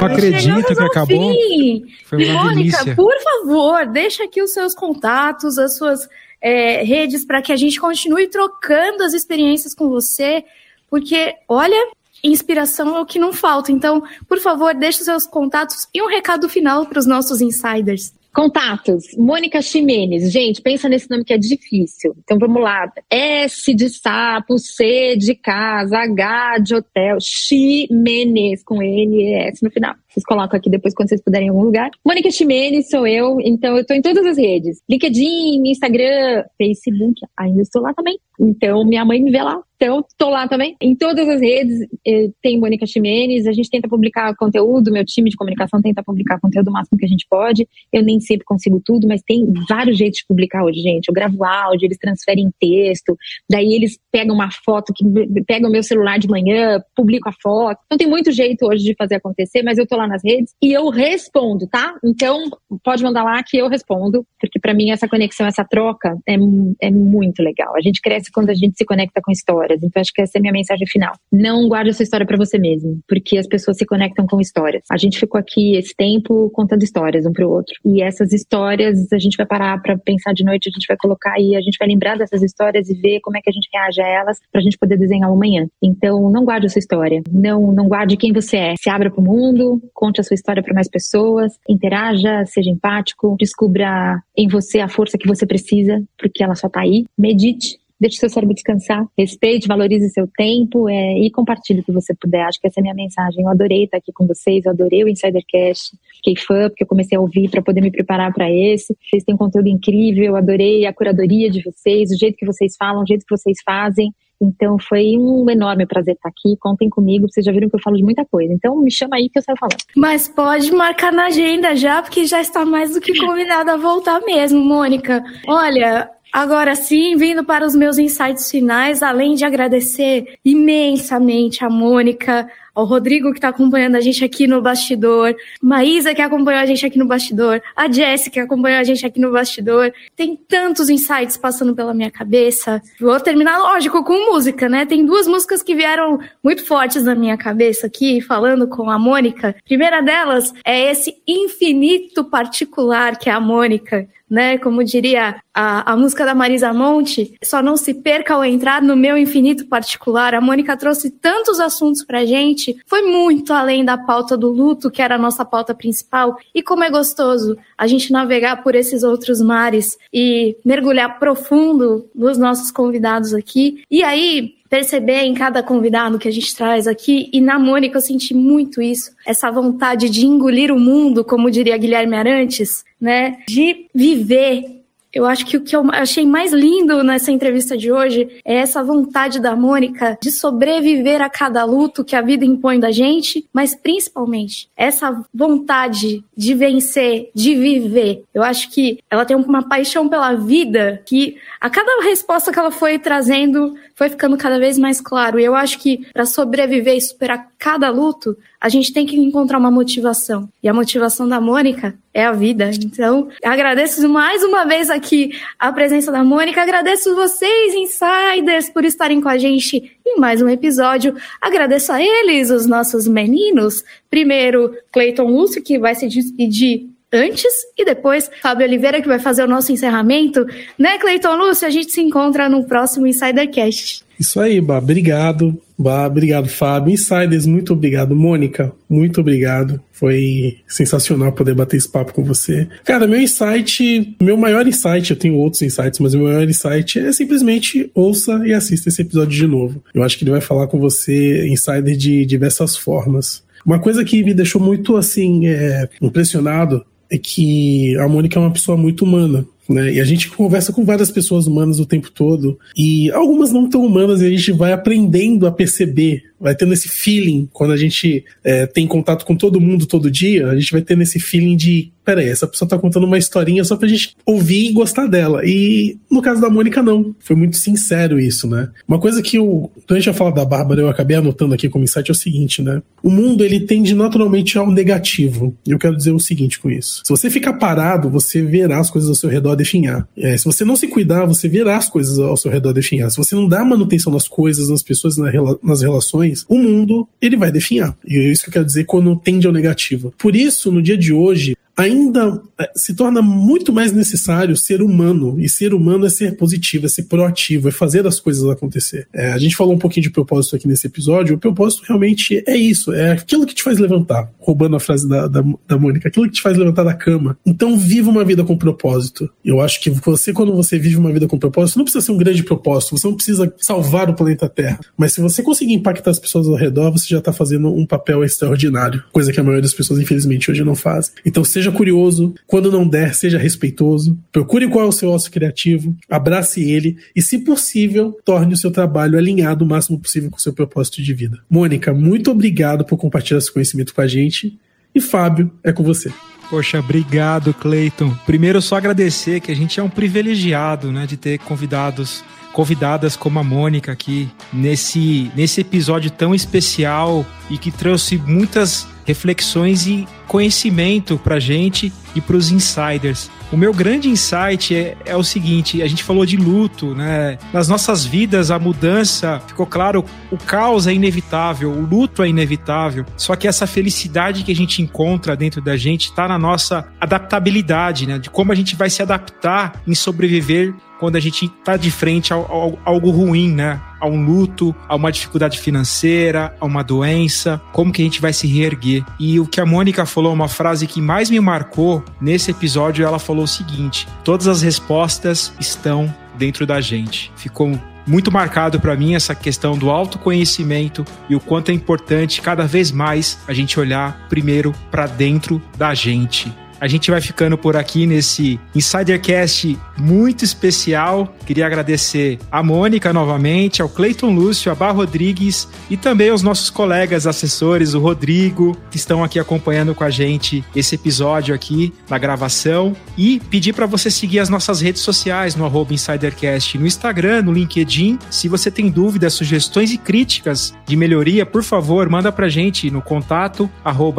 não 0.00 0.14
acredito 0.14 0.74
que 0.74 0.82
acabou. 0.82 1.32
Fim. 1.32 1.86
Foi 2.04 2.24
uma 2.24 2.44
Mônica, 2.44 2.78
delícia. 2.78 2.94
por 2.94 3.14
favor, 3.20 3.86
deixa 3.86 4.24
aqui 4.24 4.42
os 4.42 4.52
seus 4.52 4.74
contatos, 4.74 5.58
as 5.58 5.76
suas 5.76 6.08
é, 6.40 6.82
redes, 6.82 7.24
para 7.24 7.42
que 7.42 7.52
a 7.52 7.56
gente 7.56 7.80
continue 7.80 8.28
trocando 8.28 9.02
as 9.02 9.12
experiências 9.12 9.74
com 9.74 9.88
você, 9.88 10.44
porque, 10.88 11.34
olha, 11.48 11.90
inspiração 12.22 12.96
é 12.96 13.00
o 13.00 13.06
que 13.06 13.18
não 13.18 13.32
falta. 13.32 13.70
Então, 13.72 14.02
por 14.28 14.38
favor, 14.38 14.74
deixe 14.74 15.00
os 15.00 15.04
seus 15.04 15.26
contatos 15.26 15.86
e 15.94 16.02
um 16.02 16.08
recado 16.08 16.48
final 16.48 16.86
para 16.86 16.98
os 16.98 17.06
nossos 17.06 17.40
insiders. 17.40 18.12
Contatos, 18.32 19.16
Mônica 19.16 19.60
Ximenes. 19.60 20.30
Gente, 20.30 20.62
pensa 20.62 20.88
nesse 20.88 21.10
nome 21.10 21.24
que 21.24 21.32
é 21.32 21.38
difícil. 21.38 22.14
Então 22.22 22.38
vamos 22.38 22.62
lá. 22.62 22.90
S 23.10 23.74
de 23.74 23.88
sapo, 23.88 24.58
C 24.58 25.16
de 25.16 25.34
casa, 25.34 25.98
H 25.98 26.58
de 26.58 26.74
hotel, 26.76 27.18
Ximenes, 27.20 28.62
com 28.62 28.82
N 28.82 29.16
e 29.16 29.34
S 29.34 29.62
no 29.62 29.70
final. 29.70 29.94
Vocês 30.10 30.24
colocam 30.24 30.58
aqui 30.58 30.68
depois 30.68 30.92
quando 30.94 31.08
vocês 31.08 31.22
puderem 31.22 31.46
em 31.46 31.50
algum 31.50 31.62
lugar. 31.62 31.90
Mônica 32.04 32.30
Ximenes 32.30 32.88
sou 32.88 33.06
eu, 33.06 33.38
então 33.40 33.76
eu 33.76 33.86
tô 33.86 33.94
em 33.94 34.02
todas 34.02 34.26
as 34.26 34.36
redes. 34.36 34.82
LinkedIn, 34.90 35.62
Instagram, 35.66 36.44
Facebook, 36.58 37.20
ainda 37.36 37.62
estou 37.62 37.82
lá 37.82 37.94
também. 37.94 38.18
Então 38.38 38.84
minha 38.84 39.04
mãe 39.04 39.22
me 39.22 39.30
vê 39.30 39.42
lá. 39.42 39.62
Então, 39.82 40.04
estou 40.06 40.28
lá 40.28 40.46
também. 40.46 40.76
Em 40.78 40.94
todas 40.94 41.26
as 41.26 41.40
redes 41.40 41.88
eh, 42.06 42.28
tem 42.42 42.60
Mônica 42.60 42.86
Ximenes. 42.86 43.46
A 43.46 43.52
gente 43.52 43.70
tenta 43.70 43.88
publicar 43.88 44.36
conteúdo, 44.36 44.92
meu 44.92 45.06
time 45.06 45.30
de 45.30 45.36
comunicação 45.36 45.80
tenta 45.80 46.02
publicar 46.02 46.38
conteúdo 46.38 46.68
o 46.68 46.72
máximo 46.72 46.98
que 46.98 47.06
a 47.06 47.08
gente 47.08 47.26
pode. 47.30 47.66
Eu 47.90 48.02
nem 48.02 48.20
sempre 48.20 48.44
consigo 48.44 48.78
tudo, 48.84 49.08
mas 49.08 49.22
tem 49.22 49.50
vários 49.66 49.96
jeitos 49.96 50.18
de 50.18 50.26
publicar 50.26 50.62
hoje, 50.64 50.80
gente. 50.80 51.08
Eu 51.08 51.14
gravo 51.14 51.42
áudio, 51.42 51.86
eles 51.86 51.96
transferem 51.96 52.44
em 52.44 52.50
texto, 52.60 53.16
daí 53.48 53.72
eles 53.72 53.98
pegam 54.12 54.34
uma 54.34 54.50
foto, 54.50 54.92
que 54.94 55.02
pegam 55.44 55.70
meu 55.70 55.82
celular 55.82 56.18
de 56.18 56.28
manhã, 56.28 56.78
publicam 56.94 57.32
a 57.32 57.34
foto. 57.42 57.80
Então 57.86 57.96
tem 57.96 58.06
muito 58.06 58.30
jeito 58.32 58.66
hoje 58.66 58.84
de 58.84 58.94
fazer 58.94 59.14
acontecer, 59.14 59.62
mas 59.62 59.78
eu 59.78 59.86
tô 59.86 59.96
lá 60.00 60.08
nas 60.08 60.22
redes 60.24 60.54
e 60.62 60.72
eu 60.72 60.88
respondo, 60.88 61.66
tá? 61.66 61.94
Então 62.04 62.44
pode 62.82 63.02
mandar 63.02 63.22
lá 63.22 63.42
que 63.42 63.58
eu 63.58 63.68
respondo, 63.68 64.26
porque 64.40 64.58
para 64.58 64.74
mim 64.74 64.90
essa 64.90 65.08
conexão, 65.08 65.46
essa 65.46 65.64
troca 65.64 66.16
é, 66.28 66.34
é 66.80 66.90
muito 66.90 67.42
legal. 67.42 67.74
A 67.76 67.80
gente 67.80 68.00
cresce 68.00 68.30
quando 68.32 68.50
a 68.50 68.54
gente 68.54 68.76
se 68.76 68.84
conecta 68.84 69.20
com 69.22 69.30
histórias. 69.30 69.82
Então 69.82 70.00
acho 70.00 70.12
que 70.12 70.22
essa 70.22 70.36
é 70.36 70.38
a 70.38 70.42
minha 70.42 70.52
mensagem 70.52 70.86
final. 70.86 71.12
Não 71.32 71.68
guarde 71.68 71.90
essa 71.90 72.02
história 72.02 72.26
para 72.26 72.36
você 72.36 72.58
mesmo, 72.58 73.00
porque 73.08 73.38
as 73.38 73.46
pessoas 73.46 73.76
se 73.76 73.86
conectam 73.86 74.26
com 74.26 74.40
histórias. 74.40 74.82
A 74.90 74.96
gente 74.96 75.18
ficou 75.18 75.38
aqui 75.38 75.76
esse 75.76 75.94
tempo 75.94 76.50
contando 76.50 76.82
histórias 76.82 77.26
um 77.26 77.32
pro 77.32 77.50
outro. 77.50 77.74
E 77.84 78.02
essas 78.02 78.32
histórias 78.32 79.12
a 79.12 79.18
gente 79.18 79.36
vai 79.36 79.46
parar 79.46 79.80
para 79.82 79.96
pensar 79.98 80.32
de 80.32 80.44
noite, 80.44 80.68
a 80.68 80.72
gente 80.72 80.86
vai 80.86 80.96
colocar 80.96 81.32
aí, 81.32 81.56
a 81.56 81.60
gente 81.60 81.76
vai 81.78 81.88
lembrar 81.88 82.16
dessas 82.16 82.42
histórias 82.42 82.88
e 82.88 82.94
ver 82.94 83.20
como 83.20 83.36
é 83.36 83.40
que 83.40 83.50
a 83.50 83.52
gente 83.52 83.68
reage 83.72 84.00
a 84.00 84.08
elas 84.08 84.38
para 84.50 84.60
a 84.60 84.64
gente 84.64 84.78
poder 84.78 84.96
desenhar 84.96 85.30
amanhã. 85.30 85.66
Então 85.82 86.30
não 86.30 86.44
guarde 86.44 86.66
a 86.66 86.68
sua 86.68 86.78
história. 86.78 87.22
Não, 87.30 87.72
não 87.72 87.88
guarde 87.88 88.16
quem 88.16 88.32
você 88.32 88.56
é. 88.56 88.74
Se 88.80 88.88
abra 88.88 89.10
para 89.10 89.20
o 89.20 89.24
mundo, 89.24 89.80
conte 90.00 90.18
a 90.18 90.24
sua 90.24 90.34
história 90.34 90.62
para 90.62 90.72
mais 90.72 90.88
pessoas, 90.88 91.52
interaja, 91.68 92.46
seja 92.46 92.70
empático, 92.70 93.36
descubra 93.38 94.18
em 94.34 94.48
você 94.48 94.80
a 94.80 94.88
força 94.88 95.18
que 95.18 95.28
você 95.28 95.46
precisa, 95.46 96.02
porque 96.18 96.42
ela 96.42 96.54
só 96.54 96.70
tá 96.70 96.80
aí. 96.80 97.04
Medite, 97.18 97.78
deixe 98.00 98.16
seu 98.16 98.30
cérebro 98.30 98.54
descansar, 98.54 99.04
respeite, 99.16 99.68
valorize 99.68 100.08
seu 100.08 100.26
tempo 100.34 100.88
é, 100.88 101.18
e 101.18 101.30
compartilhe 101.30 101.80
o 101.80 101.84
que 101.84 101.92
você 101.92 102.14
puder. 102.14 102.44
Acho 102.44 102.58
que 102.58 102.66
essa 102.66 102.80
é 102.80 102.80
a 102.80 102.84
minha 102.84 102.94
mensagem. 102.94 103.42
Eu 103.42 103.50
adorei 103.50 103.84
estar 103.84 103.98
aqui 103.98 104.10
com 104.10 104.26
vocês, 104.26 104.64
eu 104.64 104.72
adorei 104.72 105.04
o 105.04 105.08
Insidercast, 105.08 105.94
fiquei 106.16 106.34
fã 106.34 106.70
porque 106.70 106.82
eu 106.82 106.88
comecei 106.88 107.18
a 107.18 107.20
ouvir 107.20 107.50
para 107.50 107.60
poder 107.60 107.82
me 107.82 107.90
preparar 107.90 108.32
para 108.32 108.50
esse. 108.50 108.96
Vocês 109.04 109.22
têm 109.22 109.34
um 109.34 109.38
conteúdo 109.38 109.68
incrível, 109.68 110.24
eu 110.24 110.36
adorei 110.36 110.86
a 110.86 110.94
curadoria 110.94 111.50
de 111.50 111.62
vocês, 111.62 112.10
o 112.10 112.16
jeito 112.16 112.38
que 112.38 112.46
vocês 112.46 112.74
falam, 112.78 113.02
o 113.02 113.06
jeito 113.06 113.26
que 113.26 113.36
vocês 113.36 113.58
fazem. 113.62 114.10
Então 114.40 114.78
foi 114.78 115.16
um 115.18 115.48
enorme 115.50 115.86
prazer 115.86 116.14
estar 116.14 116.28
aqui. 116.28 116.56
Contem 116.58 116.88
comigo, 116.88 117.28
vocês 117.28 117.44
já 117.44 117.52
viram 117.52 117.68
que 117.68 117.76
eu 117.76 117.82
falo 117.82 117.96
de 117.96 118.02
muita 118.02 118.24
coisa. 118.24 118.52
Então 118.52 118.76
me 118.76 118.90
chama 118.90 119.16
aí 119.16 119.28
que 119.28 119.38
eu 119.38 119.42
saio 119.42 119.58
falando. 119.58 119.78
Mas 119.96 120.28
pode 120.28 120.72
marcar 120.72 121.12
na 121.12 121.26
agenda 121.26 121.76
já, 121.76 122.02
porque 122.02 122.24
já 122.24 122.40
está 122.40 122.64
mais 122.64 122.94
do 122.94 123.00
que 123.00 123.18
combinado 123.18 123.70
a 123.70 123.76
voltar 123.76 124.20
mesmo, 124.20 124.64
Mônica. 124.64 125.22
Olha, 125.46 126.10
Agora 126.32 126.76
sim, 126.76 127.16
vindo 127.16 127.42
para 127.44 127.66
os 127.66 127.74
meus 127.74 127.98
insights 127.98 128.48
finais, 128.50 129.02
além 129.02 129.34
de 129.34 129.44
agradecer 129.44 130.38
imensamente 130.44 131.64
a 131.64 131.68
Mônica, 131.68 132.48
ao 132.74 132.84
Rodrigo 132.84 133.30
que 133.30 133.38
está 133.38 133.48
acompanhando 133.48 133.96
a 133.96 134.00
gente 134.00 134.24
aqui 134.24 134.46
no 134.46 134.62
bastidor, 134.62 135.34
Maísa 135.62 136.14
que 136.14 136.22
acompanhou 136.22 136.60
a 136.60 136.66
gente 136.66 136.84
aqui 136.84 136.98
no 136.98 137.06
bastidor, 137.06 137.60
a 137.76 137.90
Jéssica 137.90 138.34
que 138.34 138.40
acompanhou 138.40 138.78
a 138.78 138.84
gente 138.84 139.04
aqui 139.04 139.20
no 139.20 139.32
bastidor. 139.32 139.92
Tem 140.16 140.36
tantos 140.36 140.88
insights 140.88 141.36
passando 141.36 141.74
pela 141.74 141.92
minha 141.92 142.10
cabeça. 142.10 142.82
Vou 143.00 143.18
terminar, 143.20 143.58
lógico, 143.58 144.04
com 144.04 144.32
música, 144.32 144.68
né? 144.68 144.86
Tem 144.86 145.04
duas 145.04 145.26
músicas 145.26 145.62
que 145.62 145.74
vieram 145.74 146.20
muito 146.42 146.64
fortes 146.64 147.04
na 147.04 147.14
minha 147.14 147.36
cabeça 147.36 147.86
aqui, 147.86 148.20
falando 148.20 148.68
com 148.68 148.90
a 148.90 148.98
Mônica. 148.98 149.48
A 149.48 149.64
primeira 149.64 150.00
delas 150.00 150.52
é 150.64 150.90
esse 150.90 151.14
infinito 151.26 152.24
particular 152.24 153.18
que 153.18 153.28
é 153.28 153.32
a 153.32 153.40
Mônica 153.40 154.08
né? 154.30 154.56
Como 154.58 154.84
diria 154.84 155.42
a, 155.52 155.92
a 155.92 155.96
música 155.96 156.24
da 156.24 156.34
Marisa 156.34 156.72
Monte, 156.72 157.36
só 157.42 157.60
não 157.60 157.76
se 157.76 157.92
perca 157.92 158.34
ao 158.34 158.44
entrar 158.44 158.80
no 158.80 158.96
meu 158.96 159.18
infinito 159.18 159.66
particular. 159.66 160.34
A 160.34 160.40
Mônica 160.40 160.76
trouxe 160.76 161.10
tantos 161.10 161.58
assuntos 161.58 162.04
pra 162.04 162.24
gente, 162.24 162.59
foi 162.86 163.02
muito 163.02 163.52
além 163.52 163.84
da 163.84 163.96
pauta 163.96 164.36
do 164.36 164.50
luto, 164.50 164.90
que 164.90 165.02
era 165.02 165.14
a 165.14 165.18
nossa 165.18 165.44
pauta 165.44 165.74
principal. 165.74 166.36
E 166.54 166.62
como 166.62 166.84
é 166.84 166.90
gostoso 166.90 167.56
a 167.76 167.86
gente 167.86 168.12
navegar 168.12 168.62
por 168.62 168.74
esses 168.74 169.02
outros 169.02 169.40
mares 169.40 169.98
e 170.12 170.56
mergulhar 170.64 171.18
profundo 171.18 172.08
nos 172.14 172.38
nossos 172.38 172.70
convidados 172.70 173.32
aqui. 173.34 173.82
E 173.90 174.02
aí, 174.02 174.54
perceber 174.70 175.22
em 175.22 175.34
cada 175.34 175.62
convidado 175.62 176.18
que 176.18 176.28
a 176.28 176.30
gente 176.30 176.54
traz 176.54 176.86
aqui. 176.86 177.28
E 177.32 177.40
na 177.40 177.58
Mônica 177.58 177.98
eu 177.98 178.02
senti 178.02 178.32
muito 178.32 178.80
isso, 178.80 179.10
essa 179.26 179.50
vontade 179.50 180.08
de 180.08 180.24
engolir 180.24 180.72
o 180.72 180.78
mundo, 180.78 181.24
como 181.24 181.50
diria 181.50 181.76
Guilherme 181.76 182.16
Arantes, 182.16 182.84
né? 183.00 183.38
De 183.48 183.86
viver 183.92 184.79
eu 185.12 185.26
acho 185.26 185.44
que 185.44 185.56
o 185.56 185.60
que 185.60 185.74
eu 185.74 185.84
achei 185.92 186.24
mais 186.24 186.52
lindo 186.52 187.02
nessa 187.02 187.32
entrevista 187.32 187.76
de 187.76 187.90
hoje 187.90 188.40
é 188.44 188.56
essa 188.56 188.82
vontade 188.82 189.40
da 189.40 189.56
Mônica 189.56 190.16
de 190.22 190.30
sobreviver 190.30 191.20
a 191.20 191.28
cada 191.28 191.64
luto 191.64 192.04
que 192.04 192.14
a 192.14 192.22
vida 192.22 192.44
impõe 192.44 192.78
da 192.78 192.92
gente, 192.92 193.46
mas 193.52 193.74
principalmente 193.74 194.70
essa 194.76 195.24
vontade 195.34 196.24
de 196.36 196.54
vencer, 196.54 197.30
de 197.34 197.54
viver. 197.54 198.24
Eu 198.32 198.42
acho 198.42 198.70
que 198.70 198.98
ela 199.10 199.24
tem 199.24 199.36
uma 199.36 199.68
paixão 199.68 200.08
pela 200.08 200.34
vida 200.34 201.02
que 201.04 201.36
a 201.60 201.68
cada 201.68 202.02
resposta 202.02 202.52
que 202.52 202.58
ela 202.58 202.70
foi 202.70 202.98
trazendo 202.98 203.74
foi 203.94 204.08
ficando 204.08 204.36
cada 204.36 204.58
vez 204.58 204.78
mais 204.78 205.00
claro. 205.00 205.38
E 205.38 205.44
eu 205.44 205.54
acho 205.54 205.78
que 205.78 206.06
para 206.12 206.24
sobreviver 206.24 206.96
e 206.96 207.00
superar 207.00 207.48
cada 207.58 207.90
luto, 207.90 208.36
a 208.60 208.68
gente 208.68 208.92
tem 208.92 209.06
que 209.06 209.16
encontrar 209.16 209.58
uma 209.58 209.70
motivação. 209.70 210.48
E 210.62 210.68
a 210.68 210.74
motivação 210.74 211.26
da 211.26 211.40
Mônica 211.40 211.94
é 212.12 212.24
a 212.24 212.32
vida. 212.32 212.70
Então, 212.84 213.28
agradeço 213.42 214.06
mais 214.08 214.42
uma 214.42 214.66
vez 214.66 214.90
aqui 214.90 215.32
a 215.58 215.72
presença 215.72 216.12
da 216.12 216.22
Mônica, 216.22 216.60
agradeço 216.60 217.14
vocês, 217.14 217.74
insiders, 217.74 218.68
por 218.68 218.84
estarem 218.84 219.20
com 219.20 219.28
a 219.28 219.38
gente 219.38 219.96
em 220.06 220.18
mais 220.18 220.42
um 220.42 220.48
episódio. 220.48 221.14
Agradeço 221.40 221.90
a 221.92 222.02
eles, 222.02 222.50
os 222.50 222.66
nossos 222.66 223.08
meninos. 223.08 223.82
Primeiro, 224.10 224.76
Cleiton 224.92 225.24
Lúcio, 225.28 225.62
que 225.62 225.78
vai 225.78 225.94
se 225.94 226.06
despedir 226.06 226.86
antes 227.12 227.52
e 227.76 227.84
depois 227.84 228.30
Fábio 228.40 228.66
Oliveira 228.66 229.00
que 229.00 229.08
vai 229.08 229.18
fazer 229.18 229.42
o 229.42 229.48
nosso 229.48 229.72
encerramento. 229.72 230.46
Né, 230.78 230.98
Cleiton 230.98 231.34
Lúcio? 231.34 231.66
A 231.66 231.70
gente 231.70 231.92
se 231.92 232.00
encontra 232.00 232.48
no 232.48 232.64
próximo 232.64 233.06
Insidercast. 233.06 234.04
Isso 234.18 234.38
aí, 234.38 234.60
Bah. 234.60 234.78
Obrigado. 234.78 235.60
Bah, 235.80 236.06
obrigado, 236.06 236.46
Fábio. 236.46 236.92
Insiders, 236.92 237.46
muito 237.46 237.72
obrigado. 237.72 238.14
Mônica, 238.14 238.70
muito 238.86 239.22
obrigado. 239.22 239.80
Foi 239.90 240.58
sensacional 240.68 241.32
poder 241.32 241.54
bater 241.54 241.78
esse 241.78 241.88
papo 241.88 242.12
com 242.12 242.22
você. 242.22 242.68
Cara, 242.84 243.06
meu 243.06 243.18
insight, 243.18 244.14
meu 244.20 244.36
maior 244.36 244.66
insight, 244.66 245.10
eu 245.10 245.16
tenho 245.16 245.36
outros 245.36 245.62
insights, 245.62 245.98
mas 245.98 246.14
meu 246.14 246.24
maior 246.24 246.46
insight 246.46 246.98
é 246.98 247.10
simplesmente 247.12 247.90
ouça 247.94 248.42
e 248.46 248.52
assista 248.52 248.90
esse 248.90 249.00
episódio 249.00 249.34
de 249.34 249.46
novo. 249.46 249.82
Eu 249.94 250.02
acho 250.02 250.18
que 250.18 250.24
ele 250.24 250.32
vai 250.32 250.42
falar 250.42 250.66
com 250.66 250.78
você, 250.78 251.48
insider, 251.48 251.96
de 251.96 252.26
diversas 252.26 252.76
formas. 252.76 253.42
Uma 253.64 253.78
coisa 253.78 254.04
que 254.04 254.22
me 254.22 254.34
deixou 254.34 254.60
muito 254.60 254.98
assim 254.98 255.46
é, 255.46 255.88
impressionado 256.02 256.84
é 257.08 257.16
que 257.16 257.96
a 257.96 258.06
Mônica 258.06 258.38
é 258.38 258.42
uma 258.42 258.52
pessoa 258.52 258.76
muito 258.76 259.06
humana. 259.06 259.46
Né? 259.72 259.94
E 259.94 260.00
a 260.00 260.04
gente 260.04 260.28
conversa 260.30 260.72
com 260.72 260.84
várias 260.84 261.10
pessoas 261.10 261.46
humanas 261.46 261.78
o 261.78 261.86
tempo 261.86 262.10
todo, 262.10 262.58
e 262.76 263.10
algumas 263.12 263.52
não 263.52 263.68
tão 263.68 263.84
humanas, 263.84 264.20
e 264.20 264.26
a 264.26 264.30
gente 264.30 264.52
vai 264.52 264.72
aprendendo 264.72 265.46
a 265.46 265.52
perceber 265.52 266.24
vai 266.40 266.54
tendo 266.54 266.72
esse 266.72 266.88
feeling 266.88 267.46
quando 267.52 267.72
a 267.72 267.76
gente 267.76 268.24
é, 268.42 268.66
tem 268.66 268.86
contato 268.86 269.26
com 269.26 269.36
todo 269.36 269.60
mundo 269.60 269.84
todo 269.84 270.10
dia, 270.10 270.48
a 270.48 270.58
gente 270.58 270.72
vai 270.72 270.80
tendo 270.80 271.02
esse 271.02 271.20
feeling 271.20 271.54
de 271.54 271.92
peraí, 272.02 272.28
essa 272.28 272.46
pessoa 272.46 272.68
tá 272.68 272.78
contando 272.78 273.04
uma 273.04 273.18
historinha 273.18 273.62
só 273.62 273.76
pra 273.76 273.86
gente 273.86 274.16
ouvir 274.26 274.70
e 274.70 274.72
gostar 274.72 275.06
dela. 275.06 275.42
E 275.44 275.96
no 276.10 276.20
caso 276.20 276.40
da 276.40 276.50
Mônica, 276.50 276.82
não. 276.82 277.14
Foi 277.20 277.36
muito 277.36 277.56
sincero 277.56 278.18
isso, 278.18 278.48
né? 278.48 278.68
Uma 278.88 278.98
coisa 278.98 279.22
que 279.22 279.36
eu, 279.36 279.70
durante 279.86 280.10
a 280.10 280.12
fala 280.12 280.32
da 280.32 280.44
Bárbara, 280.44 280.80
eu 280.80 280.88
acabei 280.88 281.16
anotando 281.16 281.54
aqui 281.54 281.68
como 281.68 281.84
insight 281.84 282.10
é 282.10 282.12
o 282.12 282.16
seguinte, 282.16 282.62
né? 282.62 282.82
O 283.02 283.10
mundo, 283.10 283.44
ele 283.44 283.60
tende 283.60 283.94
naturalmente 283.94 284.58
ao 284.58 284.70
negativo. 284.70 285.54
E 285.64 285.70
eu 285.70 285.78
quero 285.78 285.96
dizer 285.96 286.10
o 286.10 286.18
seguinte 286.18 286.58
com 286.58 286.68
isso. 286.70 287.02
Se 287.04 287.10
você 287.10 287.30
ficar 287.30 287.52
parado, 287.52 288.10
você 288.10 288.42
verá 288.42 288.80
as 288.80 288.90
coisas 288.90 289.08
ao 289.08 289.14
seu 289.14 289.30
redor 289.30 289.54
definhar. 289.60 290.08
É, 290.16 290.36
se 290.36 290.44
você 290.44 290.64
não 290.64 290.76
se 290.76 290.88
cuidar, 290.88 291.26
você 291.26 291.48
verá 291.48 291.76
as 291.76 291.88
coisas 291.88 292.18
ao 292.18 292.36
seu 292.36 292.50
redor 292.50 292.72
definhar. 292.72 293.10
Se 293.10 293.16
você 293.16 293.34
não 293.34 293.46
dá 293.46 293.64
manutenção 293.64 294.12
nas 294.12 294.26
coisas, 294.26 294.68
nas 294.68 294.82
pessoas, 294.82 295.16
nas 295.62 295.82
relações, 295.82 296.44
o 296.48 296.56
mundo 296.56 297.06
ele 297.20 297.36
vai 297.36 297.52
definhar. 297.52 297.96
E 298.06 298.16
é 298.16 298.30
isso 298.30 298.42
que 298.42 298.48
eu 298.48 298.52
quero 298.54 298.64
dizer 298.64 298.84
quando 298.84 299.14
tende 299.16 299.46
ao 299.46 299.52
negativo. 299.52 300.12
Por 300.18 300.34
isso, 300.34 300.72
no 300.72 300.82
dia 300.82 300.96
de 300.96 301.12
hoje, 301.12 301.56
ainda 301.80 302.40
é, 302.58 302.70
se 302.74 302.94
torna 302.94 303.22
muito 303.22 303.72
mais 303.72 303.92
necessário 303.92 304.56
ser 304.56 304.82
humano. 304.82 305.40
E 305.40 305.48
ser 305.48 305.74
humano 305.74 306.06
é 306.06 306.10
ser 306.10 306.36
positivo, 306.36 306.86
é 306.86 306.88
ser 306.88 307.04
proativo, 307.04 307.68
é 307.68 307.72
fazer 307.72 308.06
as 308.06 308.20
coisas 308.20 308.48
acontecer. 308.48 309.06
É, 309.12 309.32
a 309.32 309.38
gente 309.38 309.56
falou 309.56 309.74
um 309.74 309.78
pouquinho 309.78 310.04
de 310.04 310.10
propósito 310.10 310.56
aqui 310.56 310.68
nesse 310.68 310.86
episódio. 310.86 311.36
O 311.36 311.38
propósito 311.38 311.84
realmente 311.86 312.42
é 312.46 312.56
isso, 312.56 312.92
é 312.92 313.12
aquilo 313.12 313.46
que 313.46 313.54
te 313.54 313.62
faz 313.62 313.78
levantar. 313.78 314.30
Roubando 314.38 314.76
a 314.76 314.80
frase 314.80 315.08
da, 315.08 315.26
da, 315.26 315.42
da 315.66 315.78
Mônica, 315.78 316.08
aquilo 316.08 316.26
que 316.26 316.32
te 316.32 316.42
faz 316.42 316.56
levantar 316.56 316.84
da 316.84 316.94
cama. 316.94 317.38
Então, 317.44 317.78
viva 317.78 318.10
uma 318.10 318.24
vida 318.24 318.44
com 318.44 318.56
propósito. 318.56 319.30
Eu 319.44 319.60
acho 319.60 319.80
que 319.80 319.90
você, 319.90 320.32
quando 320.32 320.54
você 320.54 320.78
vive 320.78 320.96
uma 320.96 321.12
vida 321.12 321.26
com 321.26 321.38
propósito, 321.38 321.78
não 321.78 321.84
precisa 321.84 322.04
ser 322.04 322.12
um 322.12 322.16
grande 322.18 322.42
propósito, 322.42 322.96
você 322.96 323.06
não 323.06 323.14
precisa 323.14 323.52
salvar 323.58 324.08
o 324.10 324.14
planeta 324.14 324.48
Terra. 324.48 324.80
Mas 324.96 325.12
se 325.12 325.20
você 325.20 325.42
conseguir 325.42 325.74
impactar 325.74 326.10
as 326.10 326.18
pessoas 326.18 326.46
ao 326.46 326.54
redor, 326.54 326.90
você 326.90 327.06
já 327.08 327.18
está 327.18 327.32
fazendo 327.32 327.72
um 327.72 327.86
papel 327.86 328.24
extraordinário. 328.24 329.02
Coisa 329.12 329.32
que 329.32 329.40
a 329.40 329.42
maioria 329.42 329.62
das 329.62 329.74
pessoas, 329.74 330.00
infelizmente, 330.00 330.50
hoje 330.50 330.64
não 330.64 330.74
faz. 330.74 331.12
Então, 331.24 331.44
seja 331.44 331.69
Seja 331.70 331.76
curioso, 331.76 332.34
quando 332.46 332.70
não 332.70 332.86
der, 332.86 333.14
seja 333.14 333.38
respeitoso. 333.38 334.18
Procure 334.32 334.68
qual 334.68 334.84
é 334.84 334.88
o 334.88 334.92
seu 334.92 335.10
ócio 335.10 335.30
criativo, 335.30 335.96
abrace 336.08 336.60
ele 336.68 336.96
e, 337.14 337.22
se 337.22 337.38
possível, 337.38 338.18
torne 338.24 338.54
o 338.54 338.56
seu 338.56 338.70
trabalho 338.70 339.16
alinhado 339.16 339.64
o 339.64 339.68
máximo 339.68 339.98
possível 339.98 340.30
com 340.30 340.36
o 340.36 340.40
seu 340.40 340.52
propósito 340.52 341.00
de 341.00 341.14
vida. 341.14 341.38
Mônica, 341.48 341.94
muito 341.94 342.30
obrigado 342.30 342.84
por 342.84 342.96
compartilhar 342.96 343.38
esse 343.38 343.52
conhecimento 343.52 343.94
com 343.94 344.00
a 344.00 344.08
gente. 344.08 344.58
E 344.94 345.00
Fábio, 345.00 345.50
é 345.62 345.72
com 345.72 345.84
você. 345.84 346.12
Poxa, 346.48 346.80
obrigado, 346.80 347.54
Cleiton. 347.54 348.12
Primeiro, 348.26 348.60
só 348.60 348.76
agradecer 348.76 349.40
que 349.40 349.52
a 349.52 349.54
gente 349.54 349.78
é 349.78 349.82
um 349.82 349.88
privilegiado, 349.88 350.90
né, 350.90 351.06
de 351.06 351.16
ter 351.16 351.38
convidados 351.38 352.24
convidadas 352.52 353.16
como 353.16 353.38
a 353.38 353.44
Mônica 353.44 353.92
aqui 353.92 354.30
nesse, 354.52 355.30
nesse 355.34 355.60
episódio 355.60 356.10
tão 356.10 356.34
especial 356.34 357.24
e 357.48 357.56
que 357.56 357.70
trouxe 357.70 358.18
muitas 358.18 358.86
reflexões 359.04 359.86
e 359.86 360.06
conhecimento 360.28 361.18
para 361.18 361.40
gente 361.40 361.92
e 362.14 362.20
para 362.20 362.36
os 362.36 362.50
insiders. 362.50 363.30
O 363.52 363.56
meu 363.56 363.74
grande 363.74 364.08
insight 364.08 364.74
é, 364.76 364.96
é, 365.04 365.16
o 365.16 365.24
seguinte: 365.24 365.82
a 365.82 365.88
gente 365.88 366.04
falou 366.04 366.24
de 366.24 366.36
luto, 366.36 366.94
né? 366.94 367.36
Nas 367.52 367.66
nossas 367.66 368.04
vidas, 368.04 368.50
a 368.50 368.58
mudança 368.58 369.42
ficou 369.46 369.66
claro, 369.66 370.04
o 370.30 370.38
caos 370.38 370.86
é 370.86 370.94
inevitável, 370.94 371.72
o 371.72 371.80
luto 371.80 372.22
é 372.22 372.28
inevitável. 372.28 373.04
Só 373.16 373.34
que 373.34 373.48
essa 373.48 373.66
felicidade 373.66 374.44
que 374.44 374.52
a 374.52 374.56
gente 374.56 374.80
encontra 374.80 375.36
dentro 375.36 375.60
da 375.60 375.76
gente 375.76 376.06
está 376.06 376.28
na 376.28 376.38
nossa 376.38 376.86
adaptabilidade, 377.00 378.06
né? 378.06 378.18
De 378.18 378.30
como 378.30 378.52
a 378.52 378.54
gente 378.54 378.76
vai 378.76 378.88
se 378.88 379.02
adaptar 379.02 379.82
em 379.86 379.94
sobreviver 379.94 380.72
quando 381.00 381.16
a 381.16 381.20
gente 381.20 381.46
está 381.46 381.78
de 381.78 381.90
frente 381.90 382.32
a, 382.32 382.36
algo 382.36 383.10
ruim, 383.10 383.50
né? 383.50 383.80
A 383.98 384.06
um 384.06 384.24
luto, 384.24 384.74
a 384.86 384.94
uma 384.94 385.10
dificuldade 385.10 385.58
financeira, 385.58 386.54
a 386.60 386.66
uma 386.66 386.84
doença, 386.84 387.60
como 387.72 387.90
que 387.90 388.02
a 388.02 388.04
gente 388.04 388.20
vai 388.20 388.32
se 388.32 388.46
reerguer. 388.46 389.04
E 389.18 389.40
o 389.40 389.46
que 389.46 389.60
a 389.60 389.66
Mônica 389.66 390.04
falou, 390.04 390.32
uma 390.32 390.48
frase 390.48 390.86
que 390.86 391.00
mais 391.00 391.30
me 391.30 391.40
marcou 391.40 392.04
nesse 392.20 392.50
episódio, 392.50 393.04
ela 393.04 393.18
falou 393.18 393.44
o 393.44 393.48
seguinte: 393.48 394.06
todas 394.22 394.46
as 394.46 394.60
respostas 394.60 395.52
estão 395.58 396.14
dentro 396.38 396.66
da 396.66 396.80
gente. 396.80 397.32
Ficou 397.34 397.78
muito 398.06 398.30
marcado 398.30 398.80
para 398.80 398.96
mim 398.96 399.14
essa 399.14 399.34
questão 399.34 399.78
do 399.78 399.90
autoconhecimento 399.90 401.04
e 401.28 401.34
o 401.34 401.40
quanto 401.40 401.70
é 401.70 401.74
importante 401.74 402.42
cada 402.42 402.66
vez 402.66 402.90
mais 402.90 403.38
a 403.46 403.52
gente 403.52 403.78
olhar 403.78 404.26
primeiro 404.28 404.74
para 404.90 405.06
dentro 405.06 405.62
da 405.78 405.94
gente. 405.94 406.52
A 406.80 406.88
gente 406.88 407.10
vai 407.10 407.20
ficando 407.20 407.58
por 407.58 407.76
aqui 407.76 408.06
nesse 408.06 408.58
Insidercast 408.74 409.78
muito 409.98 410.44
especial. 410.44 411.34
Queria 411.44 411.66
agradecer 411.66 412.38
a 412.50 412.62
Mônica 412.62 413.12
novamente, 413.12 413.82
ao 413.82 413.88
Cleiton 413.88 414.34
Lúcio, 414.34 414.72
a 414.72 414.74
Bar 414.74 414.92
Rodrigues 414.92 415.68
e 415.90 415.96
também 415.96 416.30
aos 416.30 416.42
nossos 416.42 416.70
colegas 416.70 417.26
assessores, 417.26 417.92
o 417.92 418.00
Rodrigo, 418.00 418.76
que 418.90 418.96
estão 418.96 419.22
aqui 419.22 419.38
acompanhando 419.38 419.94
com 419.94 420.04
a 420.04 420.10
gente 420.10 420.64
esse 420.74 420.94
episódio 420.94 421.54
aqui 421.54 421.92
na 422.08 422.16
gravação. 422.16 422.96
E 423.16 423.40
pedir 423.50 423.74
para 423.74 423.84
você 423.84 424.10
seguir 424.10 424.38
as 424.38 424.48
nossas 424.48 424.80
redes 424.80 425.02
sociais 425.02 425.54
no 425.54 425.70
Insidercast, 425.90 426.78
no 426.78 426.86
Instagram, 426.86 427.42
no 427.42 427.52
LinkedIn. 427.52 428.18
Se 428.30 428.48
você 428.48 428.70
tem 428.70 428.88
dúvidas, 428.88 429.34
sugestões 429.34 429.92
e 429.92 429.98
críticas 429.98 430.74
de 430.86 430.96
melhoria, 430.96 431.44
por 431.44 431.62
favor, 431.62 432.08
manda 432.08 432.32
pra 432.32 432.48
gente 432.48 432.90
no 432.90 433.02
contato 433.02 433.70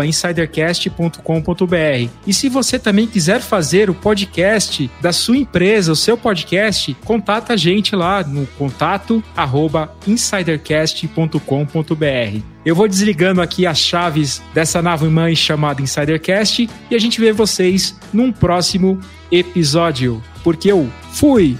insidercast.com.br. 0.05 2.09
E 2.27 2.33
se 2.33 2.50
você 2.51 2.77
também 2.77 3.07
quiser 3.07 3.41
fazer 3.41 3.89
o 3.89 3.93
podcast 3.93 4.89
da 5.01 5.11
sua 5.11 5.37
empresa, 5.37 5.91
o 5.91 5.95
seu 5.95 6.17
podcast, 6.17 6.93
contata 7.05 7.53
a 7.53 7.57
gente 7.57 7.95
lá 7.95 8.23
no 8.23 8.45
contato 8.57 9.23
arroba 9.35 9.93
insidercast.com.br. 10.05 12.41
Eu 12.63 12.75
vou 12.75 12.87
desligando 12.87 13.41
aqui 13.41 13.65
as 13.65 13.79
chaves 13.79 14.41
dessa 14.53 14.81
nave 14.81 15.07
mãe 15.07 15.35
chamada 15.35 15.81
Insidercast 15.81 16.69
e 16.89 16.95
a 16.95 16.99
gente 16.99 17.19
vê 17.19 17.31
vocês 17.31 17.95
num 18.13 18.31
próximo 18.31 18.99
episódio. 19.31 20.21
Porque 20.43 20.71
eu 20.71 20.91
fui! 21.11 21.57